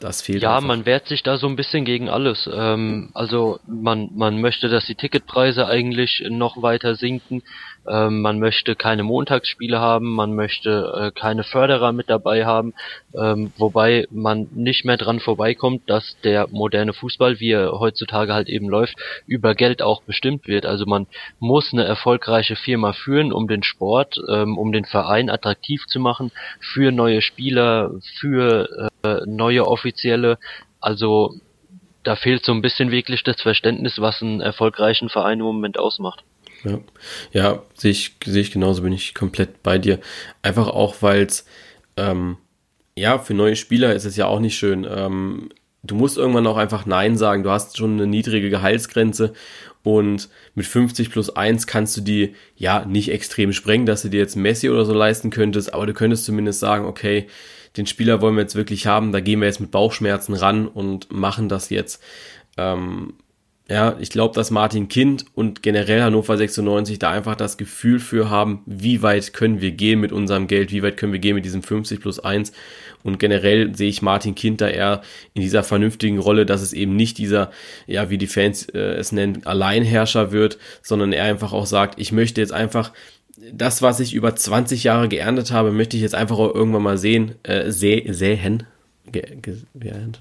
Das 0.01 0.21
fehlt. 0.21 0.42
Ja, 0.42 0.57
einfach. 0.57 0.66
man 0.66 0.87
wehrt 0.87 1.07
sich 1.07 1.23
da 1.23 1.37
so 1.37 1.47
ein 1.47 1.55
bisschen 1.55 1.85
gegen 1.85 2.09
alles. 2.09 2.51
Ähm, 2.53 3.11
also 3.14 3.61
man, 3.66 4.11
man 4.14 4.40
möchte, 4.40 4.68
dass 4.68 4.87
die 4.87 4.97
Ticketpreise 4.97 5.66
eigentlich 5.66 6.25
noch 6.29 6.61
weiter 6.61 6.97
sinken. 6.97 7.42
Ähm, 7.88 8.21
man 8.23 8.38
möchte 8.38 8.77
keine 8.77 9.03
Montagsspiele 9.03 9.81
haben, 9.81 10.14
man 10.14 10.35
möchte 10.35 10.92
äh, 10.97 11.11
keine 11.18 11.42
Förderer 11.42 11.92
mit 11.92 12.09
dabei 12.09 12.45
haben, 12.45 12.75
ähm, 13.14 13.53
wobei 13.57 14.07
man 14.11 14.49
nicht 14.55 14.85
mehr 14.85 14.97
dran 14.97 15.18
vorbeikommt, 15.18 15.90
dass 15.90 16.16
der 16.23 16.49
moderne 16.51 16.92
Fußball, 16.92 17.40
wie 17.40 17.51
er 17.51 17.73
heutzutage 17.79 18.35
halt 18.35 18.49
eben 18.49 18.68
läuft, 18.68 18.97
über 19.27 19.55
Geld 19.55 19.83
auch 19.83 20.03
bestimmt 20.03 20.47
wird. 20.47 20.64
Also 20.64 20.87
man 20.87 21.07
muss 21.40 21.73
eine 21.73 21.85
erfolgreiche 21.85 22.57
Firma 22.57 22.93
führen, 22.93 23.33
um 23.33 23.49
den 23.49 23.64
Sport, 23.64 24.16
ähm, 24.28 24.59
um 24.59 24.72
den 24.72 24.85
Verein 24.85 25.28
attraktiv 25.28 25.87
zu 25.87 25.99
machen, 25.99 26.30
für 26.61 26.93
neue 26.93 27.20
Spieler, 27.20 27.93
für 28.20 28.91
äh, 29.03 29.20
neue 29.26 29.66
Offizielle. 29.66 30.39
Also 30.80 31.35
da 32.05 32.16
fehlt 32.16 32.45
so 32.45 32.53
ein 32.53 32.62
bisschen 32.62 32.91
wirklich 32.91 33.22
das 33.22 33.41
Verständnis, 33.41 34.01
was 34.01 34.22
einen 34.22 34.41
erfolgreichen 34.41 35.09
Verein 35.09 35.41
im 35.41 35.47
Moment 35.47 35.78
ausmacht. 35.78 36.24
Ja, 36.65 36.81
ja 37.33 37.63
sehe 37.75 37.91
ich, 37.91 38.17
sehe 38.25 38.43
ich 38.43 38.53
genauso, 38.53 38.83
bin 38.83 38.93
ich 38.93 39.15
komplett 39.15 39.63
bei 39.63 39.79
dir. 39.79 39.99
Einfach 40.43 40.69
auch, 40.69 40.97
weil 41.01 41.25
es, 41.25 41.45
ähm, 41.97 42.37
ja, 42.97 43.19
für 43.19 43.35
neue 43.35 43.57
Spieler 43.57 43.95
ist 43.95 44.05
es 44.05 44.17
ja 44.17 44.27
auch 44.27 44.41
nicht 44.41 44.57
schön. 44.57 44.87
Ähm, 44.89 45.51
du 45.83 45.95
musst 45.95 46.19
irgendwann 46.19 46.47
auch 46.47 46.57
einfach 46.57 46.87
Nein 46.87 47.17
sagen. 47.17 47.43
Du 47.43 47.51
hast 47.51 47.77
schon 47.77 47.93
eine 47.95 48.07
niedrige 48.07 48.51
Gehaltsgrenze 48.51 49.33
und 49.83 50.29
mit 50.55 50.67
50 50.67 51.11
plus 51.11 51.35
1 51.35 51.67
kannst 51.67 51.97
du 51.97 52.01
die 52.01 52.35
ja 52.57 52.85
nicht 52.85 53.11
extrem 53.11 53.53
sprengen, 53.53 53.87
dass 53.87 54.03
du 54.03 54.09
dir 54.09 54.21
jetzt 54.21 54.37
Messi 54.37 54.71
oder 54.71 54.85
so 54.85 54.95
leisten 54.95 55.31
könntest, 55.31 55.75
aber 55.75 55.87
du 55.87 55.95
könntest 55.95 56.25
zumindest 56.25 56.61
sagen, 56.61 56.85
okay, 56.85 57.27
den 57.77 57.87
Spieler 57.87 58.21
wollen 58.21 58.37
wir 58.37 58.43
jetzt 58.43 58.55
wirklich 58.55 58.87
haben, 58.87 59.13
da 59.13 59.21
gehen 59.21 59.41
wir 59.41 59.47
jetzt 59.47 59.61
mit 59.61 59.71
Bauchschmerzen 59.71 60.35
ran 60.35 60.69
und 60.69 61.11
machen 61.11 61.49
das 61.49 61.71
jetzt. 61.71 62.03
Ähm, 62.57 63.15
ja, 63.73 63.97
ich 63.99 64.11
glaube, 64.11 64.35
dass 64.35 64.51
Martin 64.51 64.89
Kind 64.89 65.25
und 65.35 65.62
generell 65.62 66.03
Hannover 66.03 66.37
96 66.37 66.99
da 66.99 67.11
einfach 67.11 67.37
das 67.37 67.57
Gefühl 67.57 68.01
für 68.01 68.29
haben, 68.29 68.62
wie 68.66 69.01
weit 69.01 69.33
können 69.33 69.62
wir 69.62 69.70
gehen 69.70 69.99
mit 69.99 70.12
unserem 70.12 70.47
Geld, 70.47 70.73
wie 70.73 70.83
weit 70.83 70.99
können 70.99 71.12
wir 71.12 71.20
gehen 71.20 71.37
mit 71.37 71.47
diesem 71.47 71.62
50 71.62 72.01
plus 72.01 72.20
1. 72.20 72.53
Und 73.03 73.18
generell 73.18 73.75
sehe 73.75 73.89
ich 73.89 74.03
Martin 74.03 74.35
Kind 74.35 74.61
da 74.61 74.68
eher 74.68 75.01
in 75.33 75.41
dieser 75.41 75.62
vernünftigen 75.62 76.18
Rolle, 76.18 76.45
dass 76.45 76.61
es 76.61 76.75
eben 76.75 76.97
nicht 76.97 77.16
dieser, 77.16 77.51
ja, 77.87 78.11
wie 78.11 78.18
die 78.18 78.27
Fans 78.27 78.68
äh, 78.68 78.79
es 78.79 79.11
nennen, 79.11 79.47
Alleinherrscher 79.47 80.33
wird, 80.33 80.59
sondern 80.83 81.14
er 81.14 81.25
einfach 81.25 81.55
auch 81.55 81.66
sagt, 81.66 81.99
ich 81.99 82.12
möchte 82.12 82.43
jetzt 82.43 82.53
einfach 82.53 82.93
das, 83.53 83.81
was 83.81 84.01
ich 84.01 84.12
über 84.12 84.37
20 84.37 84.85
Jahre 84.85 85.09
geerntet 85.09 85.51
habe, 85.51 85.73
möchte 85.73 85.97
ich 85.97 86.03
jetzt 86.03 86.14
einfach 86.14 86.39
auch 86.39 86.55
irgendwann 86.55 86.83
mal 86.83 86.99
sehen, 86.99 87.37
äh, 87.43 87.70
seh, 87.70 88.07
säen. 88.12 88.64
Ge, 89.11 89.23
ge, 89.41 89.57
ne? 89.75 90.14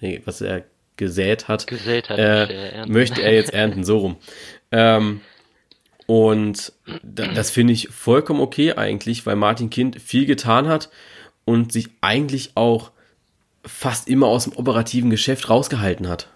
nee, 0.00 0.22
was 0.24 0.40
er 0.40 0.62
gesät 1.02 1.48
hat, 1.48 1.66
Gesät 1.66 2.08
hat, 2.08 2.18
äh, 2.18 2.86
möchte 2.86 3.22
er 3.22 3.34
jetzt 3.34 3.52
ernten, 3.52 3.84
so 3.84 3.98
rum. 3.98 4.16
Ähm, 4.70 5.20
und 6.06 6.72
da, 7.02 7.26
das 7.28 7.50
finde 7.50 7.72
ich 7.72 7.88
vollkommen 7.88 8.40
okay 8.40 8.74
eigentlich, 8.74 9.26
weil 9.26 9.36
Martin 9.36 9.70
Kind 9.70 10.00
viel 10.00 10.26
getan 10.26 10.68
hat 10.68 10.90
und 11.44 11.72
sich 11.72 11.88
eigentlich 12.00 12.52
auch 12.54 12.92
fast 13.64 14.08
immer 14.08 14.26
aus 14.26 14.44
dem 14.44 14.54
operativen 14.54 15.10
Geschäft 15.10 15.48
rausgehalten 15.48 16.08
hat. 16.08 16.28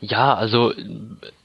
Ja, 0.00 0.34
also 0.34 0.72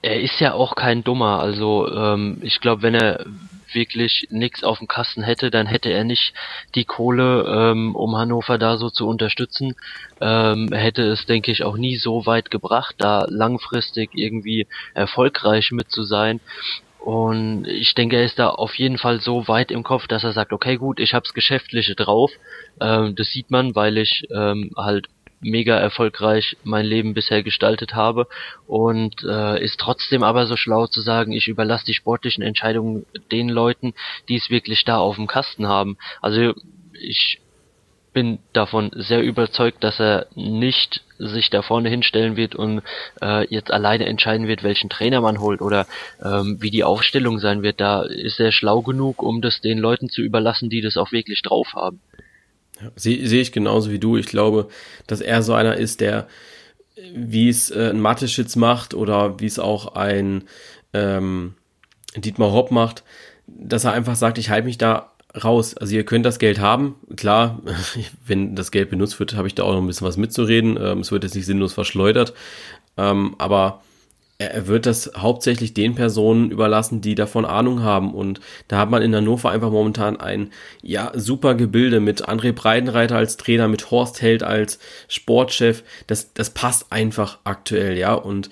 er 0.01 0.21
ist 0.21 0.39
ja 0.39 0.53
auch 0.53 0.75
kein 0.75 1.03
Dummer. 1.03 1.39
Also 1.39 1.91
ähm, 1.91 2.37
ich 2.41 2.59
glaube, 2.59 2.83
wenn 2.83 2.93
er 2.93 3.25
wirklich 3.73 4.27
nichts 4.29 4.63
auf 4.63 4.77
dem 4.77 4.87
Kasten 4.87 5.23
hätte, 5.23 5.49
dann 5.49 5.65
hätte 5.65 5.89
er 5.89 6.03
nicht 6.03 6.33
die 6.75 6.85
Kohle, 6.85 7.45
ähm, 7.47 7.95
um 7.95 8.15
Hannover 8.15 8.59
da 8.59 8.77
so 8.77 8.91
zu 8.91 9.07
unterstützen. 9.07 9.75
Ähm, 10.21 10.69
hätte 10.71 11.01
es, 11.03 11.25
denke 11.25 11.51
ich, 11.51 11.63
auch 11.63 11.77
nie 11.77 11.95
so 11.97 12.27
weit 12.27 12.51
gebracht, 12.51 12.95
da 12.99 13.25
langfristig 13.27 14.11
irgendwie 14.13 14.67
erfolgreich 14.93 15.71
mit 15.71 15.89
zu 15.89 16.03
sein. 16.03 16.39
Und 16.99 17.65
ich 17.67 17.95
denke, 17.95 18.15
er 18.15 18.23
ist 18.23 18.39
da 18.39 18.49
auf 18.49 18.75
jeden 18.75 18.97
Fall 18.97 19.19
so 19.19 19.47
weit 19.47 19.71
im 19.71 19.83
Kopf, 19.83 20.07
dass 20.07 20.23
er 20.23 20.31
sagt, 20.31 20.53
okay, 20.53 20.77
gut, 20.77 20.99
ich 20.99 21.13
hab's 21.13 21.33
Geschäftliche 21.33 21.95
drauf. 21.95 22.31
Ähm, 22.79 23.15
das 23.15 23.27
sieht 23.31 23.51
man, 23.51 23.75
weil 23.75 23.97
ich 23.97 24.25
ähm, 24.33 24.71
halt 24.77 25.07
mega 25.43 25.77
erfolgreich 25.77 26.57
mein 26.63 26.85
Leben 26.85 27.13
bisher 27.13 27.43
gestaltet 27.43 27.95
habe 27.95 28.27
und 28.67 29.23
äh, 29.23 29.63
ist 29.63 29.79
trotzdem 29.79 30.23
aber 30.23 30.47
so 30.47 30.55
schlau 30.55 30.87
zu 30.87 31.01
sagen, 31.01 31.31
ich 31.31 31.47
überlasse 31.47 31.85
die 31.85 31.93
sportlichen 31.93 32.43
Entscheidungen 32.43 33.05
den 33.31 33.49
Leuten, 33.49 33.93
die 34.29 34.35
es 34.35 34.49
wirklich 34.49 34.83
da 34.85 34.97
auf 34.97 35.15
dem 35.15 35.27
Kasten 35.27 35.67
haben. 35.67 35.97
Also 36.21 36.53
ich 36.99 37.39
bin 38.13 38.39
davon 38.53 38.91
sehr 38.93 39.23
überzeugt, 39.23 39.83
dass 39.83 39.99
er 39.99 40.27
nicht 40.35 41.01
sich 41.17 41.49
da 41.49 41.61
vorne 41.61 41.89
hinstellen 41.89 42.35
wird 42.35 42.55
und 42.55 42.81
äh, 43.21 43.47
jetzt 43.47 43.71
alleine 43.71 44.05
entscheiden 44.05 44.47
wird, 44.47 44.63
welchen 44.63 44.89
Trainer 44.89 45.21
man 45.21 45.39
holt 45.39 45.61
oder 45.61 45.87
ähm, 46.23 46.57
wie 46.59 46.69
die 46.69 46.83
Aufstellung 46.83 47.39
sein 47.39 47.63
wird. 47.63 47.81
Da 47.81 48.03
ist 48.03 48.39
er 48.39 48.51
schlau 48.51 48.81
genug, 48.81 49.23
um 49.23 49.41
das 49.41 49.61
den 49.61 49.79
Leuten 49.79 50.09
zu 50.09 50.21
überlassen, 50.21 50.69
die 50.69 50.81
das 50.81 50.97
auch 50.97 51.11
wirklich 51.11 51.41
drauf 51.41 51.73
haben. 51.73 52.01
Ja, 52.83 52.91
Sehe 52.95 53.27
seh 53.27 53.41
ich 53.41 53.51
genauso 53.51 53.91
wie 53.91 53.99
du. 53.99 54.17
Ich 54.17 54.27
glaube, 54.27 54.67
dass 55.07 55.21
er 55.21 55.41
so 55.41 55.53
einer 55.53 55.77
ist, 55.77 56.01
der, 56.01 56.27
wie 57.15 57.49
es 57.49 57.71
äh, 57.71 57.89
ein 57.89 58.01
Mathe-Schitz 58.01 58.55
macht 58.55 58.93
oder 58.93 59.39
wie 59.39 59.45
es 59.45 59.59
auch 59.59 59.95
ein 59.95 60.43
ähm, 60.93 61.53
Dietmar 62.15 62.51
Hopp 62.51 62.71
macht, 62.71 63.03
dass 63.47 63.83
er 63.85 63.93
einfach 63.93 64.15
sagt, 64.15 64.37
ich 64.37 64.49
halte 64.49 64.65
mich 64.65 64.77
da 64.77 65.11
raus. 65.43 65.75
Also 65.75 65.95
ihr 65.95 66.05
könnt 66.05 66.25
das 66.25 66.39
Geld 66.39 66.59
haben. 66.59 66.95
Klar, 67.15 67.61
wenn 68.27 68.55
das 68.55 68.71
Geld 68.71 68.89
benutzt 68.89 69.19
wird, 69.19 69.35
habe 69.35 69.47
ich 69.47 69.55
da 69.55 69.63
auch 69.63 69.73
noch 69.73 69.81
ein 69.81 69.87
bisschen 69.87 70.07
was 70.07 70.17
mitzureden. 70.17 70.77
Ähm, 70.79 70.99
es 70.99 71.11
wird 71.11 71.23
jetzt 71.23 71.35
nicht 71.35 71.45
sinnlos 71.45 71.73
verschleudert. 71.73 72.33
Ähm, 72.97 73.35
aber 73.37 73.81
er 74.47 74.67
wird 74.67 74.85
das 74.85 75.11
hauptsächlich 75.17 75.73
den 75.73 75.95
Personen 75.95 76.51
überlassen, 76.51 77.01
die 77.01 77.15
davon 77.15 77.45
Ahnung 77.45 77.83
haben. 77.83 78.13
Und 78.13 78.39
da 78.67 78.77
hat 78.77 78.89
man 78.89 79.01
in 79.01 79.15
Hannover 79.15 79.51
einfach 79.51 79.71
momentan 79.71 80.19
ein 80.19 80.51
ja 80.81 81.11
super 81.15 81.55
Gebilde 81.55 81.99
mit 81.99 82.27
André 82.27 82.53
Breidenreiter 82.53 83.17
als 83.17 83.37
Trainer, 83.37 83.67
mit 83.67 83.91
Horst 83.91 84.21
Held 84.21 84.43
als 84.43 84.79
Sportchef. 85.07 85.83
Das, 86.07 86.33
das 86.33 86.49
passt 86.49 86.91
einfach 86.91 87.39
aktuell, 87.43 87.97
ja. 87.97 88.13
Und 88.13 88.49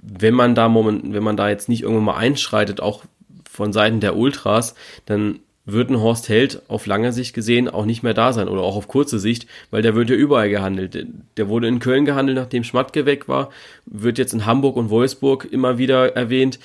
wenn 0.00 0.34
man 0.34 0.54
da 0.54 0.68
moment, 0.68 1.12
wenn 1.12 1.24
man 1.24 1.36
da 1.36 1.48
jetzt 1.48 1.68
nicht 1.68 1.82
irgendwann 1.82 2.04
mal 2.04 2.16
einschreitet, 2.16 2.80
auch 2.80 3.04
von 3.50 3.72
Seiten 3.72 4.00
der 4.00 4.16
Ultras, 4.16 4.74
dann 5.06 5.40
wird 5.66 5.90
ein 5.90 6.00
Horst 6.00 6.28
Held 6.28 6.62
auf 6.68 6.86
lange 6.86 7.12
Sicht 7.12 7.34
gesehen 7.34 7.68
auch 7.68 7.84
nicht 7.84 8.04
mehr 8.04 8.14
da 8.14 8.32
sein 8.32 8.48
oder 8.48 8.62
auch 8.62 8.76
auf 8.76 8.86
kurze 8.86 9.18
Sicht, 9.18 9.46
weil 9.70 9.82
der 9.82 9.96
wird 9.96 10.08
ja 10.08 10.16
überall 10.16 10.48
gehandelt. 10.48 11.06
Der 11.36 11.48
wurde 11.48 11.66
in 11.66 11.80
Köln 11.80 12.04
gehandelt, 12.04 12.38
nachdem 12.38 12.64
Schmatke 12.64 13.04
weg 13.04 13.28
war, 13.28 13.50
wird 13.84 14.16
jetzt 14.16 14.32
in 14.32 14.46
Hamburg 14.46 14.76
und 14.76 14.90
Wolfsburg 14.90 15.46
immer 15.50 15.76
wieder 15.76 16.14
erwähnt. 16.14 16.60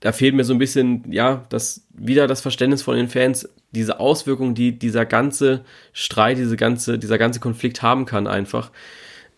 Da 0.00 0.12
fehlt 0.12 0.36
mir 0.36 0.44
so 0.44 0.54
ein 0.54 0.60
bisschen, 0.60 1.10
ja, 1.10 1.44
das, 1.48 1.84
wieder 1.92 2.28
das 2.28 2.40
Verständnis 2.40 2.82
von 2.82 2.96
den 2.96 3.08
Fans, 3.08 3.48
diese 3.72 3.98
Auswirkungen, 3.98 4.54
die 4.54 4.78
dieser 4.78 5.04
ganze 5.04 5.64
Streit, 5.92 6.38
diese 6.38 6.56
ganze, 6.56 6.98
dieser 7.00 7.18
ganze 7.18 7.40
Konflikt 7.40 7.82
haben 7.82 8.06
kann 8.06 8.28
einfach. 8.28 8.70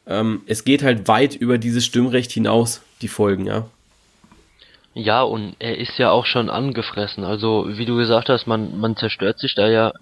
Ähm, 0.06 0.42
es 0.46 0.64
geht 0.64 0.82
halt 0.82 1.08
weit 1.08 1.34
über 1.34 1.56
dieses 1.56 1.86
Stimmrecht 1.86 2.30
hinaus, 2.32 2.82
die 3.00 3.08
Folgen, 3.08 3.46
ja. 3.46 3.70
Ja, 4.94 5.22
und 5.22 5.54
er 5.60 5.78
ist 5.78 5.98
ja 5.98 6.10
auch 6.10 6.26
schon 6.26 6.50
angefressen. 6.50 7.24
Also, 7.24 7.66
wie 7.68 7.84
du 7.84 7.96
gesagt 7.96 8.28
hast, 8.28 8.46
man, 8.46 8.78
man 8.80 8.96
zerstört 8.96 9.38
sich 9.38 9.54
da 9.54 9.68
ja 9.68 9.92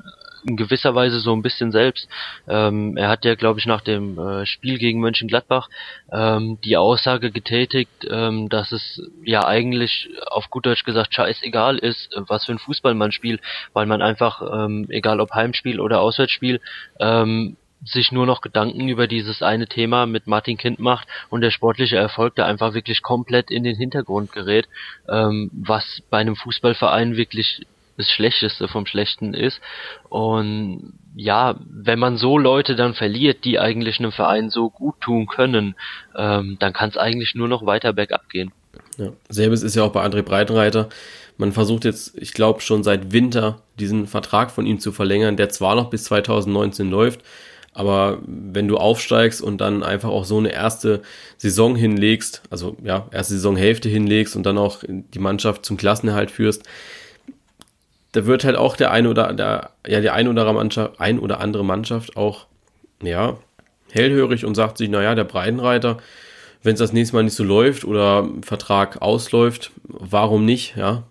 in 0.47 0.57
gewisser 0.57 0.95
Weise 0.95 1.21
so 1.21 1.33
ein 1.35 1.43
bisschen 1.43 1.73
selbst. 1.73 2.09
Ähm, 2.49 2.97
er 2.97 3.09
hat 3.09 3.25
ja, 3.25 3.35
glaube 3.35 3.61
ich, 3.61 3.67
nach 3.67 3.81
dem 3.81 4.19
äh, 4.19 4.47
Spiel 4.47 4.79
gegen 4.79 5.01
Mönchengladbach 5.01 5.69
ähm, 6.13 6.59
die 6.65 6.77
Aussage 6.77 7.31
getätigt, 7.31 8.07
ähm, 8.09 8.49
dass 8.49 8.73
es 8.73 9.03
ja 9.25 9.47
eigentlich 9.47 10.09
auf 10.27 10.49
gut 10.49 10.67
Deutsch 10.67 10.85
gesagt 10.85 11.15
scheißegal 11.15 11.79
ist, 11.79 12.11
was 12.17 12.47
für 12.47 12.53
ein 12.53 12.59
Fußball 12.59 12.95
man 12.95 13.13
spielt, 13.13 13.43
weil 13.73 13.87
man 13.87 14.01
einfach, 14.01 14.41
ähm, 14.41 14.87
egal 14.89 15.21
ob 15.21 15.33
Heimspiel 15.33 15.81
oder 15.81 16.01
Auswärtsspiel, 16.01 16.61
ähm, 17.01 17.57
sich 17.85 18.13
nur 18.13 18.27
noch 18.27 18.41
Gedanken 18.41 18.89
über 18.89 19.07
dieses 19.07 19.43
eine 19.43 19.67
Thema 19.67 20.07
mit 20.07 20.27
Martin 20.27 20.57
Kind 20.57 20.79
macht 20.79 21.07
und 21.31 21.41
der 21.41 21.51
sportliche 21.51 21.97
Erfolg 21.97 22.35
da 22.35 22.45
einfach 22.45 22.75
wirklich 22.75 23.03
komplett 23.03 23.51
in 23.51 23.65
den 23.65 23.77
Hintergrund 23.77 24.33
gerät, 24.33 24.69
ähm, 25.09 25.51
was 25.53 26.03
bei 26.11 26.19
einem 26.19 26.37
Fußballverein 26.37 27.17
wirklich 27.17 27.63
das 27.99 28.09
Schlechteste 28.11 28.69
vom 28.69 28.87
Schlechten 28.87 29.35
ist. 29.35 29.61
Und 30.09 30.95
ja, 31.17 31.57
wenn 31.69 31.99
man 31.99 32.17
so 32.17 32.39
Leute 32.39 32.77
dann 32.77 32.95
verliert, 32.95 33.45
die 33.45 33.59
eigentlich 33.59 33.99
einem 33.99 34.13
Verein 34.13 34.51
so 34.51 34.71
gut 34.71 35.01
tun 35.01 35.27
können, 35.27 35.75
ähm, 36.17 36.57
dann 36.61 36.73
kann 36.73 36.91
es 36.91 36.97
eigentlich 36.97 37.35
nur 37.35 37.49
noch 37.49 37.67
weiter 37.67 37.93
bergab 37.93 38.29
gehen. 38.31 38.53
Ja. 38.97 39.13
Selbes 39.29 39.63
ist 39.63 39.75
ja 39.75 39.83
auch 39.83 39.93
bei 39.93 40.05
André 40.05 40.23
Breitenreiter. 40.23 40.89
Man 41.37 41.53
versucht 41.53 41.85
jetzt, 41.85 42.17
ich 42.19 42.33
glaube, 42.33 42.61
schon 42.61 42.83
seit 42.83 43.13
Winter 43.13 43.63
diesen 43.79 44.07
Vertrag 44.07 44.51
von 44.51 44.67
ihm 44.67 44.81
zu 44.81 44.93
verlängern, 44.93 45.37
der 45.37 45.49
zwar 45.49 45.75
noch 45.75 45.91
bis 45.91 46.05
2019 46.05 46.91
läuft, 46.91 47.21
aber 47.79 48.19
wenn 48.27 48.67
du 48.67 48.77
aufsteigst 48.77 49.41
und 49.41 49.61
dann 49.61 49.85
einfach 49.85 50.09
auch 50.09 50.25
so 50.25 50.37
eine 50.37 50.51
erste 50.51 51.01
Saison 51.37 51.77
hinlegst, 51.77 52.43
also 52.51 52.77
ja, 52.83 53.07
erste 53.13 53.35
Saisonhälfte 53.35 53.89
hinlegst 53.89 54.35
und 54.35 54.43
dann 54.43 54.59
auch 54.59 54.83
die 54.89 55.21
Mannschaft 55.21 55.65
zum 55.65 55.77
Klassenerhalt 55.77 56.33
führst, 56.33 56.65
da 58.11 58.27
wird 58.27 58.43
halt 58.43 58.57
auch 58.57 58.75
der 58.75 58.91
eine 58.91 59.09
oder 59.09 59.33
der, 59.33 59.71
ja, 59.87 60.01
die 60.01 60.11
ein 60.11 60.27
oder, 60.27 60.53
Mannschaft, 60.53 61.01
ein 61.01 61.21
oder 61.21 61.39
andere 61.39 61.65
Mannschaft 61.65 62.17
auch, 62.17 62.47
ja, 63.01 63.37
hellhörig 63.93 64.45
und 64.45 64.57
sagt 64.57 64.79
sich, 64.79 64.89
naja, 64.89 65.15
der 65.15 65.23
Breitenreiter, 65.23 65.99
wenn 66.65 66.73
es 66.73 66.81
das 66.81 66.93
nächste 66.93 67.15
Mal 67.15 67.23
nicht 67.23 67.37
so 67.37 67.45
läuft 67.45 67.85
oder 67.85 68.29
Vertrag 68.43 69.01
ausläuft, 69.01 69.71
warum 69.85 70.45
nicht, 70.45 70.77
ja? 70.77 71.05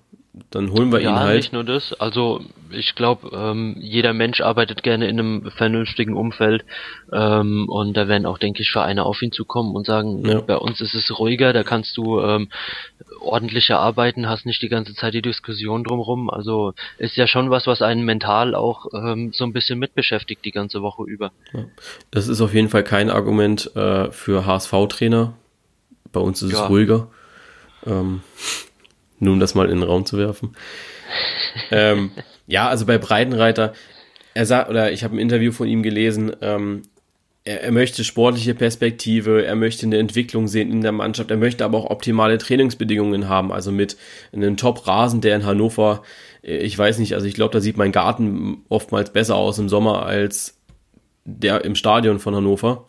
Dann 0.49 0.71
holen 0.71 0.91
wir 0.91 1.01
ja, 1.01 1.11
ihn 1.11 1.19
halt. 1.19 1.37
nicht 1.37 1.53
nur 1.53 1.63
das. 1.63 1.93
Also 1.93 2.41
ich 2.71 2.95
glaube, 2.95 3.29
ähm, 3.33 3.75
jeder 3.79 4.13
Mensch 4.13 4.41
arbeitet 4.41 4.83
gerne 4.83 5.07
in 5.07 5.19
einem 5.19 5.51
vernünftigen 5.51 6.15
Umfeld 6.15 6.65
ähm, 7.11 7.67
und 7.69 7.95
da 7.95 8.07
werden 8.07 8.25
auch, 8.25 8.37
denke 8.37 8.61
ich, 8.61 8.71
Vereine 8.71 9.05
auf 9.05 9.21
ihn 9.21 9.31
zukommen 9.31 9.75
und 9.75 9.85
sagen, 9.85 10.25
ja. 10.25 10.41
bei 10.41 10.57
uns 10.57 10.81
ist 10.81 10.93
es 10.93 11.17
ruhiger, 11.17 11.53
da 11.53 11.63
kannst 11.63 11.97
du 11.97 12.19
ähm, 12.21 12.49
ordentlicher 13.19 13.79
arbeiten, 13.79 14.27
hast 14.27 14.45
nicht 14.45 14.61
die 14.61 14.69
ganze 14.69 14.93
Zeit 14.95 15.13
die 15.13 15.21
Diskussion 15.21 15.83
drumherum. 15.83 16.29
Also 16.29 16.73
ist 16.97 17.15
ja 17.15 17.27
schon 17.27 17.49
was, 17.49 17.67
was 17.67 17.81
einen 17.81 18.03
mental 18.03 18.55
auch 18.55 18.87
ähm, 18.93 19.31
so 19.33 19.43
ein 19.43 19.53
bisschen 19.53 19.79
mit 19.79 19.95
beschäftigt 19.95 20.43
die 20.45 20.51
ganze 20.51 20.81
Woche 20.81 21.03
über. 21.03 21.31
Ja. 21.53 21.65
Das 22.11 22.27
ist 22.27 22.41
auf 22.41 22.53
jeden 22.53 22.69
Fall 22.69 22.83
kein 22.83 23.09
Argument 23.09 23.75
äh, 23.75 24.11
für 24.11 24.45
HSV-Trainer. 24.45 25.33
Bei 26.11 26.19
uns 26.19 26.41
ist 26.41 26.53
ja. 26.53 26.63
es 26.63 26.69
ruhiger. 26.69 27.07
Ähm, 27.85 28.21
nur 29.19 29.33
um 29.33 29.39
das 29.39 29.55
mal 29.55 29.69
in 29.69 29.79
den 29.79 29.83
Raum 29.83 30.05
zu 30.05 30.17
werfen. 30.17 30.55
ähm, 31.71 32.11
ja, 32.47 32.67
also 32.67 32.85
bei 32.85 32.97
Breitenreiter, 32.97 33.73
er 34.33 34.45
sagt, 34.45 34.69
oder 34.69 34.91
ich 34.91 35.03
habe 35.03 35.15
ein 35.15 35.19
Interview 35.19 35.51
von 35.51 35.67
ihm 35.67 35.83
gelesen, 35.83 36.35
ähm, 36.41 36.83
er, 37.43 37.63
er, 37.63 37.71
möchte 37.71 38.03
sportliche 38.03 38.53
Perspektive, 38.53 39.45
er 39.45 39.55
möchte 39.55 39.85
eine 39.85 39.97
Entwicklung 39.97 40.47
sehen 40.47 40.71
in 40.71 40.81
der 40.81 40.91
Mannschaft, 40.91 41.31
er 41.31 41.37
möchte 41.37 41.63
aber 41.65 41.77
auch 41.77 41.89
optimale 41.89 42.37
Trainingsbedingungen 42.37 43.29
haben, 43.29 43.51
also 43.51 43.71
mit 43.71 43.97
einem 44.33 44.57
Top-Rasen, 44.57 45.21
der 45.21 45.35
in 45.37 45.45
Hannover, 45.45 46.03
äh, 46.43 46.57
ich 46.57 46.77
weiß 46.77 46.99
nicht, 46.99 47.13
also 47.15 47.25
ich 47.25 47.33
glaube, 47.33 47.53
da 47.53 47.61
sieht 47.61 47.77
mein 47.77 47.91
Garten 47.91 48.63
oftmals 48.69 49.11
besser 49.11 49.35
aus 49.35 49.57
im 49.59 49.69
Sommer 49.69 50.05
als 50.05 50.57
der 51.25 51.65
im 51.65 51.75
Stadion 51.75 52.19
von 52.19 52.35
Hannover. 52.35 52.87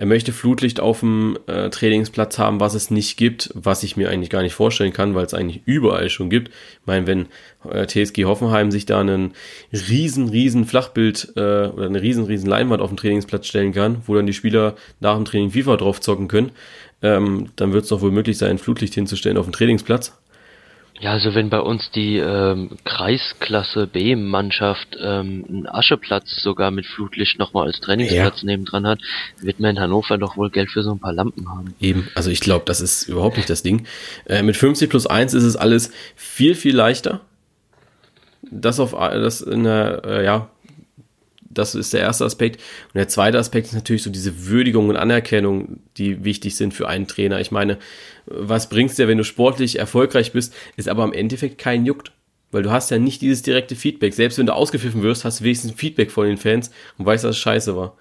Er 0.00 0.06
möchte 0.06 0.32
Flutlicht 0.32 0.80
auf 0.80 1.00
dem 1.00 1.38
äh, 1.46 1.68
Trainingsplatz 1.68 2.38
haben, 2.38 2.58
was 2.58 2.72
es 2.72 2.90
nicht 2.90 3.18
gibt, 3.18 3.50
was 3.52 3.82
ich 3.82 3.98
mir 3.98 4.08
eigentlich 4.08 4.30
gar 4.30 4.40
nicht 4.40 4.54
vorstellen 4.54 4.94
kann, 4.94 5.14
weil 5.14 5.26
es 5.26 5.34
eigentlich 5.34 5.60
überall 5.66 6.08
schon 6.08 6.30
gibt. 6.30 6.48
Ich 6.48 6.86
meine, 6.86 7.06
wenn 7.06 7.26
äh, 7.70 7.86
TSG 7.86 8.24
Hoffenheim 8.24 8.70
sich 8.70 8.86
da 8.86 8.98
einen 8.98 9.34
riesen, 9.70 10.30
riesen 10.30 10.64
Flachbild 10.64 11.34
äh, 11.36 11.66
oder 11.68 11.84
eine 11.84 12.00
riesen, 12.00 12.24
riesen 12.24 12.48
Leinwand 12.48 12.80
auf 12.80 12.88
dem 12.88 12.96
Trainingsplatz 12.96 13.46
stellen 13.46 13.72
kann, 13.72 14.00
wo 14.06 14.14
dann 14.14 14.24
die 14.24 14.32
Spieler 14.32 14.74
nach 15.00 15.16
dem 15.16 15.26
Training 15.26 15.50
FIFA 15.50 15.76
drauf 15.76 16.00
zocken 16.00 16.28
können, 16.28 16.52
ähm, 17.02 17.50
dann 17.56 17.74
wird 17.74 17.82
es 17.82 17.90
doch 17.90 18.00
wohl 18.00 18.10
möglich 18.10 18.38
sein, 18.38 18.56
Flutlicht 18.56 18.94
hinzustellen 18.94 19.36
auf 19.36 19.44
dem 19.44 19.52
Trainingsplatz. 19.52 20.18
Ja, 21.00 21.12
also 21.12 21.34
wenn 21.34 21.48
bei 21.48 21.60
uns 21.60 21.90
die 21.92 22.18
ähm, 22.18 22.72
Kreisklasse 22.84 23.86
B-Mannschaft 23.86 24.98
ähm, 25.02 25.46
einen 25.48 25.66
Ascheplatz 25.66 26.42
sogar 26.42 26.70
mit 26.70 26.84
Flutlicht 26.84 27.38
nochmal 27.38 27.68
als 27.68 27.80
Trainingsplatz 27.80 28.42
ja. 28.42 28.46
nebendran 28.46 28.86
hat, 28.86 29.00
wird 29.40 29.60
man 29.60 29.76
in 29.76 29.80
Hannover 29.80 30.18
doch 30.18 30.36
wohl 30.36 30.50
Geld 30.50 30.70
für 30.70 30.82
so 30.82 30.92
ein 30.92 30.98
paar 30.98 31.14
Lampen 31.14 31.48
haben. 31.48 31.74
Eben, 31.80 32.08
also 32.14 32.30
ich 32.30 32.40
glaube, 32.40 32.66
das 32.66 32.82
ist 32.82 33.08
überhaupt 33.08 33.38
nicht 33.38 33.48
das 33.48 33.62
Ding. 33.62 33.86
Äh, 34.26 34.42
mit 34.42 34.58
50 34.58 34.90
plus 34.90 35.06
1 35.06 35.32
ist 35.32 35.44
es 35.44 35.56
alles 35.56 35.90
viel, 36.16 36.54
viel 36.54 36.76
leichter. 36.76 37.22
Das 38.42 38.78
auf 38.78 38.90
das 38.92 39.40
in 39.40 39.64
der, 39.64 40.02
äh, 40.04 40.24
ja, 40.24 40.50
das 41.50 41.74
ist 41.74 41.92
der 41.92 42.00
erste 42.00 42.24
Aspekt. 42.24 42.60
Und 42.86 42.94
der 42.94 43.08
zweite 43.08 43.38
Aspekt 43.38 43.66
ist 43.66 43.74
natürlich 43.74 44.02
so 44.02 44.10
diese 44.10 44.46
Würdigung 44.46 44.88
und 44.88 44.96
Anerkennung, 44.96 45.80
die 45.96 46.24
wichtig 46.24 46.56
sind 46.56 46.72
für 46.72 46.88
einen 46.88 47.06
Trainer. 47.06 47.40
Ich 47.40 47.50
meine, 47.50 47.78
was 48.26 48.68
bringt's 48.68 48.94
dir, 48.94 49.08
wenn 49.08 49.18
du 49.18 49.24
sportlich 49.24 49.78
erfolgreich 49.78 50.32
bist, 50.32 50.54
ist 50.76 50.88
aber 50.88 51.04
im 51.04 51.12
Endeffekt 51.12 51.58
kein 51.58 51.84
Juckt. 51.84 52.12
Weil 52.52 52.62
du 52.62 52.70
hast 52.70 52.90
ja 52.90 52.98
nicht 52.98 53.22
dieses 53.22 53.42
direkte 53.42 53.76
Feedback. 53.76 54.12
Selbst 54.12 54.38
wenn 54.38 54.46
du 54.46 54.54
ausgepfiffen 54.54 55.02
wirst, 55.02 55.24
hast 55.24 55.40
du 55.40 55.44
wenigstens 55.44 55.72
Feedback 55.72 56.10
von 56.10 56.26
den 56.26 56.36
Fans 56.36 56.70
und 56.98 57.06
weißt, 57.06 57.22
dass 57.24 57.36
es 57.36 57.38
scheiße 57.38 57.76
war. 57.76 57.96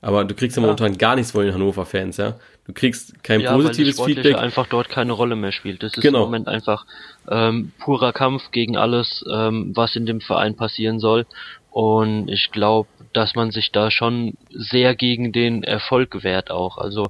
Aber 0.00 0.24
du 0.24 0.34
kriegst 0.34 0.56
ja, 0.56 0.62
ja. 0.62 0.66
momentan 0.66 0.96
gar 0.96 1.16
nichts 1.16 1.32
von 1.32 1.44
den 1.44 1.52
Hannover-Fans, 1.52 2.18
ja. 2.18 2.36
Du 2.66 2.72
kriegst 2.72 3.24
kein 3.24 3.40
ja, 3.40 3.54
positives 3.54 3.98
weil 3.98 4.06
Feedback. 4.14 4.36
einfach 4.36 4.66
dort 4.66 4.88
keine 4.90 5.12
Rolle 5.12 5.34
mehr 5.36 5.52
spielt. 5.52 5.82
Das 5.82 5.96
ist 5.96 6.02
genau. 6.02 6.18
im 6.18 6.24
Moment 6.26 6.48
einfach 6.48 6.84
ähm, 7.28 7.72
purer 7.78 8.12
Kampf 8.12 8.50
gegen 8.52 8.76
alles, 8.76 9.24
ähm, 9.32 9.72
was 9.74 9.96
in 9.96 10.06
dem 10.06 10.20
Verein 10.20 10.54
passieren 10.54 11.00
soll. 11.00 11.26
Und 11.70 12.28
ich 12.28 12.50
glaube, 12.50 12.88
dass 13.12 13.34
man 13.34 13.50
sich 13.50 13.72
da 13.72 13.90
schon 13.90 14.34
sehr 14.50 14.94
gegen 14.94 15.32
den 15.32 15.62
Erfolg 15.62 16.22
wehrt 16.22 16.50
auch. 16.50 16.78
Also 16.78 17.06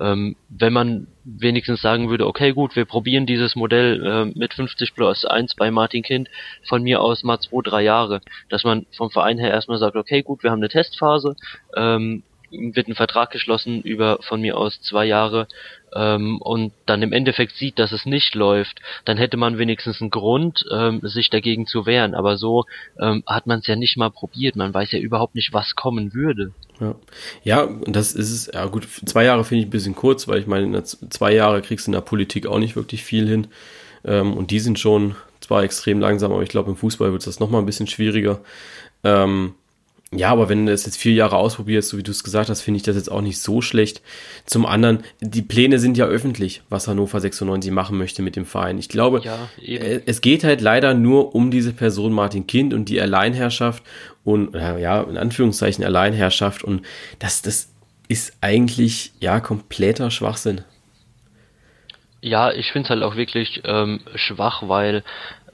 ähm, 0.00 0.36
wenn 0.48 0.72
man 0.72 1.06
wenigstens 1.24 1.80
sagen 1.80 2.08
würde, 2.08 2.26
okay 2.26 2.52
gut, 2.52 2.76
wir 2.76 2.84
probieren 2.84 3.26
dieses 3.26 3.56
Modell 3.56 4.04
äh, 4.04 4.38
mit 4.38 4.54
50 4.54 4.94
plus 4.94 5.24
1 5.24 5.54
bei 5.56 5.70
Martin 5.70 6.02
Kind 6.02 6.28
von 6.68 6.82
mir 6.82 7.00
aus 7.00 7.22
mal 7.22 7.38
zwei, 7.40 7.62
drei 7.62 7.82
Jahre, 7.82 8.20
dass 8.48 8.64
man 8.64 8.86
vom 8.96 9.10
Verein 9.10 9.38
her 9.38 9.50
erstmal 9.50 9.78
sagt, 9.78 9.96
okay 9.96 10.22
gut, 10.22 10.42
wir 10.42 10.50
haben 10.50 10.60
eine 10.60 10.68
Testphase, 10.68 11.36
ähm, 11.76 12.22
wird 12.50 12.88
ein 12.88 12.94
Vertrag 12.94 13.30
geschlossen 13.30 13.82
über 13.82 14.18
von 14.22 14.40
mir 14.40 14.56
aus 14.56 14.80
zwei 14.80 15.04
Jahre 15.04 15.46
ähm, 15.94 16.38
und 16.40 16.72
dann 16.86 17.02
im 17.02 17.12
Endeffekt 17.12 17.56
sieht, 17.56 17.78
dass 17.78 17.92
es 17.92 18.06
nicht 18.06 18.34
läuft, 18.34 18.80
dann 19.04 19.16
hätte 19.16 19.36
man 19.36 19.58
wenigstens 19.58 20.00
einen 20.00 20.10
Grund, 20.10 20.64
ähm, 20.72 21.00
sich 21.02 21.30
dagegen 21.30 21.66
zu 21.66 21.86
wehren. 21.86 22.14
Aber 22.14 22.36
so 22.36 22.64
ähm, 22.98 23.22
hat 23.26 23.46
man 23.46 23.60
es 23.60 23.66
ja 23.66 23.76
nicht 23.76 23.96
mal 23.96 24.10
probiert. 24.10 24.56
Man 24.56 24.72
weiß 24.72 24.92
ja 24.92 24.98
überhaupt 24.98 25.34
nicht, 25.34 25.52
was 25.52 25.74
kommen 25.74 26.14
würde. 26.14 26.52
Ja, 26.80 26.94
ja 27.42 27.68
das 27.86 28.12
ist 28.12 28.30
es. 28.30 28.50
Ja 28.52 28.66
gut, 28.66 28.86
zwei 29.04 29.24
Jahre 29.24 29.44
finde 29.44 29.62
ich 29.62 29.66
ein 29.68 29.70
bisschen 29.70 29.94
kurz, 29.94 30.28
weil 30.28 30.40
ich 30.40 30.46
meine, 30.46 30.82
zwei 30.84 31.32
Jahre 31.32 31.62
kriegst 31.62 31.86
du 31.86 31.90
in 31.90 31.94
der 31.94 32.00
Politik 32.00 32.46
auch 32.46 32.58
nicht 32.58 32.76
wirklich 32.76 33.02
viel 33.04 33.28
hin. 33.28 33.48
Ähm, 34.04 34.34
und 34.34 34.50
die 34.50 34.60
sind 34.60 34.78
schon 34.78 35.16
zwar 35.40 35.62
extrem 35.62 36.00
langsam, 36.00 36.32
aber 36.32 36.42
ich 36.42 36.48
glaube, 36.48 36.70
im 36.70 36.76
Fußball 36.76 37.12
wird 37.12 37.26
das 37.26 37.40
nochmal 37.40 37.62
ein 37.62 37.66
bisschen 37.66 37.86
schwieriger. 37.86 38.40
Ähm, 39.02 39.54
ja, 40.12 40.30
aber 40.30 40.48
wenn 40.48 40.66
du 40.66 40.72
das 40.72 40.86
jetzt 40.86 40.96
vier 40.96 41.12
Jahre 41.12 41.36
ausprobierst, 41.36 41.88
so 41.88 41.96
wie 41.96 42.02
du 42.02 42.10
es 42.10 42.24
gesagt 42.24 42.50
hast, 42.50 42.62
finde 42.62 42.78
ich 42.78 42.82
das 42.82 42.96
jetzt 42.96 43.12
auch 43.12 43.20
nicht 43.20 43.38
so 43.38 43.62
schlecht. 43.62 44.02
Zum 44.44 44.66
anderen, 44.66 45.04
die 45.20 45.42
Pläne 45.42 45.78
sind 45.78 45.96
ja 45.96 46.06
öffentlich, 46.06 46.62
was 46.68 46.88
Hannover 46.88 47.20
96 47.20 47.70
machen 47.70 47.96
möchte 47.96 48.20
mit 48.20 48.34
dem 48.34 48.44
Verein. 48.44 48.76
Ich 48.78 48.88
glaube, 48.88 49.20
ja, 49.22 49.48
äh, 49.64 50.00
es 50.06 50.20
geht 50.20 50.42
halt 50.42 50.62
leider 50.62 50.94
nur 50.94 51.36
um 51.36 51.52
diese 51.52 51.72
Person 51.72 52.12
Martin 52.12 52.48
Kind 52.48 52.74
und 52.74 52.88
die 52.88 53.00
Alleinherrschaft 53.00 53.84
und, 54.24 54.54
ja, 54.54 55.00
in 55.02 55.16
Anführungszeichen 55.16 55.84
Alleinherrschaft 55.84 56.64
und 56.64 56.84
das, 57.20 57.42
das 57.42 57.72
ist 58.08 58.36
eigentlich, 58.40 59.12
ja, 59.20 59.38
kompletter 59.38 60.10
Schwachsinn. 60.10 60.62
Ja, 62.20 62.50
ich 62.50 62.72
finde 62.72 62.86
es 62.86 62.90
halt 62.90 63.04
auch 63.04 63.14
wirklich 63.14 63.62
ähm, 63.64 64.00
schwach, 64.16 64.64
weil 64.66 65.04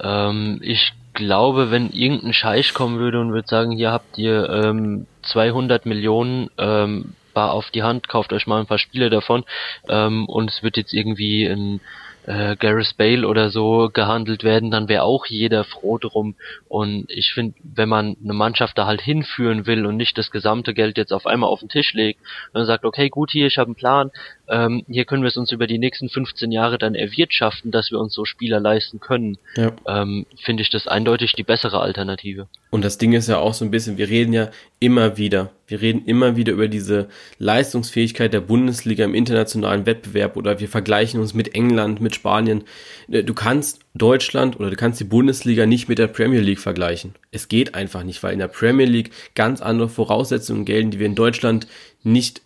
ähm, 0.01 0.61
ich 0.63 0.95
glaube, 1.17 1.73
wenn 1.73 1.91
irgendein 1.91 2.33
Scheich 2.33 2.73
kommen 2.73 3.01
würde 3.01 3.21
und 3.21 3.33
würde 3.33 3.49
sagen, 3.49 3.73
hier 3.73 3.91
habt 3.91 4.17
ihr 4.17 4.49
ähm, 4.49 5.07
200 5.23 5.85
Millionen 5.85 6.51
ähm, 6.59 7.15
bar 7.35 7.53
auf 7.53 7.71
die 7.71 7.83
Hand, 7.83 8.09
kauft 8.09 8.33
euch 8.33 8.47
mal 8.47 8.61
ein 8.61 8.67
paar 8.67 8.79
Spiele 8.79 9.11
davon 9.11 9.45
ähm, 9.89 10.27
und 10.27 10.51
es 10.51 10.63
wird 10.63 10.77
jetzt 10.77 10.95
irgendwie 10.95 11.45
ein 11.45 11.81
äh, 12.27 12.57
Gareth 12.57 12.97
Bale 12.97 13.27
oder 13.27 13.51
so 13.51 13.89
gehandelt 13.93 14.43
werden, 14.45 14.71
dann 14.71 14.89
wäre 14.89 15.05
auch 15.05 15.27
jeder 15.27 15.65
froh 15.65 15.99
drum. 15.99 16.35
Und 16.69 17.07
ich 17.09 17.33
finde, 17.33 17.55
wenn 17.63 17.89
man 17.89 18.17
eine 18.23 18.33
Mannschaft 18.35 18.77
da 18.79 18.87
halt 18.87 19.01
hinführen 19.01 19.67
will 19.67 19.87
und 19.87 19.97
nicht 19.97 20.19
das 20.19 20.31
gesamte 20.31 20.75
Geld 20.75 20.99
jetzt 20.99 21.13
auf 21.13 21.27
einmal 21.27 21.51
auf 21.51 21.61
den 21.61 21.69
Tisch 21.69 21.95
legt, 21.95 22.21
dann 22.53 22.67
sagt, 22.67 22.85
okay, 22.85 23.09
gut, 23.09 23.31
hier, 23.31 23.47
ich 23.47 23.59
habe 23.59 23.69
einen 23.69 23.77
Plan, 23.77 24.11
ähm, 24.49 24.85
hier 24.89 25.05
können 25.05 25.23
wir 25.23 25.29
es 25.29 25.37
uns 25.37 25.53
über 25.53 25.67
die 25.67 25.79
nächsten 25.79 26.09
15 26.09 26.53
Jahre 26.53 26.79
dann 26.79 26.95
erwirtschaften, 26.95 27.71
dass 27.71 27.91
wir 27.91 27.99
uns 27.99 28.15
so 28.15 28.25
Spieler 28.25 28.61
leisten 28.61 29.01
können, 29.01 29.39
ja. 29.57 29.73
ähm, 29.87 30.27
finde 30.43 30.63
ich 30.63 30.71
das 30.71 30.87
eindeutig 30.87 31.33
die 31.33 31.43
bessere 31.43 31.81
Alternative. 31.81 32.47
Und 32.71 32.85
das 32.85 32.99
Ding 32.99 33.13
ist 33.13 33.29
ja 33.29 33.39
auch 33.39 33.55
so 33.55 33.65
ein 33.65 33.71
bisschen, 33.71 33.99
wir 33.99 34.09
reden 34.09 34.33
ja 34.33 34.51
immer 34.81 35.17
wieder, 35.17 35.51
wir 35.67 35.81
reden 35.81 36.05
immer 36.07 36.37
wieder 36.37 36.53
über 36.53 36.69
diese 36.69 37.09
Leistungsfähigkeit 37.39 38.33
der 38.33 38.41
Bundesliga 38.41 39.05
im 39.05 39.15
internationalen 39.15 39.87
Wettbewerb 39.87 40.37
oder 40.37 40.61
wir 40.61 40.69
vergleichen 40.69 41.21
uns 41.21 41.35
mit 41.35 41.55
England, 41.55 42.01
mit 42.01 42.15
Spanien. 42.15 42.65
Äh, 43.11 43.25
du 43.25 43.35
kannst 43.35 43.81
Deutschland 43.95 44.61
oder 44.61 44.71
du 44.71 44.77
kannst 44.77 45.01
die 45.01 45.05
Bundesliga 45.05 45.67
nicht 45.67 45.89
mit 45.89 45.99
der 45.99 46.09
Premier 46.09 46.41
League 46.41 46.61
vergleichen. 46.61 47.15
Es 47.33 47.49
geht 47.49 47.75
einfach 47.75 48.05
nicht, 48.05 48.23
weil 48.23 48.33
in 48.33 48.39
der 48.39 48.49
Premier 48.49 48.87
League 48.87 49.11
ganz 49.35 49.61
andere 49.61 49.89
Voraussetzungen 49.89 50.65
gelten, 50.65 50.91
die 50.91 50.99
wir 50.99 51.07
in 51.07 51.15
Deutschland 51.15 51.67
nicht 52.03 52.43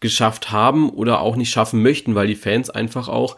geschafft 0.00 0.52
haben 0.52 0.90
oder 0.90 1.20
auch 1.20 1.36
nicht 1.36 1.50
schaffen 1.50 1.82
möchten, 1.82 2.14
weil 2.14 2.26
die 2.26 2.36
Fans 2.36 2.70
einfach 2.70 3.08
auch 3.08 3.36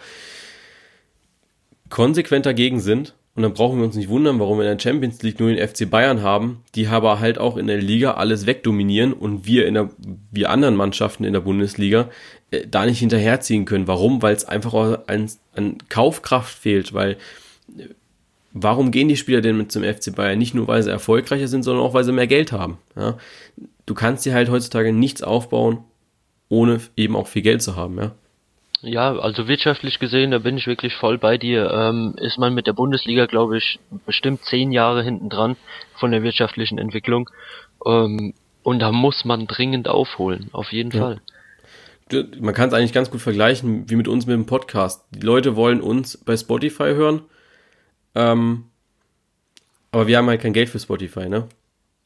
konsequent 1.89 2.47
dagegen 2.47 2.81
sind. 2.81 3.15
Und 3.37 3.45
dann 3.45 3.55
brauchen 3.55 3.79
wir 3.79 3.85
uns 3.85 3.95
nicht 3.95 4.09
wundern, 4.09 4.41
warum 4.41 4.59
wir 4.59 4.71
in 4.71 4.77
der 4.77 4.83
Champions 4.83 5.23
League 5.23 5.39
nur 5.39 5.51
den 5.51 5.67
FC 5.67 5.89
Bayern 5.89 6.21
haben, 6.21 6.65
die 6.75 6.89
aber 6.89 7.21
halt 7.21 7.39
auch 7.39 7.57
in 7.57 7.69
der 7.69 7.81
Liga 7.81 8.15
alles 8.15 8.45
wegdominieren 8.45 9.13
und 9.13 9.47
wir 9.47 9.67
in 9.67 9.75
der, 9.75 9.91
wir 10.33 10.51
anderen 10.51 10.75
Mannschaften 10.75 11.25
in 11.25 11.33
der 11.33 11.41
Bundesliga 11.41 12.11
äh, 12.51 12.67
da 12.67 12.85
nicht 12.85 12.99
hinterherziehen 12.99 13.65
können. 13.65 13.87
Warum? 13.87 14.21
Weil 14.21 14.35
es 14.35 14.45
einfach 14.45 15.07
an, 15.07 15.31
an 15.55 15.79
Kaufkraft 15.89 16.59
fehlt, 16.59 16.93
weil 16.93 17.13
äh, 17.79 17.85
warum 18.53 18.91
gehen 18.91 19.09
die 19.09 19.17
Spieler 19.17 19.41
denn 19.41 19.57
mit 19.57 19.71
zum 19.71 19.85
FC 19.85 20.15
Bayern? 20.15 20.39
Nicht 20.39 20.55
nur, 20.55 20.67
weil 20.67 20.83
sie 20.83 20.91
erfolgreicher 20.91 21.49
sind, 21.49 21.63
sondern 21.63 21.85
auch, 21.85 21.95
weil 21.95 22.05
sie 22.05 22.13
mehr 22.13 22.27
Geld 22.27 22.51
haben. 22.51 22.79
Ja? 22.97 23.17
Du 23.87 23.95
kannst 23.95 24.27
dir 24.27 24.35
halt 24.35 24.51
heutzutage 24.51 24.93
nichts 24.93 25.23
aufbauen, 25.23 25.85
ohne 26.51 26.81
eben 26.97 27.17
auch 27.17 27.29
viel 27.29 27.41
Geld 27.41 27.63
zu 27.63 27.77
haben, 27.77 27.97
ja. 27.97 28.13
Ja, 28.83 29.13
also 29.19 29.47
wirtschaftlich 29.47 29.99
gesehen, 29.99 30.31
da 30.31 30.39
bin 30.39 30.57
ich 30.57 30.67
wirklich 30.67 30.95
voll 30.95 31.19
bei 31.19 31.37
dir. 31.37 31.71
Ähm, 31.71 32.15
ist 32.17 32.39
man 32.39 32.55
mit 32.55 32.67
der 32.67 32.73
Bundesliga, 32.73 33.27
glaube 33.27 33.59
ich, 33.59 33.79
bestimmt 34.07 34.43
zehn 34.45 34.73
Jahre 34.73 35.03
hinten 35.03 35.29
dran 35.29 35.57
von 35.97 36.11
der 36.11 36.23
wirtschaftlichen 36.23 36.79
Entwicklung. 36.79 37.29
Ähm, 37.87 38.33
und 38.63 38.79
da 38.79 38.91
muss 38.91 39.25
man 39.25 39.47
dringend 39.47 39.89
aufholen, 39.89 40.49
auf 40.53 40.73
jeden 40.73 40.91
ja. 40.93 41.01
Fall. 41.01 41.21
Man 42.41 42.55
kann 42.55 42.69
es 42.69 42.75
eigentlich 42.75 42.93
ganz 42.93 43.11
gut 43.11 43.21
vergleichen 43.21 43.89
wie 43.89 43.97
mit 43.97 44.09
uns 44.09 44.27
mit 44.27 44.35
dem 44.35 44.47
Podcast. 44.47 45.05
Die 45.15 45.25
Leute 45.25 45.57
wollen 45.57 45.81
uns 45.81 46.17
bei 46.17 46.37
Spotify 46.37 46.95
hören, 46.95 47.23
ähm, 48.15 48.65
aber 49.93 50.07
wir 50.07 50.19
haben 50.19 50.29
halt 50.29 50.41
kein 50.41 50.53
Geld 50.53 50.71
für 50.71 50.81
Spotify, 50.81 51.29
ne? 51.29 51.47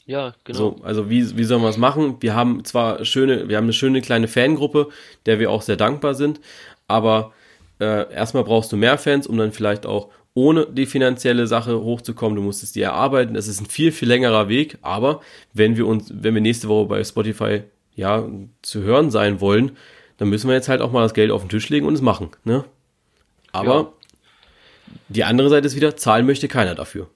Ja, 0.06 0.34
genau. 0.44 0.58
So, 0.58 0.76
also 0.82 1.08
wie, 1.08 1.36
wie 1.36 1.44
sollen 1.44 1.62
wir 1.62 1.68
es 1.68 1.78
machen? 1.78 2.16
Wir 2.20 2.34
haben 2.34 2.64
zwar 2.64 3.04
schöne, 3.04 3.48
wir 3.48 3.56
haben 3.56 3.64
eine 3.64 3.72
schöne 3.72 4.02
kleine 4.02 4.28
Fangruppe, 4.28 4.88
der 5.26 5.38
wir 5.38 5.50
auch 5.50 5.62
sehr 5.62 5.76
dankbar 5.76 6.14
sind, 6.14 6.40
aber 6.88 7.32
äh, 7.80 8.12
erstmal 8.12 8.44
brauchst 8.44 8.70
du 8.72 8.76
mehr 8.76 8.98
Fans, 8.98 9.26
um 9.26 9.38
dann 9.38 9.52
vielleicht 9.52 9.86
auch 9.86 10.10
ohne 10.34 10.66
die 10.66 10.86
finanzielle 10.86 11.46
Sache 11.46 11.80
hochzukommen. 11.80 12.36
Du 12.36 12.42
musst 12.42 12.62
es 12.62 12.72
dir 12.72 12.86
erarbeiten. 12.86 13.36
Es 13.36 13.48
ist 13.48 13.60
ein 13.60 13.66
viel, 13.66 13.92
viel 13.92 14.08
längerer 14.08 14.48
Weg, 14.48 14.78
aber 14.82 15.20
wenn 15.52 15.76
wir 15.76 15.86
uns, 15.86 16.12
wenn 16.12 16.34
wir 16.34 16.42
nächste 16.42 16.68
Woche 16.68 16.86
bei 16.86 17.04
Spotify 17.04 17.62
ja 17.94 18.28
zu 18.62 18.82
hören 18.82 19.10
sein 19.10 19.40
wollen, 19.40 19.76
dann 20.18 20.28
müssen 20.28 20.48
wir 20.48 20.54
jetzt 20.54 20.68
halt 20.68 20.80
auch 20.80 20.92
mal 20.92 21.02
das 21.02 21.14
Geld 21.14 21.30
auf 21.30 21.42
den 21.42 21.48
Tisch 21.48 21.68
legen 21.68 21.86
und 21.86 21.94
es 21.94 22.02
machen. 22.02 22.30
Ne? 22.44 22.64
Aber 23.52 23.74
ja. 23.74 23.92
die 25.08 25.24
andere 25.24 25.48
Seite 25.48 25.66
ist 25.66 25.76
wieder, 25.76 25.96
zahlen 25.96 26.26
möchte 26.26 26.48
keiner 26.48 26.74
dafür. 26.74 27.08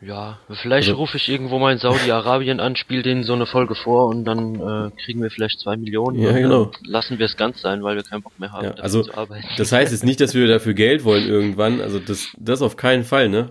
Ja, 0.00 0.38
vielleicht 0.62 0.88
also, 0.88 1.00
rufe 1.00 1.16
ich 1.16 1.28
irgendwo 1.28 1.58
mal 1.58 1.72
in 1.72 1.78
Saudi-Arabien 1.78 2.60
an, 2.60 2.76
spiele 2.76 3.02
denen 3.02 3.24
so 3.24 3.32
eine 3.32 3.46
Folge 3.46 3.74
vor 3.74 4.06
und 4.06 4.24
dann 4.24 4.54
äh, 4.54 4.90
kriegen 5.02 5.20
wir 5.20 5.30
vielleicht 5.30 5.58
zwei 5.58 5.76
Millionen. 5.76 6.20
Ja, 6.20 6.30
genau. 6.32 6.70
Lassen 6.84 7.18
wir 7.18 7.26
es 7.26 7.36
ganz 7.36 7.60
sein, 7.60 7.82
weil 7.82 7.96
wir 7.96 8.04
keinen 8.04 8.22
Bock 8.22 8.38
mehr 8.38 8.52
haben, 8.52 8.64
ja, 8.64 8.70
also, 8.74 9.02
zu 9.02 9.14
arbeiten. 9.14 9.48
Das 9.56 9.72
heißt 9.72 9.90
jetzt 9.90 10.04
nicht, 10.04 10.20
dass 10.20 10.34
wir 10.34 10.46
dafür 10.46 10.74
Geld 10.74 11.02
wollen 11.02 11.26
irgendwann, 11.26 11.80
also 11.80 11.98
das, 11.98 12.28
das 12.38 12.62
auf 12.62 12.76
keinen 12.76 13.02
Fall, 13.02 13.28
ne? 13.28 13.50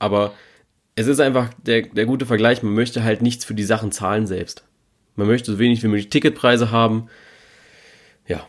Aber 0.00 0.32
es 0.96 1.06
ist 1.06 1.20
einfach 1.20 1.50
der, 1.62 1.82
der 1.82 2.06
gute 2.06 2.26
Vergleich, 2.26 2.62
man 2.64 2.74
möchte 2.74 3.04
halt 3.04 3.22
nichts 3.22 3.44
für 3.44 3.54
die 3.54 3.62
Sachen 3.62 3.92
zahlen 3.92 4.26
selbst. 4.26 4.64
Man 5.14 5.28
möchte 5.28 5.52
so 5.52 5.58
wenig 5.60 5.82
wie 5.84 5.88
möglich 5.88 6.08
Ticketpreise 6.08 6.72
haben. 6.72 7.08
Ja. 8.26 8.46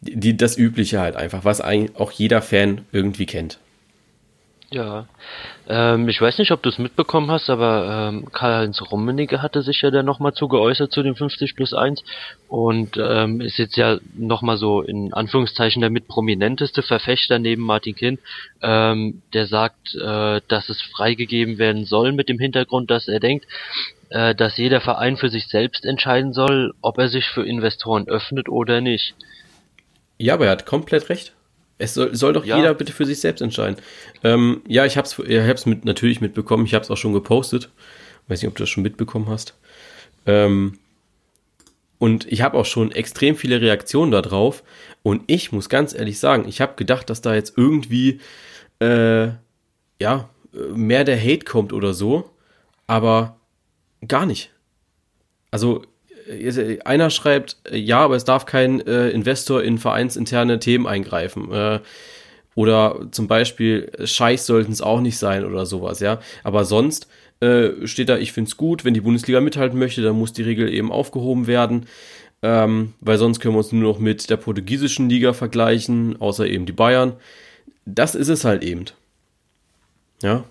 Die, 0.00 0.36
das 0.36 0.58
Übliche 0.58 1.00
halt 1.00 1.14
einfach, 1.14 1.44
was 1.44 1.60
eigentlich 1.60 1.96
auch 1.96 2.10
jeder 2.10 2.42
Fan 2.42 2.82
irgendwie 2.90 3.26
kennt. 3.26 3.60
Ja, 4.74 5.06
ähm, 5.68 6.08
ich 6.08 6.20
weiß 6.20 6.38
nicht, 6.38 6.50
ob 6.50 6.60
du 6.60 6.68
es 6.68 6.78
mitbekommen 6.78 7.30
hast, 7.30 7.48
aber 7.48 8.08
ähm, 8.10 8.26
Karl-Heinz 8.32 8.82
Rummenigge 8.82 9.40
hatte 9.40 9.62
sich 9.62 9.80
ja 9.82 9.92
dann 9.92 10.04
nochmal 10.04 10.34
zu 10.34 10.48
geäußert 10.48 10.90
zu 10.90 11.04
dem 11.04 11.14
50 11.14 11.54
plus 11.54 11.72
1 11.72 12.02
und 12.48 12.96
ähm, 12.96 13.40
ist 13.40 13.56
jetzt 13.58 13.76
ja 13.76 13.98
nochmal 14.16 14.56
so 14.56 14.82
in 14.82 15.12
Anführungszeichen 15.12 15.80
der 15.80 15.90
mitprominenteste 15.90 16.82
Verfechter 16.82 17.38
neben 17.38 17.62
Martin 17.62 17.94
Kind, 17.94 18.18
ähm, 18.62 19.22
der 19.32 19.46
sagt, 19.46 19.94
äh, 19.94 20.40
dass 20.48 20.68
es 20.68 20.82
freigegeben 20.82 21.58
werden 21.58 21.84
soll 21.84 22.10
mit 22.10 22.28
dem 22.28 22.40
Hintergrund, 22.40 22.90
dass 22.90 23.06
er 23.06 23.20
denkt, 23.20 23.46
äh, 24.08 24.34
dass 24.34 24.56
jeder 24.56 24.80
Verein 24.80 25.16
für 25.16 25.28
sich 25.28 25.46
selbst 25.46 25.84
entscheiden 25.86 26.32
soll, 26.32 26.74
ob 26.82 26.98
er 26.98 27.06
sich 27.06 27.26
für 27.28 27.46
Investoren 27.46 28.08
öffnet 28.08 28.48
oder 28.48 28.80
nicht. 28.80 29.14
Ja, 30.18 30.34
aber 30.34 30.46
er 30.46 30.50
hat 30.50 30.66
komplett 30.66 31.10
recht. 31.10 31.32
Es 31.78 31.94
soll, 31.94 32.14
soll 32.14 32.32
doch 32.32 32.44
ja. 32.44 32.56
jeder 32.56 32.74
bitte 32.74 32.92
für 32.92 33.04
sich 33.04 33.20
selbst 33.20 33.40
entscheiden. 33.40 33.76
Ähm, 34.22 34.62
ja, 34.68 34.84
ich 34.84 34.96
hab's, 34.96 35.18
ich 35.18 35.40
hab's 35.40 35.66
mit, 35.66 35.84
natürlich 35.84 36.20
mitbekommen. 36.20 36.66
Ich 36.66 36.74
hab's 36.74 36.90
auch 36.90 36.96
schon 36.96 37.12
gepostet. 37.12 37.70
Weiß 38.28 38.40
nicht, 38.40 38.48
ob 38.48 38.56
du 38.56 38.62
das 38.62 38.70
schon 38.70 38.82
mitbekommen 38.82 39.28
hast. 39.28 39.54
Ähm, 40.26 40.78
und 41.98 42.30
ich 42.30 42.42
habe 42.42 42.58
auch 42.58 42.66
schon 42.66 42.92
extrem 42.92 43.36
viele 43.36 43.60
Reaktionen 43.60 44.12
darauf. 44.12 44.62
Und 45.02 45.22
ich 45.26 45.52
muss 45.52 45.68
ganz 45.68 45.94
ehrlich 45.94 46.18
sagen, 46.18 46.46
ich 46.48 46.60
habe 46.60 46.74
gedacht, 46.76 47.10
dass 47.10 47.22
da 47.22 47.34
jetzt 47.34 47.54
irgendwie 47.56 48.20
äh, 48.80 49.28
ja 50.00 50.28
mehr 50.74 51.04
der 51.04 51.20
Hate 51.20 51.44
kommt 51.44 51.72
oder 51.72 51.94
so, 51.94 52.30
aber 52.86 53.36
gar 54.06 54.26
nicht. 54.26 54.50
Also 55.50 55.82
einer 56.84 57.10
schreibt, 57.10 57.56
äh, 57.70 57.76
ja, 57.76 58.00
aber 58.00 58.16
es 58.16 58.24
darf 58.24 58.46
kein 58.46 58.80
äh, 58.86 59.10
Investor 59.10 59.62
in 59.62 59.78
vereinsinterne 59.78 60.58
Themen 60.58 60.86
eingreifen. 60.86 61.52
Äh, 61.52 61.80
oder 62.54 63.08
zum 63.10 63.26
Beispiel 63.26 63.90
Scheiß 64.04 64.46
sollten 64.46 64.72
es 64.72 64.80
auch 64.80 65.00
nicht 65.00 65.18
sein 65.18 65.44
oder 65.44 65.66
sowas, 65.66 66.00
ja. 66.00 66.20
Aber 66.44 66.64
sonst 66.64 67.08
äh, 67.40 67.86
steht 67.86 68.08
da, 68.08 68.16
ich 68.16 68.32
finde 68.32 68.48
es 68.48 68.56
gut, 68.56 68.84
wenn 68.84 68.94
die 68.94 69.00
Bundesliga 69.00 69.40
mithalten 69.40 69.78
möchte, 69.78 70.02
dann 70.02 70.16
muss 70.16 70.32
die 70.32 70.42
Regel 70.42 70.72
eben 70.72 70.92
aufgehoben 70.92 71.46
werden. 71.46 71.86
Ähm, 72.42 72.92
weil 73.00 73.18
sonst 73.18 73.40
können 73.40 73.54
wir 73.54 73.58
uns 73.58 73.72
nur 73.72 73.82
noch 73.92 73.98
mit 73.98 74.28
der 74.28 74.36
portugiesischen 74.36 75.08
Liga 75.08 75.32
vergleichen, 75.32 76.20
außer 76.20 76.46
eben 76.46 76.66
die 76.66 76.72
Bayern. 76.72 77.14
Das 77.86 78.14
ist 78.14 78.28
es 78.28 78.44
halt 78.44 78.62
eben. 78.62 78.84
Ja. 80.22 80.44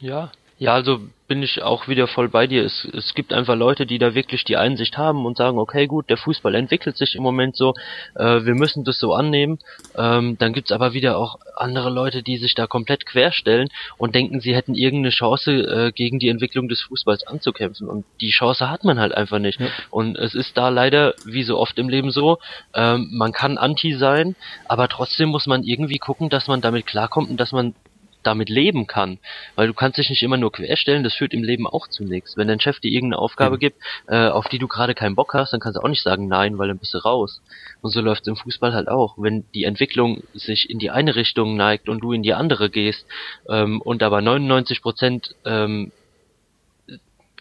Ja, 0.00 0.32
ja, 0.62 0.74
also 0.74 1.00
bin 1.26 1.42
ich 1.42 1.60
auch 1.60 1.88
wieder 1.88 2.06
voll 2.06 2.28
bei 2.28 2.46
dir. 2.46 2.64
Es, 2.64 2.84
es 2.84 3.14
gibt 3.14 3.32
einfach 3.32 3.56
Leute, 3.56 3.84
die 3.84 3.98
da 3.98 4.14
wirklich 4.14 4.44
die 4.44 4.56
Einsicht 4.56 4.96
haben 4.96 5.26
und 5.26 5.36
sagen, 5.36 5.58
okay, 5.58 5.88
gut, 5.88 6.08
der 6.08 6.16
Fußball 6.16 6.54
entwickelt 6.54 6.96
sich 6.96 7.16
im 7.16 7.24
Moment 7.24 7.56
so, 7.56 7.74
äh, 8.14 8.44
wir 8.44 8.54
müssen 8.54 8.84
das 8.84 9.00
so 9.00 9.12
annehmen. 9.12 9.58
Ähm, 9.98 10.38
dann 10.38 10.52
gibt's 10.52 10.70
aber 10.70 10.92
wieder 10.92 11.18
auch 11.18 11.40
andere 11.56 11.90
Leute, 11.90 12.22
die 12.22 12.36
sich 12.36 12.54
da 12.54 12.68
komplett 12.68 13.06
querstellen 13.06 13.70
und 13.98 14.14
denken, 14.14 14.40
sie 14.40 14.54
hätten 14.54 14.76
irgendeine 14.76 15.10
Chance, 15.10 15.50
äh, 15.50 15.90
gegen 15.90 16.20
die 16.20 16.28
Entwicklung 16.28 16.68
des 16.68 16.80
Fußballs 16.82 17.26
anzukämpfen. 17.26 17.88
Und 17.88 18.04
die 18.20 18.30
Chance 18.30 18.70
hat 18.70 18.84
man 18.84 19.00
halt 19.00 19.14
einfach 19.14 19.40
nicht. 19.40 19.58
Ja. 19.58 19.66
Und 19.90 20.16
es 20.16 20.36
ist 20.36 20.56
da 20.56 20.68
leider, 20.68 21.14
wie 21.24 21.42
so 21.42 21.58
oft 21.58 21.76
im 21.76 21.88
Leben 21.88 22.12
so, 22.12 22.38
ähm, 22.72 23.08
man 23.10 23.32
kann 23.32 23.58
anti 23.58 23.94
sein, 23.94 24.36
aber 24.68 24.86
trotzdem 24.86 25.30
muss 25.30 25.48
man 25.48 25.64
irgendwie 25.64 25.98
gucken, 25.98 26.28
dass 26.28 26.46
man 26.46 26.60
damit 26.60 26.86
klarkommt 26.86 27.30
und 27.30 27.40
dass 27.40 27.50
man 27.50 27.74
damit 28.22 28.48
leben 28.48 28.86
kann. 28.86 29.18
Weil 29.54 29.66
du 29.66 29.74
kannst 29.74 29.98
dich 29.98 30.10
nicht 30.10 30.22
immer 30.22 30.36
nur 30.36 30.52
querstellen, 30.52 31.04
das 31.04 31.14
führt 31.14 31.34
im 31.34 31.42
Leben 31.42 31.66
auch 31.66 31.88
zu 31.88 32.04
nichts. 32.04 32.36
Wenn 32.36 32.48
dein 32.48 32.60
Chef 32.60 32.80
dir 32.80 32.90
irgendeine 32.90 33.20
Aufgabe 33.20 33.56
mhm. 33.56 33.60
gibt, 33.60 33.76
äh, 34.08 34.28
auf 34.28 34.48
die 34.48 34.58
du 34.58 34.68
gerade 34.68 34.94
keinen 34.94 35.14
Bock 35.14 35.34
hast, 35.34 35.52
dann 35.52 35.60
kannst 35.60 35.76
du 35.76 35.82
auch 35.82 35.88
nicht 35.88 36.02
sagen 36.02 36.28
nein, 36.28 36.58
weil 36.58 36.68
dann 36.68 36.78
bist 36.78 36.94
du 36.94 36.98
raus. 36.98 37.40
Und 37.80 37.90
so 37.90 38.00
läuft 38.00 38.22
es 38.22 38.28
im 38.28 38.36
Fußball 38.36 38.72
halt 38.72 38.88
auch. 38.88 39.14
Wenn 39.18 39.44
die 39.54 39.64
Entwicklung 39.64 40.22
sich 40.34 40.70
in 40.70 40.78
die 40.78 40.90
eine 40.90 41.16
Richtung 41.16 41.56
neigt 41.56 41.88
und 41.88 42.00
du 42.00 42.12
in 42.12 42.22
die 42.22 42.34
andere 42.34 42.70
gehst 42.70 43.06
ähm, 43.48 43.80
und 43.80 44.02
aber 44.02 44.20
99 44.20 44.82
Prozent 44.82 45.34
ähm, 45.44 45.92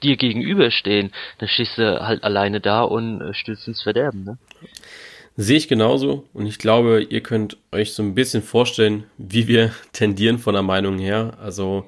dir 0.01 0.17
gegenüberstehen, 0.17 1.11
dann 1.38 1.49
stehst 1.49 1.77
du 1.77 2.05
halt 2.05 2.23
alleine 2.23 2.59
da 2.59 2.82
und 2.82 3.21
äh, 3.21 3.34
stürzt 3.34 3.67
ins 3.67 3.82
Verderben. 3.82 4.23
Ne? 4.23 4.38
Sehe 5.38 5.57
ich 5.57 5.67
genauso 5.67 6.25
und 6.34 6.45
ich 6.45 6.59
glaube, 6.59 7.03
ihr 7.03 7.21
könnt 7.21 7.57
euch 7.71 7.93
so 7.93 8.03
ein 8.03 8.15
bisschen 8.15 8.43
vorstellen, 8.43 9.05
wie 9.17 9.47
wir 9.47 9.71
tendieren 9.93 10.39
von 10.39 10.53
der 10.53 10.63
Meinung 10.63 10.99
her. 10.99 11.38
Also 11.41 11.86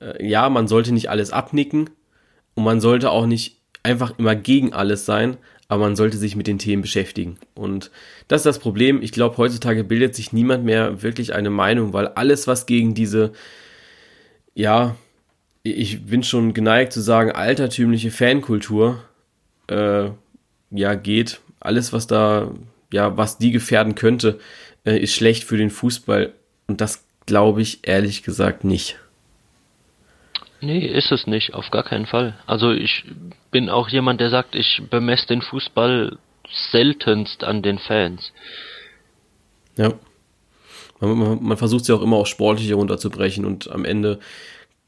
äh, 0.00 0.26
ja, 0.26 0.48
man 0.48 0.68
sollte 0.68 0.92
nicht 0.92 1.10
alles 1.10 1.32
abnicken 1.32 1.90
und 2.54 2.64
man 2.64 2.80
sollte 2.80 3.10
auch 3.10 3.26
nicht 3.26 3.58
einfach 3.82 4.18
immer 4.18 4.34
gegen 4.34 4.72
alles 4.72 5.04
sein, 5.04 5.36
aber 5.68 5.84
man 5.84 5.96
sollte 5.96 6.16
sich 6.18 6.36
mit 6.36 6.46
den 6.46 6.58
Themen 6.58 6.82
beschäftigen. 6.82 7.38
Und 7.54 7.90
das 8.28 8.40
ist 8.40 8.46
das 8.46 8.58
Problem. 8.58 9.02
Ich 9.02 9.12
glaube, 9.12 9.36
heutzutage 9.38 9.84
bildet 9.84 10.14
sich 10.14 10.32
niemand 10.32 10.64
mehr 10.64 11.02
wirklich 11.02 11.34
eine 11.34 11.50
Meinung, 11.50 11.92
weil 11.92 12.08
alles, 12.08 12.46
was 12.46 12.66
gegen 12.66 12.94
diese, 12.94 13.32
ja, 14.54 14.96
ich 15.62 16.04
bin 16.04 16.22
schon 16.22 16.54
geneigt 16.54 16.92
zu 16.92 17.00
sagen, 17.00 17.32
altertümliche 17.32 18.10
Fankultur, 18.10 19.02
äh, 19.68 20.10
ja, 20.70 20.94
geht, 20.94 21.40
alles, 21.64 21.92
was 21.92 22.06
da, 22.06 22.50
ja, 22.92 23.16
was 23.16 23.38
die 23.38 23.50
gefährden 23.50 23.94
könnte, 23.94 24.38
äh, 24.84 24.98
ist 24.98 25.14
schlecht 25.14 25.44
für 25.44 25.56
den 25.56 25.70
Fußball. 25.70 26.32
Und 26.66 26.80
das 26.80 27.04
glaube 27.26 27.62
ich 27.62 27.86
ehrlich 27.86 28.22
gesagt 28.22 28.64
nicht. 28.64 28.98
Nee, 30.60 30.86
ist 30.86 31.10
es 31.10 31.26
nicht, 31.26 31.54
auf 31.54 31.70
gar 31.70 31.82
keinen 31.82 32.06
Fall. 32.06 32.38
Also 32.46 32.70
ich 32.70 33.04
bin 33.50 33.68
auch 33.68 33.88
jemand, 33.88 34.20
der 34.20 34.30
sagt, 34.30 34.54
ich 34.54 34.82
bemesse 34.90 35.26
den 35.26 35.42
Fußball 35.42 36.18
seltenst 36.70 37.42
an 37.42 37.62
den 37.62 37.78
Fans. 37.78 38.32
Ja. 39.76 39.92
Man, 41.00 41.18
man, 41.18 41.42
man 41.42 41.56
versucht 41.56 41.84
sie 41.84 41.92
auch 41.92 42.02
immer 42.02 42.16
auch 42.16 42.26
sportlich 42.26 42.72
runterzubrechen 42.72 43.44
und 43.44 43.70
am 43.70 43.84
Ende 43.84 44.20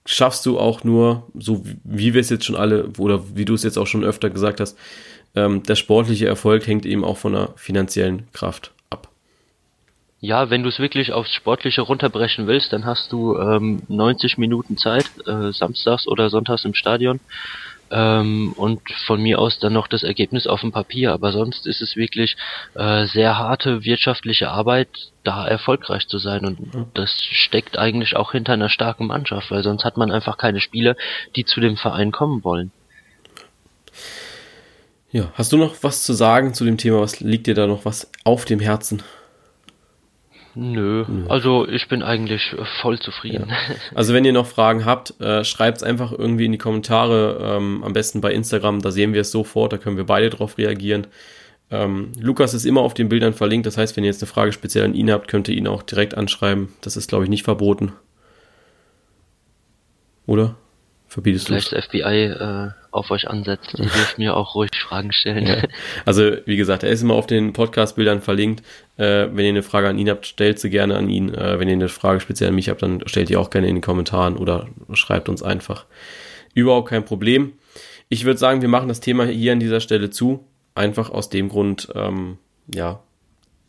schaffst 0.06 0.44
du 0.46 0.58
auch 0.58 0.84
nur, 0.84 1.26
so 1.34 1.64
wie 1.84 2.14
wir 2.14 2.20
es 2.20 2.30
jetzt 2.30 2.44
schon 2.44 2.56
alle, 2.56 2.88
oder 2.98 3.22
wie 3.34 3.44
du 3.44 3.54
es 3.54 3.62
jetzt 3.62 3.78
auch 3.78 3.86
schon 3.86 4.04
öfter 4.04 4.30
gesagt 4.30 4.60
hast, 4.60 4.78
ähm, 5.34 5.62
der 5.62 5.76
sportliche 5.76 6.26
Erfolg 6.26 6.66
hängt 6.66 6.86
eben 6.86 7.04
auch 7.04 7.16
von 7.16 7.32
der 7.32 7.50
finanziellen 7.56 8.28
Kraft 8.32 8.72
ab. 8.90 9.08
Ja, 10.20 10.50
wenn 10.50 10.62
du 10.62 10.68
es 10.68 10.78
wirklich 10.78 11.12
aufs 11.12 11.32
Sportliche 11.32 11.82
runterbrechen 11.82 12.46
willst, 12.46 12.72
dann 12.72 12.84
hast 12.84 13.12
du 13.12 13.36
ähm, 13.36 13.82
90 13.88 14.38
Minuten 14.38 14.76
Zeit, 14.76 15.06
äh, 15.26 15.52
samstags 15.52 16.06
oder 16.06 16.30
sonntags 16.30 16.64
im 16.64 16.74
Stadion. 16.74 17.20
Ähm, 17.90 18.52
und 18.56 18.80
von 19.06 19.22
mir 19.22 19.38
aus 19.38 19.58
dann 19.58 19.72
noch 19.72 19.86
das 19.86 20.02
Ergebnis 20.02 20.46
auf 20.46 20.60
dem 20.60 20.72
Papier. 20.72 21.12
Aber 21.12 21.32
sonst 21.32 21.66
ist 21.66 21.82
es 21.82 21.96
wirklich 21.96 22.36
äh, 22.74 23.06
sehr 23.06 23.38
harte 23.38 23.84
wirtschaftliche 23.84 24.50
Arbeit, 24.50 24.88
da 25.22 25.46
erfolgreich 25.46 26.08
zu 26.08 26.18
sein. 26.18 26.44
Und 26.44 26.74
mhm. 26.74 26.86
das 26.94 27.12
steckt 27.30 27.78
eigentlich 27.78 28.16
auch 28.16 28.32
hinter 28.32 28.52
einer 28.52 28.68
starken 28.68 29.06
Mannschaft, 29.06 29.50
weil 29.50 29.62
sonst 29.62 29.84
hat 29.84 29.96
man 29.96 30.10
einfach 30.10 30.38
keine 30.38 30.60
Spieler, 30.60 30.96
die 31.36 31.44
zu 31.44 31.60
dem 31.60 31.76
Verein 31.76 32.12
kommen 32.12 32.44
wollen. 32.44 32.72
Ja, 35.10 35.30
hast 35.34 35.52
du 35.52 35.56
noch 35.56 35.76
was 35.82 36.02
zu 36.02 36.12
sagen 36.12 36.54
zu 36.54 36.64
dem 36.64 36.76
Thema? 36.76 37.00
Was 37.00 37.20
liegt 37.20 37.46
dir 37.46 37.54
da 37.54 37.68
noch 37.68 37.84
was 37.84 38.10
auf 38.24 38.44
dem 38.44 38.58
Herzen? 38.58 39.02
Nö, 40.54 41.04
Nö. 41.08 41.26
also 41.28 41.66
ich 41.68 41.88
bin 41.88 42.02
eigentlich 42.02 42.54
voll 42.80 42.98
zufrieden. 42.98 43.48
Ja. 43.48 43.56
Also 43.94 44.14
wenn 44.14 44.24
ihr 44.24 44.32
noch 44.32 44.46
Fragen 44.46 44.84
habt, 44.84 45.20
äh, 45.20 45.44
schreibt 45.44 45.78
es 45.78 45.82
einfach 45.82 46.12
irgendwie 46.12 46.46
in 46.46 46.52
die 46.52 46.58
Kommentare, 46.58 47.38
ähm, 47.40 47.82
am 47.84 47.92
besten 47.92 48.20
bei 48.20 48.32
Instagram, 48.32 48.80
da 48.80 48.90
sehen 48.90 49.12
wir 49.12 49.22
es 49.22 49.30
sofort, 49.30 49.72
da 49.72 49.78
können 49.78 49.96
wir 49.96 50.04
beide 50.04 50.30
drauf 50.30 50.58
reagieren. 50.58 51.06
Ähm, 51.70 52.12
Lukas 52.20 52.54
ist 52.54 52.64
immer 52.64 52.82
auf 52.82 52.94
den 52.94 53.08
Bildern 53.08 53.34
verlinkt, 53.34 53.66
das 53.66 53.76
heißt, 53.76 53.96
wenn 53.96 54.04
ihr 54.04 54.10
jetzt 54.10 54.22
eine 54.22 54.30
Frage 54.30 54.52
speziell 54.52 54.84
an 54.84 54.94
ihn 54.94 55.10
habt, 55.10 55.28
könnt 55.28 55.48
ihr 55.48 55.56
ihn 55.56 55.66
auch 55.66 55.82
direkt 55.82 56.16
anschreiben. 56.16 56.68
Das 56.82 56.96
ist, 56.96 57.08
glaube 57.08 57.24
ich, 57.24 57.30
nicht 57.30 57.44
verboten. 57.44 57.92
Oder? 60.26 60.56
Verbietest 61.14 61.46
Vielleicht 61.46 61.70
das 61.70 61.84
FBI 61.84 62.24
äh, 62.24 62.70
auf 62.90 63.12
euch 63.12 63.28
ansetzt. 63.28 63.72
Ihr 63.74 63.84
dürft 63.84 64.18
mir 64.18 64.36
auch 64.36 64.56
ruhig 64.56 64.70
Fragen 64.76 65.12
stellen. 65.12 65.46
Ja. 65.46 65.62
Also, 66.04 66.38
wie 66.44 66.56
gesagt, 66.56 66.82
er 66.82 66.90
ist 66.90 67.02
immer 67.02 67.14
auf 67.14 67.28
den 67.28 67.52
Podcast-Bildern 67.52 68.20
verlinkt. 68.20 68.64
Äh, 68.96 69.28
wenn 69.30 69.44
ihr 69.44 69.50
eine 69.50 69.62
Frage 69.62 69.88
an 69.88 69.96
ihn 69.96 70.10
habt, 70.10 70.26
stellt 70.26 70.58
sie 70.58 70.70
gerne 70.70 70.96
an 70.96 71.08
ihn. 71.08 71.32
Äh, 71.32 71.60
wenn 71.60 71.68
ihr 71.68 71.74
eine 71.74 71.88
Frage 71.88 72.18
speziell 72.18 72.48
an 72.48 72.56
mich 72.56 72.68
habt, 72.68 72.82
dann 72.82 73.06
stellt 73.06 73.30
ihr 73.30 73.38
auch 73.38 73.50
gerne 73.50 73.68
in 73.68 73.76
den 73.76 73.80
Kommentaren 73.80 74.36
oder 74.36 74.66
schreibt 74.92 75.28
uns 75.28 75.44
einfach. 75.44 75.86
Überhaupt 76.52 76.88
kein 76.88 77.04
Problem. 77.04 77.52
Ich 78.08 78.24
würde 78.24 78.40
sagen, 78.40 78.60
wir 78.60 78.68
machen 78.68 78.88
das 78.88 78.98
Thema 78.98 79.24
hier 79.24 79.52
an 79.52 79.60
dieser 79.60 79.78
Stelle 79.78 80.10
zu. 80.10 80.44
Einfach 80.74 81.10
aus 81.10 81.30
dem 81.30 81.48
Grund, 81.48 81.90
ähm, 81.94 82.38
ja, 82.74 83.04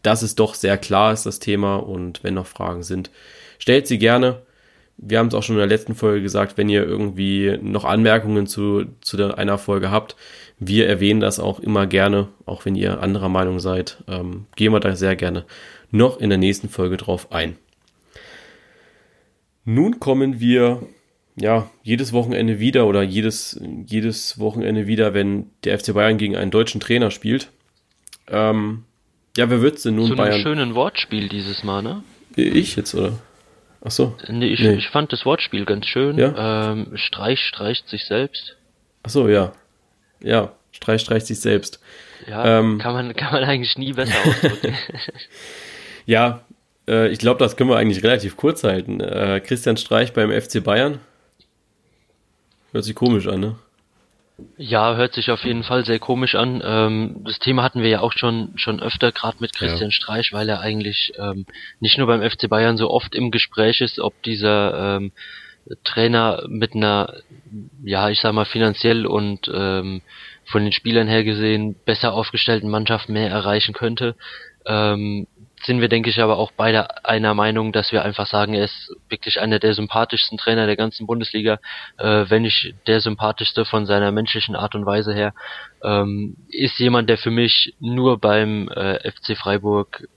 dass 0.01 0.23
es 0.23 0.33
doch 0.33 0.55
sehr 0.55 0.79
klar 0.79 1.13
ist, 1.13 1.27
das 1.27 1.37
Thema. 1.37 1.75
Und 1.75 2.23
wenn 2.23 2.33
noch 2.33 2.47
Fragen 2.47 2.81
sind, 2.81 3.11
stellt 3.59 3.85
sie 3.85 3.99
gerne 3.99 4.41
wir 4.97 5.19
haben 5.19 5.27
es 5.27 5.33
auch 5.33 5.43
schon 5.43 5.55
in 5.55 5.59
der 5.59 5.67
letzten 5.67 5.95
Folge 5.95 6.21
gesagt, 6.21 6.57
wenn 6.57 6.69
ihr 6.69 6.83
irgendwie 6.83 7.57
noch 7.61 7.83
Anmerkungen 7.85 8.47
zu, 8.47 8.85
zu 9.01 9.17
der, 9.17 9.37
einer 9.37 9.57
Folge 9.57 9.91
habt, 9.91 10.15
wir 10.57 10.87
erwähnen 10.87 11.19
das 11.19 11.39
auch 11.39 11.59
immer 11.59 11.85
gerne, 11.85 12.29
auch 12.45 12.65
wenn 12.65 12.75
ihr 12.75 13.01
anderer 13.01 13.29
Meinung 13.29 13.59
seid, 13.59 14.03
ähm, 14.07 14.45
gehen 14.55 14.71
wir 14.71 14.79
da 14.79 14.95
sehr 14.95 15.15
gerne 15.15 15.45
noch 15.91 16.19
in 16.19 16.29
der 16.29 16.37
nächsten 16.37 16.69
Folge 16.69 16.97
drauf 16.97 17.31
ein. 17.31 17.57
Nun 19.65 19.99
kommen 19.99 20.39
wir 20.39 20.83
ja 21.35 21.69
jedes 21.83 22.13
Wochenende 22.13 22.59
wieder 22.59 22.87
oder 22.87 23.01
jedes, 23.03 23.59
jedes 23.85 24.39
Wochenende 24.39 24.87
wieder, 24.87 25.13
wenn 25.13 25.49
der 25.63 25.77
FC 25.77 25.93
Bayern 25.93 26.17
gegen 26.17 26.35
einen 26.35 26.51
deutschen 26.51 26.79
Trainer 26.79 27.11
spielt. 27.11 27.49
Ähm, 28.27 28.83
ja, 29.35 29.49
wer 29.49 29.61
wird's 29.61 29.83
denn 29.83 29.95
nun? 29.95 30.07
Zu 30.07 30.13
einem 30.13 30.17
Bayern? 30.17 30.41
schönen 30.41 30.75
Wortspiel 30.75 31.27
dieses 31.27 31.63
Mal, 31.63 31.81
ne? 31.81 32.03
Ich 32.35 32.75
jetzt, 32.75 32.95
oder? 32.95 33.19
Ach 33.85 33.91
so. 33.91 34.17
Nee, 34.27 34.47
ich, 34.47 34.59
Nee. 34.61 34.73
ich 34.73 34.89
fand 34.89 35.13
das 35.13 35.25
Wortspiel 35.25 35.63
ganz 35.65 35.85
schön. 35.85 36.17
Ja? 36.17 36.71
Ähm, 36.71 36.91
Streich 36.95 37.39
streicht 37.39 37.87
sich 37.87 38.05
selbst. 38.05 38.57
Ach 39.03 39.09
so, 39.11 39.29
ja. 39.29 39.53
Ja, 40.19 40.51
Streich 40.71 41.01
streicht 41.01 41.27
sich 41.27 41.39
selbst. 41.39 41.79
Ja, 42.27 42.59
Ähm. 42.59 42.79
kann 42.79 42.93
man 42.93 43.15
kann 43.15 43.31
man 43.31 43.43
eigentlich 43.43 43.77
nie 43.77 43.93
besser 43.93 44.15
ausdrücken. 44.27 44.75
Ja, 46.07 46.41
äh, 46.87 47.07
ich 47.09 47.17
glaube, 47.17 47.39
das 47.39 47.57
können 47.57 47.69
wir 47.71 47.77
eigentlich 47.77 48.03
relativ 48.03 48.37
kurz 48.37 48.63
halten. 48.63 48.99
Äh, 49.01 49.39
Christian 49.43 49.75
Streich 49.75 50.13
beim 50.13 50.31
FC 50.31 50.63
Bayern. 50.63 50.99
Hört 52.71 52.83
sich 52.83 52.93
komisch 52.93 53.27
an, 53.27 53.39
ne? 53.39 53.55
Ja, 54.57 54.95
hört 54.95 55.13
sich 55.13 55.31
auf 55.31 55.45
jeden 55.45 55.63
Fall 55.63 55.85
sehr 55.85 55.99
komisch 55.99 56.35
an. 56.35 56.61
Ähm, 56.63 57.21
das 57.23 57.39
Thema 57.39 57.63
hatten 57.63 57.81
wir 57.81 57.89
ja 57.89 58.01
auch 58.01 58.11
schon 58.11 58.51
schon 58.57 58.81
öfter, 58.81 59.11
gerade 59.11 59.37
mit 59.39 59.55
Christian 59.55 59.91
Streich, 59.91 60.33
weil 60.33 60.49
er 60.49 60.59
eigentlich 60.59 61.13
ähm, 61.17 61.45
nicht 61.79 61.97
nur 61.97 62.07
beim 62.07 62.21
FC 62.21 62.49
Bayern 62.49 62.75
so 62.75 62.89
oft 62.89 63.15
im 63.15 63.31
Gespräch 63.31 63.79
ist, 63.79 63.99
ob 63.99 64.21
dieser 64.23 64.97
ähm, 64.97 65.13
Trainer 65.83 66.43
mit 66.47 66.75
einer, 66.75 67.13
ja, 67.83 68.09
ich 68.09 68.19
sag 68.19 68.33
mal, 68.33 68.45
finanziell 68.45 69.05
und 69.05 69.49
ähm, 69.53 70.01
von 70.45 70.63
den 70.63 70.73
Spielern 70.73 71.07
her 71.07 71.23
gesehen 71.23 71.75
besser 71.85 72.13
aufgestellten 72.13 72.69
Mannschaft 72.69 73.09
mehr 73.09 73.29
erreichen 73.29 73.73
könnte. 73.73 74.15
Ähm, 74.65 75.27
sind 75.65 75.81
wir, 75.81 75.89
denke 75.89 76.09
ich, 76.09 76.21
aber 76.21 76.37
auch 76.37 76.51
beide 76.51 77.05
einer 77.05 77.33
Meinung, 77.33 77.71
dass 77.71 77.91
wir 77.91 78.03
einfach 78.03 78.27
sagen, 78.27 78.53
er 78.53 78.65
ist 78.65 78.95
wirklich 79.09 79.39
einer 79.39 79.59
der 79.59 79.73
sympathischsten 79.73 80.37
Trainer 80.37 80.65
der 80.65 80.75
ganzen 80.75 81.07
Bundesliga, 81.07 81.59
äh, 81.97 82.25
wenn 82.29 82.43
nicht 82.43 82.75
der 82.87 82.99
sympathischste 82.99 83.65
von 83.65 83.85
seiner 83.85 84.11
menschlichen 84.11 84.55
Art 84.55 84.75
und 84.75 84.85
Weise 84.85 85.13
her. 85.13 85.33
Ähm, 85.83 86.37
ist 86.49 86.79
jemand, 86.79 87.09
der 87.09 87.17
für 87.17 87.31
mich 87.31 87.73
nur 87.79 88.19
beim 88.19 88.69
äh, 88.69 89.11
FC 89.11 89.37
Freiburg 89.37 90.07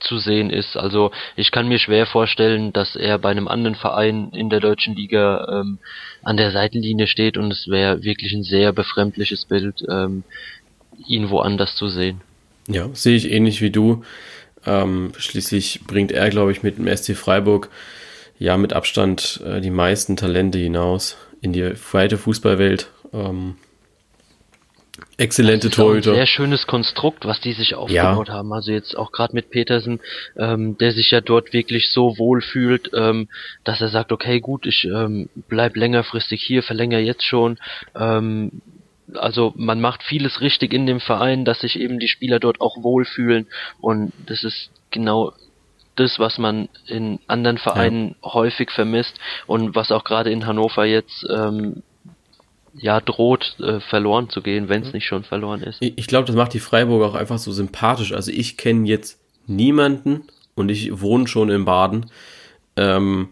zu 0.00 0.18
sehen 0.18 0.50
ist. 0.50 0.76
Also 0.76 1.10
ich 1.36 1.50
kann 1.50 1.68
mir 1.68 1.78
schwer 1.78 2.06
vorstellen, 2.06 2.72
dass 2.72 2.96
er 2.96 3.18
bei 3.18 3.30
einem 3.30 3.48
anderen 3.48 3.74
Verein 3.74 4.30
in 4.32 4.50
der 4.50 4.60
deutschen 4.60 4.94
Liga 4.94 5.60
ähm, 5.60 5.78
an 6.22 6.36
der 6.36 6.50
Seitenlinie 6.50 7.06
steht 7.06 7.36
und 7.36 7.50
es 7.50 7.68
wäre 7.68 8.02
wirklich 8.02 8.32
ein 8.32 8.42
sehr 8.42 8.72
befremdliches 8.72 9.46
Bild, 9.46 9.82
ähm, 9.88 10.24
ihn 11.06 11.30
woanders 11.30 11.76
zu 11.76 11.88
sehen. 11.88 12.20
Ja, 12.68 12.88
sehe 12.92 13.16
ich 13.16 13.30
ähnlich 13.30 13.60
wie 13.62 13.70
du. 13.70 14.04
Ähm, 14.66 15.12
schließlich 15.16 15.80
bringt 15.86 16.12
er, 16.12 16.28
glaube 16.30 16.52
ich, 16.52 16.62
mit 16.62 16.78
dem 16.78 16.94
SC 16.94 17.16
Freiburg 17.16 17.70
ja 18.38 18.56
mit 18.56 18.72
Abstand 18.72 19.40
äh, 19.44 19.60
die 19.60 19.70
meisten 19.70 20.16
Talente 20.16 20.58
hinaus 20.58 21.16
in 21.40 21.52
die 21.52 21.72
weite 21.92 22.18
Fußballwelt. 22.18 22.90
Ähm, 23.12 23.56
exzellente 25.16 25.68
ein 25.68 25.72
Torhüter. 25.72 26.14
sehr 26.14 26.26
schönes 26.26 26.66
Konstrukt, 26.66 27.24
was 27.24 27.40
die 27.40 27.52
sich 27.52 27.74
aufgebaut 27.74 28.28
haben. 28.30 28.52
Also 28.52 28.72
jetzt 28.72 28.96
auch 28.96 29.12
gerade 29.12 29.34
mit 29.34 29.50
Petersen, 29.50 30.00
ähm, 30.36 30.76
der 30.78 30.92
sich 30.92 31.10
ja 31.10 31.20
dort 31.20 31.52
wirklich 31.52 31.90
so 31.92 32.18
wohl 32.18 32.40
fühlt, 32.40 32.90
ähm, 32.94 33.28
dass 33.64 33.80
er 33.80 33.88
sagt, 33.88 34.12
okay, 34.12 34.40
gut, 34.40 34.66
ich 34.66 34.84
ähm, 34.84 35.28
bleib 35.48 35.76
längerfristig 35.76 36.42
hier, 36.42 36.62
verlängere 36.62 37.00
jetzt 37.00 37.24
schon. 37.24 37.58
Ähm, 37.96 38.60
also 39.14 39.52
man 39.56 39.80
macht 39.80 40.02
vieles 40.02 40.40
richtig 40.40 40.72
in 40.72 40.86
dem 40.86 41.00
Verein, 41.00 41.44
dass 41.44 41.60
sich 41.60 41.78
eben 41.78 41.98
die 41.98 42.08
Spieler 42.08 42.40
dort 42.40 42.60
auch 42.60 42.82
wohlfühlen 42.82 43.46
und 43.80 44.12
das 44.26 44.44
ist 44.44 44.70
genau 44.90 45.32
das, 45.96 46.18
was 46.18 46.38
man 46.38 46.68
in 46.86 47.18
anderen 47.26 47.58
Vereinen 47.58 48.14
häufig 48.22 48.70
vermisst 48.70 49.18
und 49.46 49.74
was 49.74 49.90
auch 49.90 50.04
gerade 50.04 50.30
in 50.30 50.46
Hannover 50.46 50.84
jetzt 50.84 51.26
ähm, 51.28 51.82
ja 52.74 53.00
droht 53.00 53.56
äh, 53.58 53.80
verloren 53.80 54.30
zu 54.30 54.40
gehen, 54.40 54.68
wenn 54.68 54.82
es 54.82 54.92
nicht 54.92 55.06
schon 55.06 55.24
verloren 55.24 55.62
ist. 55.62 55.78
Ich 55.80 55.94
ich 55.96 56.06
glaube, 56.06 56.26
das 56.26 56.36
macht 56.36 56.54
die 56.54 56.60
Freiburger 56.60 57.06
auch 57.06 57.14
einfach 57.14 57.38
so 57.38 57.50
sympathisch. 57.50 58.12
Also 58.12 58.30
ich 58.30 58.56
kenne 58.56 58.86
jetzt 58.86 59.20
niemanden 59.46 60.24
und 60.54 60.70
ich 60.70 61.00
wohne 61.00 61.26
schon 61.26 61.50
in 61.50 61.64
Baden, 61.64 62.10
ähm, 62.76 63.30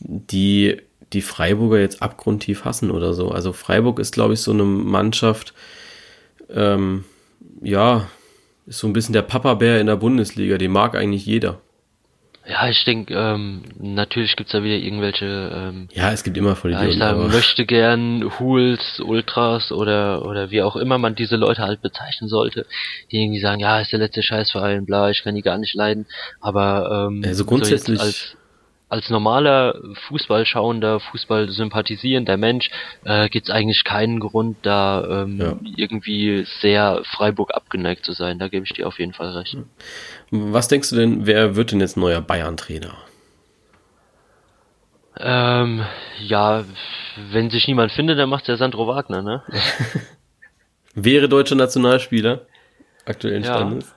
die 0.00 0.78
die 1.12 1.22
Freiburger 1.22 1.78
jetzt 1.80 2.02
abgrundtief 2.02 2.64
hassen 2.64 2.90
oder 2.90 3.14
so. 3.14 3.30
Also 3.30 3.52
Freiburg 3.52 3.98
ist, 3.98 4.12
glaube 4.12 4.34
ich, 4.34 4.40
so 4.40 4.52
eine 4.52 4.64
Mannschaft, 4.64 5.52
ähm, 6.50 7.04
ja, 7.62 8.08
ist 8.66 8.78
so 8.78 8.86
ein 8.86 8.92
bisschen 8.92 9.12
der 9.12 9.22
Papa-Bär 9.22 9.80
in 9.80 9.86
der 9.86 9.96
Bundesliga. 9.96 10.58
Den 10.58 10.70
mag 10.72 10.94
eigentlich 10.94 11.26
jeder. 11.26 11.60
Ja, 12.44 12.68
ich 12.68 12.84
denke, 12.84 13.14
ähm, 13.14 13.62
natürlich 13.78 14.34
gibt's 14.34 14.50
da 14.50 14.64
wieder 14.64 14.74
irgendwelche, 14.74 15.26
ähm, 15.54 15.88
Ja, 15.92 16.10
es 16.10 16.24
gibt 16.24 16.36
immer 16.36 16.56
voll 16.56 16.72
ja, 16.72 16.84
ich 16.84 16.98
sag, 16.98 17.16
möchte 17.16 17.64
gern 17.66 18.32
Hools, 18.40 18.98
Ultras 18.98 19.70
oder 19.70 20.24
oder 20.26 20.50
wie 20.50 20.60
auch 20.62 20.74
immer 20.74 20.98
man 20.98 21.14
diese 21.14 21.36
Leute 21.36 21.62
halt 21.62 21.82
bezeichnen 21.82 22.28
sollte, 22.28 22.66
die 23.12 23.22
irgendwie 23.22 23.38
sagen, 23.38 23.60
ja, 23.60 23.80
ist 23.80 23.92
der 23.92 24.00
letzte 24.00 24.24
Scheißverein, 24.24 24.86
bla, 24.86 25.08
ich 25.10 25.22
kann 25.22 25.36
die 25.36 25.42
gar 25.42 25.56
nicht 25.58 25.74
leiden. 25.74 26.06
Aber 26.40 27.06
ähm, 27.10 27.22
Also 27.24 27.38
so 27.38 27.44
grundsätzlich- 27.44 27.98
jetzt 28.00 28.06
als 28.06 28.36
als 28.92 29.08
normaler 29.08 29.74
Fußballschauender, 30.08 31.00
Fußballsympathisierender 31.00 32.36
Mensch 32.36 32.68
äh, 33.04 33.30
gibt's 33.30 33.48
eigentlich 33.48 33.84
keinen 33.84 34.20
Grund, 34.20 34.58
da 34.62 35.22
ähm, 35.22 35.40
Ja. 35.40 35.56
irgendwie 35.76 36.44
sehr 36.60 37.00
Freiburg 37.16 37.54
abgeneigt 37.54 38.04
zu 38.04 38.12
sein. 38.12 38.38
Da 38.38 38.48
gebe 38.48 38.66
ich 38.66 38.72
dir 38.74 38.86
auf 38.86 38.98
jeden 38.98 39.14
Fall 39.14 39.30
recht. 39.30 39.56
Was 40.30 40.68
denkst 40.68 40.90
du 40.90 40.96
denn, 40.96 41.26
wer 41.26 41.56
wird 41.56 41.72
denn 41.72 41.80
jetzt 41.80 41.96
neuer 41.96 42.20
Bayern-Trainer? 42.20 42.94
Ähm, 45.18 45.84
ja, 46.18 46.64
wenn 47.30 47.50
sich 47.50 47.66
niemand 47.68 47.92
findet, 47.92 48.18
dann 48.18 48.28
macht 48.28 48.46
der 48.48 48.56
Sandro 48.58 48.86
Wagner, 48.86 49.22
ne? 49.22 49.42
Wäre 50.94 51.28
deutscher 51.28 51.54
Nationalspieler 51.54 52.42
aktuellen 53.06 53.42
Ja. 53.44 53.54
Standes? 53.56 53.94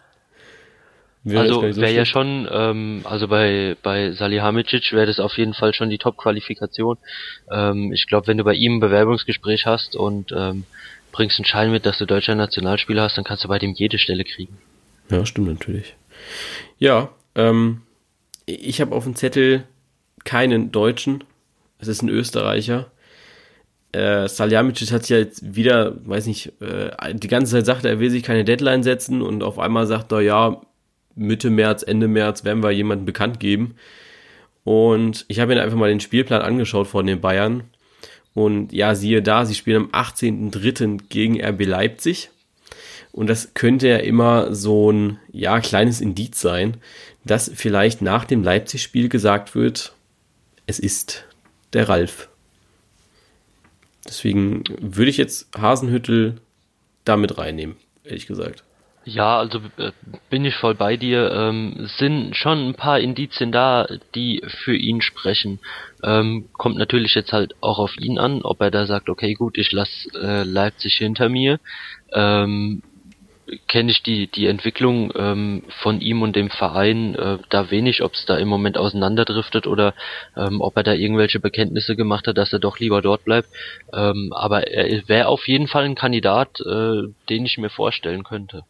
Wäre 1.27 1.41
also 1.41 1.71
so 1.71 1.81
wäre 1.81 1.91
ja 1.91 2.05
schon, 2.05 2.47
ähm, 2.51 3.01
also 3.03 3.27
bei 3.27 3.75
bei 3.81 4.11
Salihamidzic 4.11 4.91
wäre 4.91 5.07
das 5.07 5.19
auf 5.19 5.39
jeden 5.39 5.55
Fall 5.55 5.73
schon 5.73 5.89
die 5.89 5.97
Top-Qualifikation. 5.97 6.97
Ähm, 7.51 7.91
ich 7.91 8.05
glaube, 8.05 8.27
wenn 8.27 8.37
du 8.37 8.43
bei 8.43 8.53
ihm 8.53 8.75
ein 8.75 8.79
Bewerbungsgespräch 8.79 9.65
hast 9.65 9.95
und 9.95 10.31
ähm, 10.31 10.65
bringst 11.11 11.39
einen 11.39 11.45
Schein 11.45 11.71
mit, 11.71 11.87
dass 11.87 11.97
du 11.97 12.05
deutscher 12.05 12.35
Nationalspieler 12.35 13.01
hast, 13.01 13.17
dann 13.17 13.23
kannst 13.23 13.43
du 13.43 13.47
bei 13.47 13.57
dem 13.57 13.73
jede 13.73 13.97
Stelle 13.97 14.23
kriegen. 14.23 14.59
Ja, 15.09 15.25
stimmt 15.25 15.47
natürlich. 15.47 15.95
Ja, 16.77 17.09
ähm, 17.33 17.81
ich 18.45 18.79
habe 18.79 18.95
auf 18.95 19.05
dem 19.05 19.15
Zettel 19.15 19.63
keinen 20.25 20.71
Deutschen. 20.71 21.23
Es 21.79 21.87
ist 21.87 22.03
ein 22.03 22.09
Österreicher. 22.09 22.91
Äh, 23.93 24.27
Salihamidzic 24.27 24.91
hat 24.91 25.09
ja 25.09 25.17
jetzt 25.17 25.55
wieder, 25.55 25.95
weiß 26.05 26.27
nicht, 26.27 26.51
äh, 26.61 27.15
die 27.15 27.27
ganze 27.27 27.53
Zeit 27.53 27.65
sagt, 27.65 27.85
er 27.85 27.91
er 27.91 27.99
will 27.99 28.11
sich 28.11 28.21
keine 28.21 28.43
Deadline 28.43 28.83
setzen 28.83 29.23
und 29.23 29.41
auf 29.41 29.57
einmal 29.57 29.87
sagt 29.87 30.11
er, 30.11 30.21
ja, 30.21 30.61
Mitte 31.15 31.49
März, 31.49 31.83
Ende 31.83 32.07
März 32.07 32.43
werden 32.43 32.63
wir 32.63 32.71
jemanden 32.71 33.05
bekannt 33.05 33.39
geben. 33.39 33.75
Und 34.63 35.25
ich 35.27 35.39
habe 35.39 35.53
mir 35.55 35.61
einfach 35.61 35.77
mal 35.77 35.89
den 35.89 35.99
Spielplan 35.99 36.41
angeschaut 36.41 36.87
von 36.87 37.05
den 37.05 37.21
Bayern. 37.21 37.63
Und 38.33 38.73
ja, 38.73 38.95
siehe 38.95 39.21
da, 39.21 39.45
sie 39.45 39.55
spielen 39.55 39.83
am 39.83 39.89
18.03. 39.91 41.03
gegen 41.07 41.41
RB 41.41 41.65
Leipzig. 41.65 42.29
Und 43.13 43.27
das 43.27 43.53
könnte 43.53 43.87
ja 43.87 43.97
immer 43.97 44.53
so 44.53 44.91
ein, 44.91 45.19
ja, 45.31 45.61
kleines 45.61 46.01
Indiz 46.01 46.41
sein, 46.41 46.75
dass 47.23 47.49
vielleicht 47.55 48.01
nach 48.01 48.25
dem 48.25 48.43
Leipzig-Spiel 48.43 49.07
gesagt 49.07 49.55
wird, 49.55 49.93
es 50.67 50.79
ist 50.79 51.23
der 51.71 51.87
Ralf. 51.87 52.27
Deswegen 54.05 54.65
würde 54.81 55.09
ich 55.09 55.17
jetzt 55.17 55.47
Hasenhüttel 55.57 56.41
damit 57.05 57.37
reinnehmen, 57.37 57.77
ehrlich 58.03 58.27
gesagt. 58.27 58.64
Ja, 59.07 59.37
also 59.37 59.59
äh, 59.77 59.91
bin 60.31 60.45
ich 60.45 60.55
voll 60.55 60.73
bei 60.73 60.97
dir. 60.97 61.31
Ähm, 61.31 61.87
sind 61.97 62.35
schon 62.35 62.69
ein 62.69 62.73
paar 62.75 62.99
Indizien 62.99 63.51
da, 63.51 63.87
die 64.15 64.41
für 64.47 64.75
ihn 64.75 65.01
sprechen. 65.01 65.59
Ähm, 66.03 66.49
kommt 66.53 66.77
natürlich 66.77 67.13
jetzt 67.13 67.31
halt 67.31 67.53
auch 67.61 67.77
auf 67.77 67.95
ihn 67.97 68.17
an, 68.17 68.41
ob 68.41 68.61
er 68.61 68.71
da 68.71 68.87
sagt, 68.87 69.07
okay, 69.09 69.35
gut, 69.35 69.59
ich 69.59 69.71
lasse 69.71 70.09
äh, 70.19 70.43
Leipzig 70.43 70.95
hinter 70.95 71.29
mir. 71.29 71.59
Ähm, 72.13 72.81
Kenne 73.67 73.91
ich 73.91 74.01
die 74.01 74.27
die 74.31 74.47
Entwicklung 74.47 75.11
ähm, 75.15 75.63
von 75.83 76.01
ihm 76.01 76.23
und 76.23 76.35
dem 76.35 76.49
Verein 76.49 77.13
äh, 77.15 77.37
da 77.49 77.69
wenig, 77.69 78.01
ob 78.03 78.13
es 78.15 78.25
da 78.25 78.37
im 78.37 78.47
Moment 78.47 78.77
auseinanderdriftet 78.77 79.67
oder 79.67 79.93
ähm, 80.35 80.61
ob 80.61 80.75
er 80.77 80.83
da 80.83 80.93
irgendwelche 80.93 81.39
Bekenntnisse 81.39 81.95
gemacht 81.95 82.27
hat, 82.27 82.39
dass 82.39 82.53
er 82.53 82.59
doch 82.59 82.79
lieber 82.79 83.03
dort 83.03 83.23
bleibt. 83.23 83.49
Ähm, 83.93 84.31
aber 84.35 84.67
er 84.67 85.07
wäre 85.07 85.27
auf 85.27 85.47
jeden 85.47 85.67
Fall 85.67 85.83
ein 85.85 85.95
Kandidat, 85.95 86.59
äh, 86.61 87.03
den 87.29 87.45
ich 87.45 87.59
mir 87.59 87.69
vorstellen 87.69 88.23
könnte. 88.23 88.63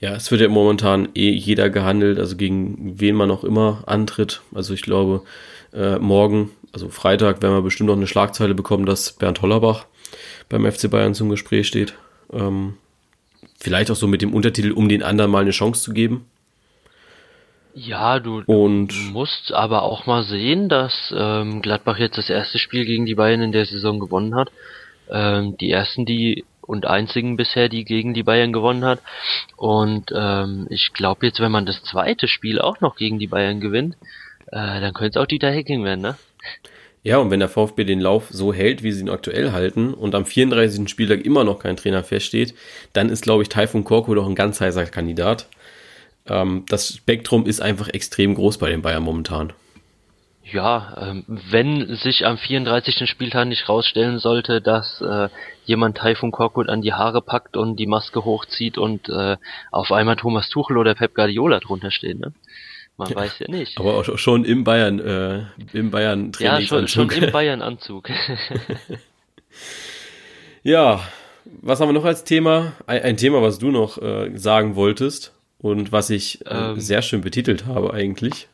Ja, 0.00 0.14
es 0.14 0.30
wird 0.30 0.40
ja 0.40 0.48
momentan 0.48 1.08
eh 1.14 1.30
jeder 1.30 1.70
gehandelt, 1.70 2.18
also 2.18 2.36
gegen 2.36 3.00
wen 3.00 3.14
man 3.14 3.30
auch 3.30 3.44
immer 3.44 3.84
antritt. 3.86 4.42
Also 4.54 4.74
ich 4.74 4.82
glaube, 4.82 5.22
äh, 5.72 5.98
morgen, 5.98 6.50
also 6.72 6.88
Freitag, 6.88 7.42
werden 7.42 7.54
wir 7.54 7.62
bestimmt 7.62 7.88
noch 7.88 7.96
eine 7.96 8.06
Schlagzeile 8.06 8.54
bekommen, 8.54 8.86
dass 8.86 9.12
Bernd 9.12 9.42
Hollerbach 9.42 9.86
beim 10.48 10.70
FC 10.70 10.90
Bayern 10.90 11.14
zum 11.14 11.28
Gespräch 11.28 11.66
steht. 11.68 11.94
Ähm, 12.32 12.74
vielleicht 13.58 13.90
auch 13.90 13.96
so 13.96 14.06
mit 14.06 14.22
dem 14.22 14.34
Untertitel, 14.34 14.72
um 14.72 14.88
den 14.88 15.02
anderen 15.02 15.30
mal 15.30 15.42
eine 15.42 15.50
Chance 15.50 15.82
zu 15.82 15.92
geben. 15.92 16.26
Ja, 17.74 18.18
du, 18.18 18.42
Und 18.44 18.88
du 18.88 19.12
musst 19.12 19.52
aber 19.52 19.82
auch 19.82 20.04
mal 20.04 20.24
sehen, 20.24 20.68
dass 20.68 21.14
ähm, 21.16 21.62
Gladbach 21.62 21.98
jetzt 21.98 22.18
das 22.18 22.28
erste 22.28 22.58
Spiel 22.58 22.84
gegen 22.84 23.06
die 23.06 23.14
Bayern 23.14 23.40
in 23.40 23.52
der 23.52 23.64
Saison 23.64 23.98
gewonnen 23.98 24.34
hat. 24.34 24.50
Ähm, 25.10 25.56
die 25.56 25.70
ersten, 25.70 26.04
die 26.04 26.44
und 26.62 26.86
einzigen 26.86 27.36
bisher, 27.36 27.68
die 27.68 27.84
gegen 27.84 28.14
die 28.14 28.22
Bayern 28.22 28.52
gewonnen 28.52 28.84
hat. 28.84 29.00
Und 29.56 30.12
ähm, 30.14 30.66
ich 30.70 30.92
glaube 30.94 31.26
jetzt, 31.26 31.40
wenn 31.40 31.52
man 31.52 31.66
das 31.66 31.82
zweite 31.82 32.28
Spiel 32.28 32.60
auch 32.60 32.80
noch 32.80 32.96
gegen 32.96 33.18
die 33.18 33.26
Bayern 33.26 33.60
gewinnt, 33.60 33.96
äh, 34.46 34.80
dann 34.80 34.94
könnte 34.94 35.18
es 35.18 35.22
auch 35.22 35.26
Dieter 35.26 35.50
Hecking 35.50 35.84
werden, 35.84 36.00
ne? 36.00 36.16
Ja, 37.04 37.18
und 37.18 37.32
wenn 37.32 37.40
der 37.40 37.48
VfB 37.48 37.82
den 37.82 38.00
Lauf 38.00 38.28
so 38.30 38.54
hält, 38.54 38.84
wie 38.84 38.92
sie 38.92 39.00
ihn 39.00 39.10
aktuell 39.10 39.50
halten 39.50 39.92
und 39.92 40.14
am 40.14 40.24
34. 40.24 40.88
Spieltag 40.88 41.24
immer 41.24 41.42
noch 41.42 41.58
kein 41.58 41.76
Trainer 41.76 42.04
feststeht, 42.04 42.54
dann 42.92 43.08
ist, 43.08 43.22
glaube 43.22 43.42
ich, 43.42 43.48
Taifun 43.48 43.82
Korko 43.82 44.14
doch 44.14 44.28
ein 44.28 44.36
ganz 44.36 44.60
heißer 44.60 44.86
Kandidat. 44.86 45.48
Ähm, 46.28 46.64
das 46.68 46.94
Spektrum 46.96 47.46
ist 47.46 47.60
einfach 47.60 47.88
extrem 47.88 48.36
groß 48.36 48.58
bei 48.58 48.70
den 48.70 48.82
Bayern 48.82 49.02
momentan. 49.02 49.52
Ja, 50.44 50.96
ähm, 51.00 51.24
wenn 51.26 51.94
sich 51.96 52.26
am 52.26 52.36
34. 52.36 53.08
Spieltag 53.08 53.46
nicht 53.46 53.68
rausstellen 53.68 54.18
sollte, 54.18 54.60
dass 54.60 55.00
äh, 55.00 55.28
jemand 55.64 55.98
Taifun 55.98 56.32
Korkut 56.32 56.68
an 56.68 56.82
die 56.82 56.92
Haare 56.92 57.22
packt 57.22 57.56
und 57.56 57.76
die 57.76 57.86
Maske 57.86 58.24
hochzieht 58.24 58.76
und 58.76 59.08
äh, 59.08 59.36
auf 59.70 59.92
einmal 59.92 60.16
Thomas 60.16 60.48
Tuchel 60.48 60.78
oder 60.78 60.94
Pep 60.94 61.14
Guardiola 61.14 61.60
drunter 61.60 61.90
stehen, 61.90 62.18
ne? 62.18 62.32
Man 62.98 63.08
ja, 63.08 63.16
weiß 63.16 63.38
ja 63.38 63.48
nicht. 63.48 63.78
Aber 63.78 63.94
auch 63.94 64.18
schon 64.18 64.44
im 64.44 64.64
Bayern, 64.64 64.98
äh, 64.98 65.44
im 65.72 65.90
Bayern 65.90 66.32
Trainingsanzug. 66.32 66.80
Ja, 66.82 66.88
schon, 66.88 67.10
schon 67.10 67.24
im 67.24 67.30
Bayern 67.32 67.62
Anzug. 67.62 68.10
ja, 70.62 71.00
was 71.44 71.80
haben 71.80 71.88
wir 71.88 71.94
noch 71.94 72.04
als 72.04 72.24
Thema? 72.24 72.72
Ein, 72.86 73.02
ein 73.02 73.16
Thema, 73.16 73.40
was 73.42 73.58
du 73.58 73.70
noch 73.70 73.96
äh, 74.00 74.36
sagen 74.36 74.76
wolltest 74.76 75.32
und 75.58 75.90
was 75.92 76.10
ich 76.10 76.44
äh, 76.46 76.50
ähm, 76.50 76.80
sehr 76.80 77.00
schön 77.00 77.22
betitelt 77.22 77.64
habe 77.66 77.94
eigentlich. 77.94 78.48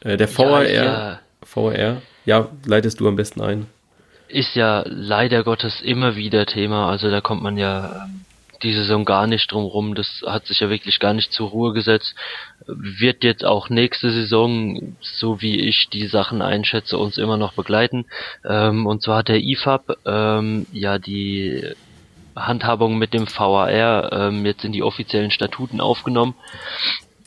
Äh, 0.00 0.16
der 0.16 0.28
VAR, 0.36 0.68
ja, 0.68 0.84
ja. 0.84 1.20
VAR, 1.44 2.02
ja, 2.24 2.48
leitest 2.64 3.00
du 3.00 3.08
am 3.08 3.16
besten 3.16 3.40
ein. 3.40 3.66
Ist 4.28 4.54
ja 4.54 4.84
leider 4.86 5.44
Gottes 5.44 5.80
immer 5.80 6.16
wieder 6.16 6.46
Thema, 6.46 6.88
also 6.88 7.10
da 7.10 7.20
kommt 7.20 7.42
man 7.42 7.56
ja 7.56 8.06
ähm, 8.06 8.24
die 8.62 8.72
Saison 8.72 9.04
gar 9.04 9.26
nicht 9.26 9.52
drum 9.52 9.64
rum. 9.64 9.94
Das 9.94 10.24
hat 10.26 10.46
sich 10.46 10.60
ja 10.60 10.70
wirklich 10.70 10.98
gar 10.98 11.12
nicht 11.12 11.32
zur 11.32 11.50
Ruhe 11.50 11.72
gesetzt. 11.72 12.14
Wird 12.66 13.22
jetzt 13.22 13.44
auch 13.44 13.68
nächste 13.68 14.10
Saison, 14.10 14.96
so 15.00 15.42
wie 15.42 15.60
ich 15.60 15.88
die 15.92 16.06
Sachen 16.06 16.42
einschätze, 16.42 16.98
uns 16.98 17.18
immer 17.18 17.36
noch 17.36 17.52
begleiten. 17.52 18.06
Ähm, 18.44 18.86
und 18.86 19.02
zwar 19.02 19.18
hat 19.18 19.28
der 19.28 19.42
IFAB 19.42 19.98
ähm, 20.06 20.66
ja 20.72 20.98
die 20.98 21.74
Handhabung 22.34 22.98
mit 22.98 23.14
dem 23.14 23.28
VAR 23.28 23.70
jetzt 24.44 24.64
in 24.64 24.72
die 24.72 24.82
offiziellen 24.82 25.30
Statuten 25.30 25.80
aufgenommen. 25.80 26.34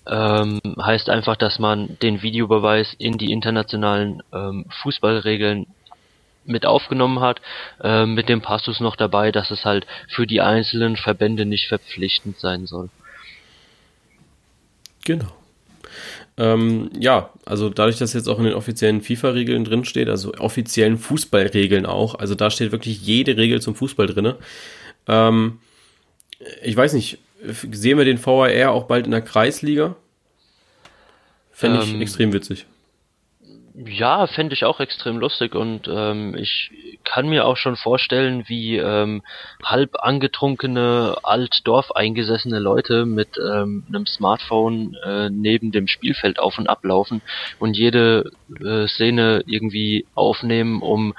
Ähm, 0.10 0.62
heißt 0.82 1.10
einfach, 1.10 1.36
dass 1.36 1.60
man 1.60 1.98
den 2.02 2.22
Videobeweis 2.22 2.96
in 2.98 3.18
die 3.18 3.32
internationalen 3.32 4.24
ähm, 4.34 4.66
Fußballregeln 4.82 5.68
mit 6.46 6.66
aufgenommen 6.66 7.20
hat, 7.20 7.42
äh, 7.84 8.06
mit 8.06 8.30
dem 8.30 8.42
Passus 8.42 8.80
noch 8.80 8.96
dabei, 8.96 9.32
dass 9.32 9.52
es 9.52 9.66
halt 9.66 9.86
für 10.08 10.26
die 10.26 10.42
einzelnen 10.42 10.96
Verbände 10.96 11.46
nicht 11.46 11.68
verpflichtend 11.68 12.40
sein 12.40 12.66
soll. 12.68 12.90
Genau. 15.06 15.32
Ähm, 16.38 16.92
ja, 17.00 17.32
also 17.46 17.70
dadurch, 17.70 17.98
dass 17.98 18.14
jetzt 18.14 18.28
auch 18.28 18.38
in 18.38 18.46
den 18.46 18.54
offiziellen 18.54 19.02
FIFA-Regeln 19.02 19.64
drin 19.64 19.86
steht, 19.86 20.08
also 20.08 20.34
offiziellen 20.36 20.98
Fußballregeln 20.98 21.86
auch, 21.86 22.16
also 22.16 22.36
da 22.36 22.52
steht 22.52 22.72
wirklich 22.72 23.02
jede 23.02 23.38
Regel 23.38 23.62
zum 23.62 23.74
Fußball 23.74 24.08
drin. 24.08 24.34
Ähm, 25.08 25.60
ich 26.64 26.76
weiß 26.76 26.94
nicht, 26.94 27.18
sehen 27.44 27.98
wir 27.98 28.06
den 28.06 28.24
VAR 28.24 28.72
auch 28.72 28.86
bald 28.86 29.06
in 29.06 29.12
der 29.12 29.22
Kreisliga? 29.22 29.96
Fände 31.52 31.82
ich 31.84 31.94
ähm, 31.94 32.02
extrem 32.02 32.34
witzig. 32.34 32.66
Ja, 33.86 34.26
fände 34.26 34.56
ich 34.56 34.66
auch 34.66 34.80
extrem 34.80 35.20
lustig 35.20 35.54
und 35.54 35.88
ähm, 35.88 36.36
ich 36.36 36.72
kann 37.04 37.30
mir 37.30 37.46
auch 37.46 37.58
schon 37.58 37.76
vorstellen, 37.76 38.44
wie 38.48 38.78
ähm, 38.78 39.22
halb 39.64 40.04
angetrunkene, 40.04 41.16
altdorf 41.22 41.92
eingesessene 41.92 42.58
Leute 42.58 43.06
mit 43.06 43.30
ähm, 43.38 43.84
einem 43.88 44.08
Smartphone 44.08 44.96
äh, 45.06 45.30
neben 45.30 45.72
dem 45.72 45.88
Spielfeld 45.88 46.40
auf 46.40 46.58
und 46.58 46.68
ablaufen 46.68 47.22
und 47.60 47.78
jede 47.78 48.32
äh, 48.64 48.88
Szene 48.88 49.44
irgendwie 49.46 50.08
aufnehmen, 50.16 50.82
um 50.82 51.14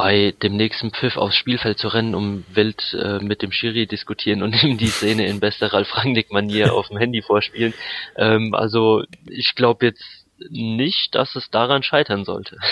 bei 0.00 0.32
dem 0.42 0.56
nächsten 0.56 0.92
Pfiff 0.92 1.18
aufs 1.18 1.36
Spielfeld 1.36 1.78
zu 1.78 1.88
rennen, 1.88 2.14
um 2.14 2.44
wild 2.54 2.96
äh, 2.98 3.18
mit 3.18 3.42
dem 3.42 3.52
Schiri 3.52 3.86
diskutieren 3.86 4.42
und 4.42 4.54
ihm 4.62 4.78
die 4.78 4.86
Szene 4.86 5.26
in 5.26 5.40
bester 5.40 5.74
Ralf 5.74 5.94
Rangnick-Manier 5.94 6.72
auf 6.74 6.88
dem 6.88 6.96
Handy 6.96 7.20
vorspielen. 7.20 7.74
Ähm, 8.16 8.54
also 8.54 9.02
ich 9.26 9.54
glaube 9.54 9.84
jetzt 9.84 10.02
nicht, 10.48 11.14
dass 11.14 11.36
es 11.36 11.50
daran 11.50 11.82
scheitern 11.82 12.24
sollte. 12.24 12.56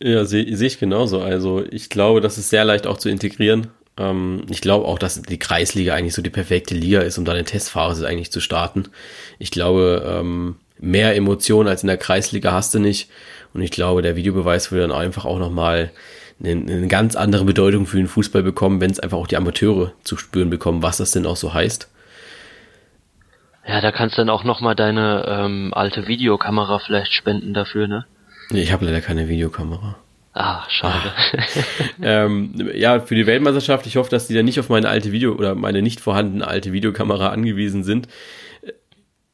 Ja, 0.00 0.24
sehe 0.24 0.56
seh 0.56 0.66
ich 0.66 0.78
genauso. 0.78 1.20
Also 1.22 1.64
ich 1.68 1.90
glaube, 1.90 2.20
das 2.20 2.38
ist 2.38 2.50
sehr 2.50 2.64
leicht 2.64 2.86
auch 2.86 2.98
zu 2.98 3.08
integrieren. 3.08 3.72
Ähm, 3.98 4.46
ich 4.48 4.60
glaube 4.60 4.86
auch, 4.86 4.96
dass 4.96 5.20
die 5.20 5.40
Kreisliga 5.40 5.92
eigentlich 5.92 6.14
so 6.14 6.22
die 6.22 6.30
perfekte 6.30 6.72
Liga 6.72 7.00
ist, 7.00 7.18
um 7.18 7.24
da 7.24 7.32
eine 7.32 7.42
Testphase 7.42 8.06
eigentlich 8.06 8.30
zu 8.30 8.38
starten. 8.38 8.84
Ich 9.40 9.50
glaube, 9.50 10.06
ähm, 10.06 10.54
mehr 10.78 11.16
Emotionen 11.16 11.68
als 11.68 11.82
in 11.82 11.88
der 11.88 11.96
Kreisliga 11.96 12.52
hast 12.52 12.74
du 12.74 12.78
nicht. 12.78 13.10
Und 13.54 13.62
ich 13.62 13.70
glaube, 13.70 14.02
der 14.02 14.16
Videobeweis 14.16 14.70
würde 14.70 14.88
dann 14.88 14.96
einfach 14.96 15.24
auch 15.24 15.38
nochmal 15.38 15.90
eine, 16.40 16.50
eine 16.50 16.88
ganz 16.88 17.16
andere 17.16 17.44
Bedeutung 17.44 17.86
für 17.86 17.96
den 17.96 18.06
Fußball 18.06 18.42
bekommen, 18.42 18.80
wenn 18.80 18.90
es 18.90 19.00
einfach 19.00 19.18
auch 19.18 19.26
die 19.26 19.36
Amateure 19.36 19.92
zu 20.04 20.16
spüren 20.16 20.50
bekommen, 20.50 20.82
was 20.82 20.98
das 20.98 21.10
denn 21.10 21.26
auch 21.26 21.36
so 21.36 21.54
heißt. 21.54 21.88
Ja, 23.66 23.80
da 23.80 23.92
kannst 23.92 24.16
du 24.16 24.22
dann 24.22 24.30
auch 24.30 24.44
nochmal 24.44 24.74
deine 24.74 25.24
ähm, 25.28 25.72
alte 25.74 26.06
Videokamera 26.06 26.78
vielleicht 26.78 27.12
spenden 27.12 27.52
dafür, 27.52 27.86
ne? 27.86 28.06
Ich 28.50 28.72
habe 28.72 28.86
leider 28.86 29.02
keine 29.02 29.28
Videokamera. 29.28 29.96
Ah, 30.32 30.64
schade. 30.68 31.12
Ähm, 32.00 32.70
ja, 32.74 33.00
für 33.00 33.16
die 33.16 33.26
Weltmeisterschaft, 33.26 33.86
ich 33.86 33.96
hoffe, 33.96 34.08
dass 34.08 34.28
die 34.28 34.34
dann 34.34 34.44
nicht 34.44 34.60
auf 34.60 34.68
meine 34.68 34.88
alte 34.88 35.10
Video 35.10 35.32
oder 35.32 35.56
meine 35.56 35.82
nicht 35.82 36.00
vorhandene 36.00 36.46
alte 36.46 36.72
Videokamera 36.72 37.30
angewiesen 37.30 37.82
sind. 37.82 38.06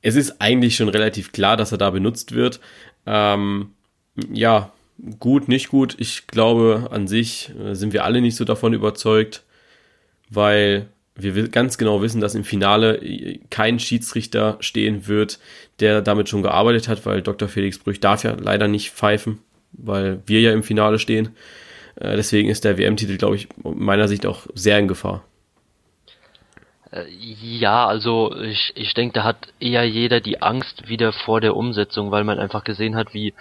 Es 0.01 0.17
ist 0.17 0.41
eigentlich 0.41 0.77
schon 0.77 0.89
relativ 0.89 1.33
klar, 1.33 1.59
dass 1.59 1.73
er 1.73 1.79
da 1.79 1.91
benutzt 1.91 2.35
wird. 2.35 2.59
Ähm, 3.07 3.74
ja, 4.33 4.73
gut, 5.19 5.49
nicht 5.49 5.69
gut. 5.69 5.97
Ich 5.99 6.27
glaube, 6.27 6.89
an 6.91 7.07
sich 7.07 7.53
äh, 7.59 7.75
sind 7.75 7.93
wir 7.93 8.05
alle 8.05 8.21
nicht 8.21 8.37
so 8.37 8.45
davon 8.45 8.73
überzeugt, 8.73 9.43
weil 10.31 10.89
wir 11.17 11.49
ganz 11.49 11.79
genau 11.79 12.03
wissen, 12.03 12.21
dass 12.21 12.35
im 12.35 12.45
Finale 12.45 13.39
kein 13.51 13.79
Schiedsrichter 13.79 14.57
stehen 14.61 15.07
wird, 15.07 15.39
der 15.81 16.03
damit 16.03 16.29
schon 16.29 16.43
gearbeitet 16.43 16.89
hat, 16.89 17.07
weil 17.07 17.23
Dr. 17.23 17.49
Felix 17.49 17.79
Brüch 17.79 18.01
darf 18.01 18.25
ja 18.25 18.37
leider 18.39 18.67
nicht 18.67 18.91
pfeifen, 18.91 19.39
weil 19.73 20.23
wir 20.27 20.41
ja 20.41 20.53
im 20.53 20.65
Finale 20.65 20.99
stehen. 20.99 21.31
Äh, 21.97 22.17
deswegen 22.17 22.49
ist 22.49 22.65
der 22.65 22.79
WM-Titel, 22.79 23.17
glaube 23.17 23.37
ich, 23.37 23.49
meiner 23.63 24.09
Sicht 24.09 24.27
auch 24.27 24.47
sehr 24.55 24.79
in 24.79 24.89
Gefahr. 24.89 25.25
Äh, 26.91 27.05
ja, 27.09 27.87
also 27.87 28.35
ich, 28.37 28.73
ich 28.75 28.95
denke, 28.95 29.15
da 29.15 29.25
hat 29.25 29.49
eher 29.61 29.85
jeder 29.85 30.21
die 30.21 30.43
Angst 30.43 30.89
wieder 30.89 31.13
vor 31.13 31.41
der 31.41 31.57
Umsetzung, 31.57 32.11
weil 32.11 32.25
man 32.25 32.41
einfach 32.41 32.65
gesehen 32.65 32.97
hat, 32.97 33.15
wie 33.15 33.35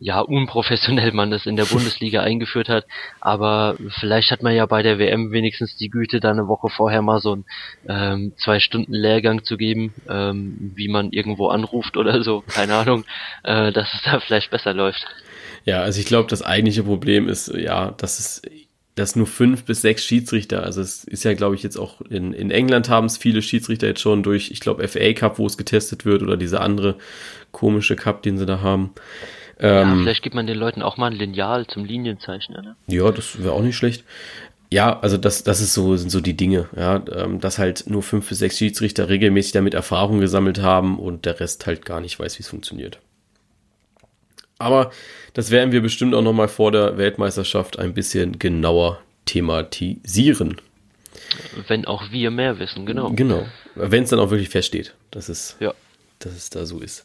ja, 0.00 0.20
unprofessionell 0.20 1.12
man 1.12 1.30
das 1.30 1.46
in 1.46 1.56
der 1.56 1.64
Bundesliga 1.64 2.22
eingeführt 2.22 2.68
hat. 2.68 2.86
Aber 3.20 3.76
vielleicht 4.00 4.30
hat 4.30 4.42
man 4.42 4.54
ja 4.54 4.66
bei 4.66 4.82
der 4.82 4.98
WM 4.98 5.32
wenigstens 5.32 5.76
die 5.76 5.90
Güte, 5.90 6.20
da 6.20 6.30
eine 6.30 6.48
Woche 6.48 6.68
vorher 6.68 7.02
mal 7.02 7.20
so 7.20 7.32
einen 7.32 7.44
ähm, 7.88 8.32
zwei 8.36 8.60
Stunden 8.60 8.92
Lehrgang 8.92 9.44
zu 9.44 9.56
geben, 9.56 9.92
ähm, 10.08 10.72
wie 10.74 10.88
man 10.88 11.12
irgendwo 11.12 11.48
anruft 11.48 11.96
oder 11.96 12.22
so, 12.22 12.42
keine 12.46 12.74
Ahnung, 12.74 13.04
äh, 13.42 13.72
dass 13.72 13.92
es 13.94 14.02
da 14.02 14.20
vielleicht 14.20 14.50
besser 14.50 14.72
läuft. 14.72 15.06
Ja, 15.64 15.82
also 15.82 16.00
ich 16.00 16.06
glaube, 16.06 16.28
das 16.28 16.42
eigentliche 16.42 16.84
Problem 16.84 17.28
ist, 17.28 17.48
ja, 17.54 17.90
dass 17.90 18.18
es 18.18 18.42
dass 18.98 19.14
nur 19.14 19.26
fünf 19.28 19.64
bis 19.64 19.80
sechs 19.80 20.04
Schiedsrichter, 20.04 20.64
also 20.64 20.80
es 20.80 21.04
ist 21.04 21.24
ja, 21.24 21.32
glaube 21.34 21.54
ich, 21.54 21.62
jetzt 21.62 21.76
auch 21.76 22.00
in, 22.00 22.32
in 22.32 22.50
England 22.50 22.88
haben 22.88 23.06
es 23.06 23.16
viele 23.16 23.42
Schiedsrichter 23.42 23.86
jetzt 23.86 24.00
schon 24.00 24.24
durch, 24.24 24.50
ich 24.50 24.58
glaube, 24.58 24.86
FA 24.88 25.12
Cup, 25.12 25.38
wo 25.38 25.46
es 25.46 25.56
getestet 25.56 26.04
wird, 26.04 26.22
oder 26.22 26.36
diese 26.36 26.60
andere 26.60 26.96
komische 27.52 27.94
Cup, 27.94 28.22
den 28.22 28.38
sie 28.38 28.46
da 28.46 28.60
haben. 28.60 28.92
Ähm, 29.60 29.88
ja, 29.88 29.96
vielleicht 30.02 30.22
gibt 30.22 30.34
man 30.34 30.46
den 30.46 30.58
Leuten 30.58 30.82
auch 30.82 30.96
mal 30.96 31.10
ein 31.10 31.16
Lineal 31.16 31.66
zum 31.66 31.84
Linienzeichnen. 31.84 32.64
Ne? 32.64 32.76
Ja, 32.86 33.10
das 33.10 33.42
wäre 33.42 33.52
auch 33.52 33.62
nicht 33.62 33.76
schlecht. 33.76 34.04
Ja, 34.70 35.00
also 35.00 35.16
das, 35.16 35.44
das 35.44 35.60
ist 35.60 35.72
so, 35.72 35.96
sind 35.96 36.10
so 36.10 36.20
die 36.20 36.36
Dinge, 36.36 36.68
ja, 36.76 37.02
ähm, 37.12 37.40
dass 37.40 37.58
halt 37.58 37.84
nur 37.88 38.02
fünf 38.02 38.28
bis 38.28 38.38
sechs 38.38 38.58
Schiedsrichter 38.58 39.08
regelmäßig 39.08 39.52
damit 39.52 39.72
Erfahrung 39.72 40.20
gesammelt 40.20 40.60
haben 40.60 40.98
und 40.98 41.24
der 41.24 41.40
Rest 41.40 41.66
halt 41.66 41.86
gar 41.86 42.00
nicht 42.00 42.18
weiß, 42.18 42.38
wie 42.38 42.42
es 42.42 42.48
funktioniert. 42.48 42.98
Aber 44.58 44.90
das 45.32 45.50
werden 45.50 45.72
wir 45.72 45.80
bestimmt 45.80 46.14
auch 46.14 46.22
nochmal 46.22 46.48
vor 46.48 46.72
der 46.72 46.98
Weltmeisterschaft 46.98 47.78
ein 47.78 47.94
bisschen 47.94 48.38
genauer 48.38 49.00
thematisieren. 49.24 50.60
Wenn 51.66 51.84
auch 51.84 52.10
wir 52.10 52.30
mehr 52.30 52.58
wissen, 52.58 52.84
genau. 52.84 53.10
Genau. 53.10 53.46
Wenn 53.74 54.02
es 54.02 54.10
dann 54.10 54.18
auch 54.18 54.30
wirklich 54.30 54.48
feststeht, 54.48 54.94
dass 55.10 55.28
es, 55.28 55.56
ja. 55.60 55.72
dass 56.18 56.32
es 56.32 56.50
da 56.50 56.66
so 56.66 56.80
ist. 56.80 57.04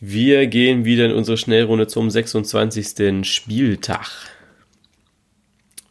Wir 0.00 0.46
gehen 0.46 0.84
wieder 0.84 1.06
in 1.06 1.12
unsere 1.12 1.36
Schnellrunde 1.36 1.88
zum 1.88 2.08
26. 2.08 3.26
Spieltag. 3.26 4.08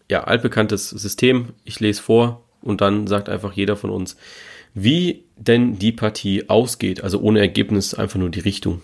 Ja, 0.09 0.23
altbekanntes 0.23 0.89
System. 0.89 1.49
Ich 1.65 1.81
lese 1.81 2.01
vor 2.01 2.43
und 2.61 2.79
dann 2.79 3.07
sagt 3.07 3.27
einfach 3.27 3.51
jeder 3.51 3.75
von 3.75 3.89
uns, 3.89 4.15
wie 4.73 5.25
denn 5.35 5.77
die 5.77 5.91
Partie 5.91 6.49
ausgeht. 6.49 7.03
Also 7.03 7.19
ohne 7.19 7.39
Ergebnis, 7.39 7.93
einfach 7.93 8.17
nur 8.17 8.29
die 8.29 8.39
Richtung. 8.39 8.81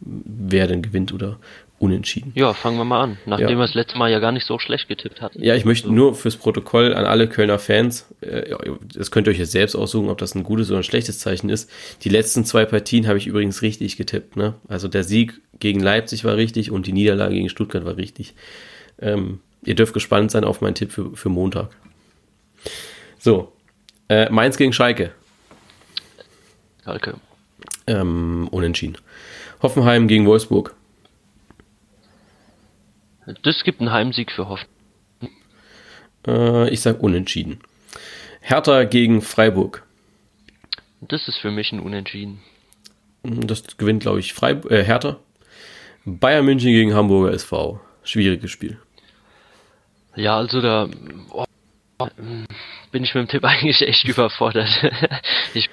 Wer 0.00 0.68
denn 0.68 0.82
gewinnt 0.82 1.12
oder 1.12 1.40
unentschieden. 1.80 2.32
Ja, 2.34 2.52
fangen 2.52 2.76
wir 2.76 2.84
mal 2.84 3.00
an, 3.00 3.16
nachdem 3.24 3.48
ja. 3.48 3.56
wir 3.56 3.62
das 3.62 3.74
letzte 3.74 3.96
Mal 3.96 4.10
ja 4.10 4.18
gar 4.18 4.32
nicht 4.32 4.46
so 4.46 4.58
schlecht 4.58 4.86
getippt 4.86 5.22
hatten. 5.22 5.42
Ja, 5.42 5.54
ich 5.54 5.64
möchte 5.64 5.90
nur 5.90 6.14
fürs 6.14 6.36
Protokoll 6.36 6.92
an 6.94 7.06
alle 7.06 7.26
Kölner 7.26 7.58
Fans, 7.58 8.06
äh, 8.20 8.54
das 8.94 9.10
könnt 9.10 9.26
ihr 9.26 9.30
euch 9.30 9.38
jetzt 9.38 9.52
selbst 9.52 9.74
aussuchen, 9.74 10.10
ob 10.10 10.18
das 10.18 10.34
ein 10.34 10.42
gutes 10.42 10.70
oder 10.70 10.80
ein 10.80 10.84
schlechtes 10.84 11.18
Zeichen 11.18 11.48
ist. 11.48 11.70
Die 12.02 12.10
letzten 12.10 12.44
zwei 12.44 12.66
Partien 12.66 13.08
habe 13.08 13.16
ich 13.16 13.26
übrigens 13.26 13.62
richtig 13.62 13.96
getippt. 13.96 14.36
Ne? 14.36 14.54
Also 14.68 14.88
der 14.88 15.04
Sieg 15.04 15.40
gegen 15.58 15.80
Leipzig 15.80 16.22
war 16.24 16.36
richtig 16.36 16.70
und 16.70 16.86
die 16.86 16.92
Niederlage 16.92 17.34
gegen 17.34 17.48
Stuttgart 17.48 17.86
war 17.86 17.96
richtig. 17.96 18.34
Ähm, 19.00 19.40
ihr 19.64 19.74
dürft 19.74 19.94
gespannt 19.94 20.30
sein 20.30 20.44
auf 20.44 20.60
meinen 20.60 20.74
Tipp 20.74 20.92
für, 20.92 21.16
für 21.16 21.30
Montag. 21.30 21.70
So, 23.18 23.52
äh, 24.10 24.28
Mainz 24.30 24.58
gegen 24.58 24.74
Schalke. 24.74 25.12
Schalke. 26.84 27.14
Ähm, 27.86 28.48
unentschieden. 28.50 28.98
Hoffenheim 29.62 30.08
gegen 30.08 30.26
Wolfsburg. 30.26 30.74
Das 33.42 33.64
gibt 33.64 33.80
einen 33.80 33.92
Heimsieg 33.92 34.32
für 34.32 34.48
Hoffenheim. 34.48 34.70
Äh, 36.26 36.70
ich 36.70 36.80
sag 36.80 37.02
unentschieden. 37.02 37.60
Hertha 38.40 38.84
gegen 38.84 39.22
Freiburg. 39.22 39.84
Das 41.00 41.28
ist 41.28 41.38
für 41.38 41.50
mich 41.50 41.72
ein 41.72 41.80
Unentschieden. 41.80 42.40
Das 43.22 43.76
gewinnt, 43.76 44.02
glaube 44.02 44.20
ich, 44.20 44.32
Freib 44.32 44.70
äh, 44.70 44.84
Hertha. 44.84 45.18
Bayern 46.04 46.44
München 46.44 46.72
gegen 46.72 46.94
Hamburger 46.94 47.32
SV. 47.32 47.80
Schwieriges 48.02 48.50
Spiel. 48.50 48.78
Ja, 50.16 50.36
also 50.36 50.60
da 50.60 50.88
oh, 51.30 51.44
bin 52.90 53.04
ich 53.04 53.14
mit 53.14 53.22
dem 53.22 53.28
Tipp 53.28 53.44
eigentlich 53.44 53.82
echt 53.82 54.04
überfordert. 54.04 54.68
ich 55.54 55.68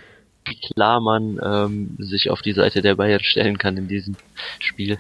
klar 0.73 0.99
man 0.99 1.39
ähm, 1.43 1.95
sich 1.99 2.29
auf 2.29 2.41
die 2.41 2.53
Seite 2.53 2.81
der 2.81 2.95
Bayern 2.95 3.23
stellen 3.23 3.57
kann 3.57 3.77
in 3.77 3.87
diesem 3.87 4.15
Spiel. 4.59 4.97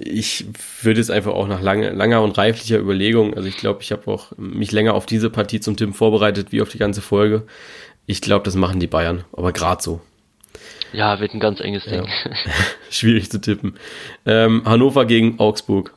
Ich 0.00 0.46
würde 0.82 1.00
es 1.00 1.10
einfach 1.10 1.32
auch 1.32 1.48
nach 1.48 1.60
lange, 1.60 1.90
langer 1.90 2.22
und 2.22 2.36
reiflicher 2.36 2.78
Überlegung, 2.78 3.34
also 3.34 3.48
ich 3.48 3.56
glaube, 3.56 3.82
ich 3.82 3.92
habe 3.92 4.10
auch 4.10 4.32
mich 4.36 4.72
länger 4.72 4.94
auf 4.94 5.06
diese 5.06 5.30
Partie 5.30 5.60
zum 5.60 5.76
Tippen 5.76 5.94
vorbereitet 5.94 6.52
wie 6.52 6.62
auf 6.62 6.70
die 6.70 6.78
ganze 6.78 7.02
Folge. 7.02 7.46
Ich 8.06 8.20
glaube, 8.20 8.44
das 8.44 8.56
machen 8.56 8.80
die 8.80 8.86
Bayern, 8.86 9.24
aber 9.32 9.52
gerade 9.52 9.82
so. 9.82 10.00
Ja, 10.92 11.20
wird 11.20 11.34
ein 11.34 11.40
ganz 11.40 11.60
enges 11.60 11.84
Ding. 11.84 12.04
Ja. 12.04 12.30
Schwierig 12.90 13.30
zu 13.30 13.40
tippen. 13.40 13.76
Ähm, 14.26 14.62
Hannover 14.64 15.04
gegen 15.06 15.38
Augsburg. 15.38 15.94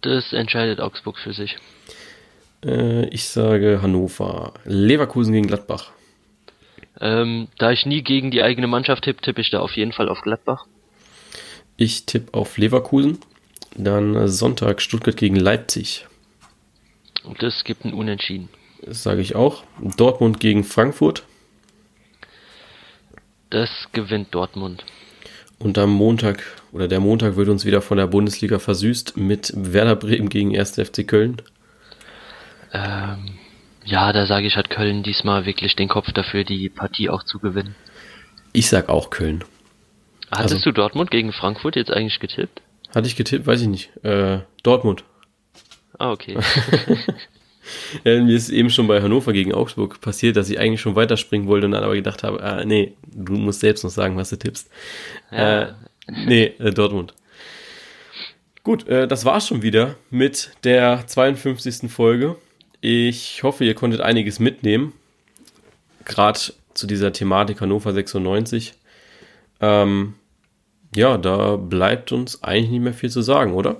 Das 0.00 0.32
entscheidet 0.32 0.80
Augsburg 0.80 1.18
für 1.18 1.32
sich. 1.32 1.56
Äh, 2.64 3.08
ich 3.08 3.28
sage 3.28 3.80
Hannover. 3.82 4.54
Leverkusen 4.64 5.32
gegen 5.32 5.46
Gladbach. 5.46 5.92
Ähm, 7.00 7.48
da 7.58 7.72
ich 7.72 7.86
nie 7.86 8.02
gegen 8.02 8.30
die 8.30 8.42
eigene 8.42 8.66
Mannschaft 8.66 9.04
tippe, 9.04 9.22
tippe 9.22 9.40
ich 9.40 9.50
da 9.50 9.60
auf 9.60 9.76
jeden 9.76 9.92
Fall 9.92 10.08
auf 10.08 10.20
Gladbach. 10.22 10.66
Ich 11.76 12.06
tippe 12.06 12.34
auf 12.34 12.56
Leverkusen. 12.56 13.18
Dann 13.76 14.28
Sonntag 14.28 14.80
Stuttgart 14.80 15.16
gegen 15.16 15.36
Leipzig. 15.36 16.06
Und 17.24 17.42
das 17.42 17.64
gibt 17.64 17.84
ein 17.84 17.92
Unentschieden. 17.92 18.48
Das 18.82 19.02
sage 19.02 19.20
ich 19.20 19.34
auch. 19.34 19.64
Dortmund 19.96 20.38
gegen 20.40 20.62
Frankfurt. 20.62 21.24
Das 23.50 23.70
gewinnt 23.92 24.34
Dortmund. 24.34 24.84
Und 25.58 25.78
am 25.78 25.90
Montag 25.90 26.42
oder 26.72 26.88
der 26.88 27.00
Montag 27.00 27.36
wird 27.36 27.48
uns 27.48 27.64
wieder 27.64 27.80
von 27.80 27.96
der 27.96 28.06
Bundesliga 28.06 28.58
versüßt 28.58 29.16
mit 29.16 29.52
Werder 29.56 29.96
Bremen 29.96 30.28
gegen 30.28 30.56
1. 30.56 30.72
FC 30.72 31.06
Köln. 31.06 31.40
Ähm, 32.72 33.38
ja, 33.84 34.12
da 34.12 34.26
sage 34.26 34.46
ich, 34.46 34.56
hat 34.56 34.70
Köln 34.70 35.02
diesmal 35.02 35.46
wirklich 35.46 35.76
den 35.76 35.88
Kopf 35.88 36.12
dafür, 36.12 36.44
die 36.44 36.68
Partie 36.68 37.10
auch 37.10 37.22
zu 37.22 37.38
gewinnen. 37.38 37.74
Ich 38.52 38.68
sag 38.68 38.88
auch 38.88 39.10
Köln. 39.10 39.44
Hattest 40.30 40.54
also, 40.54 40.70
du 40.70 40.72
Dortmund 40.72 41.10
gegen 41.10 41.32
Frankfurt 41.32 41.76
jetzt 41.76 41.90
eigentlich 41.90 42.18
getippt? 42.20 42.62
Hatte 42.94 43.06
ich 43.06 43.16
getippt, 43.16 43.46
weiß 43.46 43.60
ich 43.62 43.68
nicht. 43.68 44.04
Äh, 44.04 44.40
Dortmund. 44.62 45.04
Ah, 45.98 46.12
okay. 46.12 46.38
ja, 48.04 48.22
mir 48.22 48.36
ist 48.36 48.50
eben 48.50 48.70
schon 48.70 48.86
bei 48.86 49.02
Hannover 49.02 49.32
gegen 49.32 49.54
Augsburg 49.54 50.00
passiert, 50.00 50.36
dass 50.36 50.50
ich 50.50 50.58
eigentlich 50.58 50.80
schon 50.80 50.96
weiterspringen 50.96 51.46
wollte 51.46 51.66
und 51.66 51.72
dann 51.72 51.84
aber 51.84 51.94
gedacht 51.94 52.22
habe, 52.22 52.42
ah, 52.42 52.64
nee, 52.64 52.94
du 53.06 53.34
musst 53.34 53.60
selbst 53.60 53.84
noch 53.84 53.90
sagen, 53.90 54.16
was 54.16 54.30
du 54.30 54.36
tippst. 54.36 54.70
Ja. 55.30 55.62
Äh, 55.62 55.72
nee, 56.26 56.44
äh, 56.58 56.72
Dortmund. 56.72 57.14
Gut, 58.62 58.88
äh, 58.88 59.06
das 59.06 59.24
war's 59.24 59.46
schon 59.46 59.62
wieder 59.62 59.96
mit 60.10 60.52
der 60.64 61.06
52. 61.06 61.90
Folge. 61.90 62.36
Ich 62.86 63.42
hoffe, 63.42 63.64
ihr 63.64 63.74
konntet 63.74 64.02
einiges 64.02 64.40
mitnehmen. 64.40 64.92
Gerade 66.04 66.38
zu 66.74 66.86
dieser 66.86 67.14
Thematik 67.14 67.62
Hannover 67.62 67.94
96. 67.94 68.74
Ähm, 69.62 70.16
ja, 70.94 71.16
da 71.16 71.56
bleibt 71.56 72.12
uns 72.12 72.42
eigentlich 72.44 72.68
nicht 72.68 72.82
mehr 72.82 72.92
viel 72.92 73.08
zu 73.08 73.22
sagen, 73.22 73.54
oder? 73.54 73.76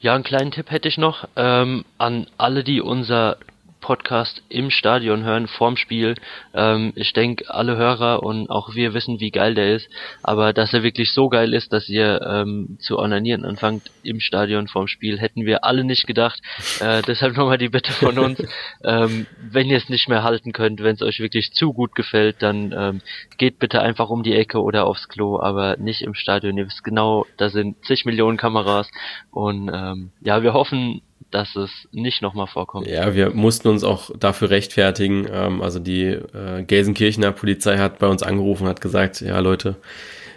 Ja, 0.00 0.14
einen 0.14 0.22
kleinen 0.22 0.50
Tipp 0.50 0.70
hätte 0.70 0.86
ich 0.86 0.98
noch 0.98 1.26
ähm, 1.34 1.86
an 1.96 2.26
alle, 2.36 2.62
die 2.62 2.82
unser 2.82 3.38
Podcast 3.82 4.42
im 4.48 4.70
Stadion 4.70 5.24
hören, 5.24 5.48
vorm 5.48 5.76
Spiel. 5.76 6.14
Ähm, 6.54 6.92
ich 6.96 7.12
denke, 7.12 7.52
alle 7.52 7.76
Hörer 7.76 8.22
und 8.22 8.48
auch 8.48 8.74
wir 8.74 8.94
wissen, 8.94 9.20
wie 9.20 9.30
geil 9.30 9.54
der 9.54 9.74
ist. 9.74 9.90
Aber 10.22 10.54
dass 10.54 10.72
er 10.72 10.82
wirklich 10.82 11.12
so 11.12 11.28
geil 11.28 11.52
ist, 11.52 11.72
dass 11.74 11.88
ihr 11.90 12.22
ähm, 12.22 12.78
zu 12.80 12.98
onanieren 12.98 13.44
anfangt 13.44 13.90
im 14.02 14.20
Stadion 14.20 14.68
vorm 14.68 14.86
Spiel, 14.86 15.18
hätten 15.18 15.44
wir 15.44 15.64
alle 15.64 15.84
nicht 15.84 16.06
gedacht. 16.06 16.40
Äh, 16.80 17.02
deshalb 17.06 17.36
nochmal 17.36 17.58
die 17.58 17.68
Bitte 17.68 17.92
von 17.92 18.18
uns. 18.18 18.42
ähm, 18.84 19.26
wenn 19.50 19.68
ihr 19.68 19.76
es 19.76 19.90
nicht 19.90 20.08
mehr 20.08 20.22
halten 20.22 20.52
könnt, 20.52 20.82
wenn 20.82 20.94
es 20.94 21.02
euch 21.02 21.20
wirklich 21.20 21.52
zu 21.52 21.74
gut 21.74 21.94
gefällt, 21.94 22.36
dann 22.40 22.72
ähm, 22.74 23.00
geht 23.36 23.58
bitte 23.58 23.82
einfach 23.82 24.08
um 24.08 24.22
die 24.22 24.34
Ecke 24.34 24.62
oder 24.62 24.86
aufs 24.86 25.08
Klo, 25.08 25.40
aber 25.40 25.76
nicht 25.76 26.02
im 26.02 26.14
Stadion. 26.14 26.56
Ihr 26.56 26.66
wisst 26.66 26.84
genau, 26.84 27.26
da 27.36 27.50
sind 27.50 27.84
zig 27.84 28.04
Millionen 28.04 28.38
Kameras 28.38 28.88
und 29.32 29.70
ähm, 29.74 30.12
ja, 30.20 30.42
wir 30.42 30.54
hoffen, 30.54 31.02
dass 31.30 31.56
es 31.56 31.70
nicht 31.92 32.22
nochmal 32.22 32.46
vorkommt. 32.46 32.86
Ja, 32.86 33.14
wir 33.14 33.30
mussten 33.30 33.68
uns 33.68 33.84
auch 33.84 34.10
dafür 34.18 34.50
rechtfertigen. 34.50 35.26
Ähm, 35.30 35.62
also 35.62 35.78
die 35.78 36.04
äh, 36.04 36.62
Gelsenkirchener 36.66 37.32
Polizei 37.32 37.78
hat 37.78 37.98
bei 37.98 38.06
uns 38.06 38.22
angerufen 38.22 38.64
und 38.64 38.70
hat 38.70 38.80
gesagt, 38.80 39.20
ja 39.20 39.38
Leute, 39.40 39.76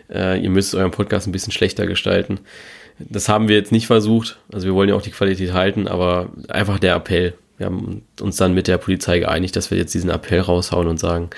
äh, 0.10 0.40
ihr 0.40 0.50
müsst 0.50 0.76
euren 0.76 0.92
Podcast 0.92 1.28
ein 1.28 1.32
bisschen 1.32 1.54
schlechter 1.54 1.88
gestalten. 1.88 2.40
Das 3.00 3.28
haben 3.28 3.48
wir 3.48 3.56
jetzt 3.56 3.72
nicht 3.72 3.88
versucht. 3.88 4.38
Also 4.52 4.68
wir 4.68 4.74
wollen 4.74 4.90
ja 4.90 4.96
auch 4.96 5.02
die 5.02 5.12
Qualität 5.12 5.54
halten, 5.54 5.88
aber 5.88 6.30
einfach 6.48 6.80
der 6.80 6.96
Appell. 6.96 7.34
Wir 7.58 7.68
haben 7.68 8.04
uns 8.22 8.38
dann 8.38 8.54
mit 8.54 8.68
der 8.68 8.78
Polizei 8.78 9.20
geeinigt, 9.20 9.56
dass 9.56 9.72
wir 9.72 9.78
jetzt 9.78 9.94
diesen 9.94 10.10
Appell 10.10 10.40
raushauen 10.40 10.88
und 10.88 11.00
sagen, 11.00 11.30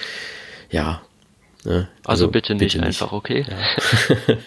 ja. 0.69 1.01
Ne, 1.63 1.87
also, 2.03 2.25
also, 2.25 2.31
bitte 2.31 2.53
nicht, 2.53 2.73
bitte 2.73 2.85
nicht. 2.85 3.01
einfach, 3.01 3.11
okay? 3.11 3.45
Ja. 3.47 4.15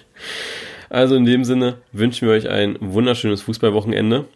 also 0.89 1.17
in 1.17 1.25
dem 1.25 1.45
Sinne 1.45 1.79
wünschen 1.93 2.29
wir 2.29 2.35
euch 2.35 2.49
ein 2.49 2.77
wunderschönes 2.81 3.43
Fußballwochenende 3.43 4.27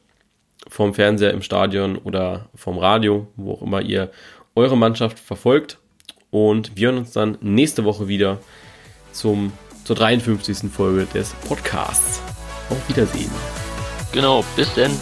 vom 0.68 0.94
Fernseher 0.94 1.32
im 1.32 1.42
Stadion 1.42 1.96
oder 1.96 2.48
vom 2.54 2.78
Radio, 2.78 3.28
wo 3.36 3.52
auch 3.52 3.62
immer 3.62 3.80
ihr 3.80 4.10
eure 4.54 4.76
Mannschaft 4.76 5.18
verfolgt. 5.18 5.78
Und 6.30 6.76
wir 6.76 6.88
hören 6.88 6.98
uns 6.98 7.12
dann 7.12 7.38
nächste 7.40 7.84
Woche 7.84 8.08
wieder 8.08 8.38
zum, 9.12 9.52
zur 9.84 9.96
53. 9.96 10.70
Folge 10.70 11.06
des 11.14 11.32
Podcasts. 11.46 12.20
Auf 12.70 12.88
Wiedersehen. 12.88 13.30
Genau, 14.12 14.44
bis 14.56 14.72
denn. 14.74 14.92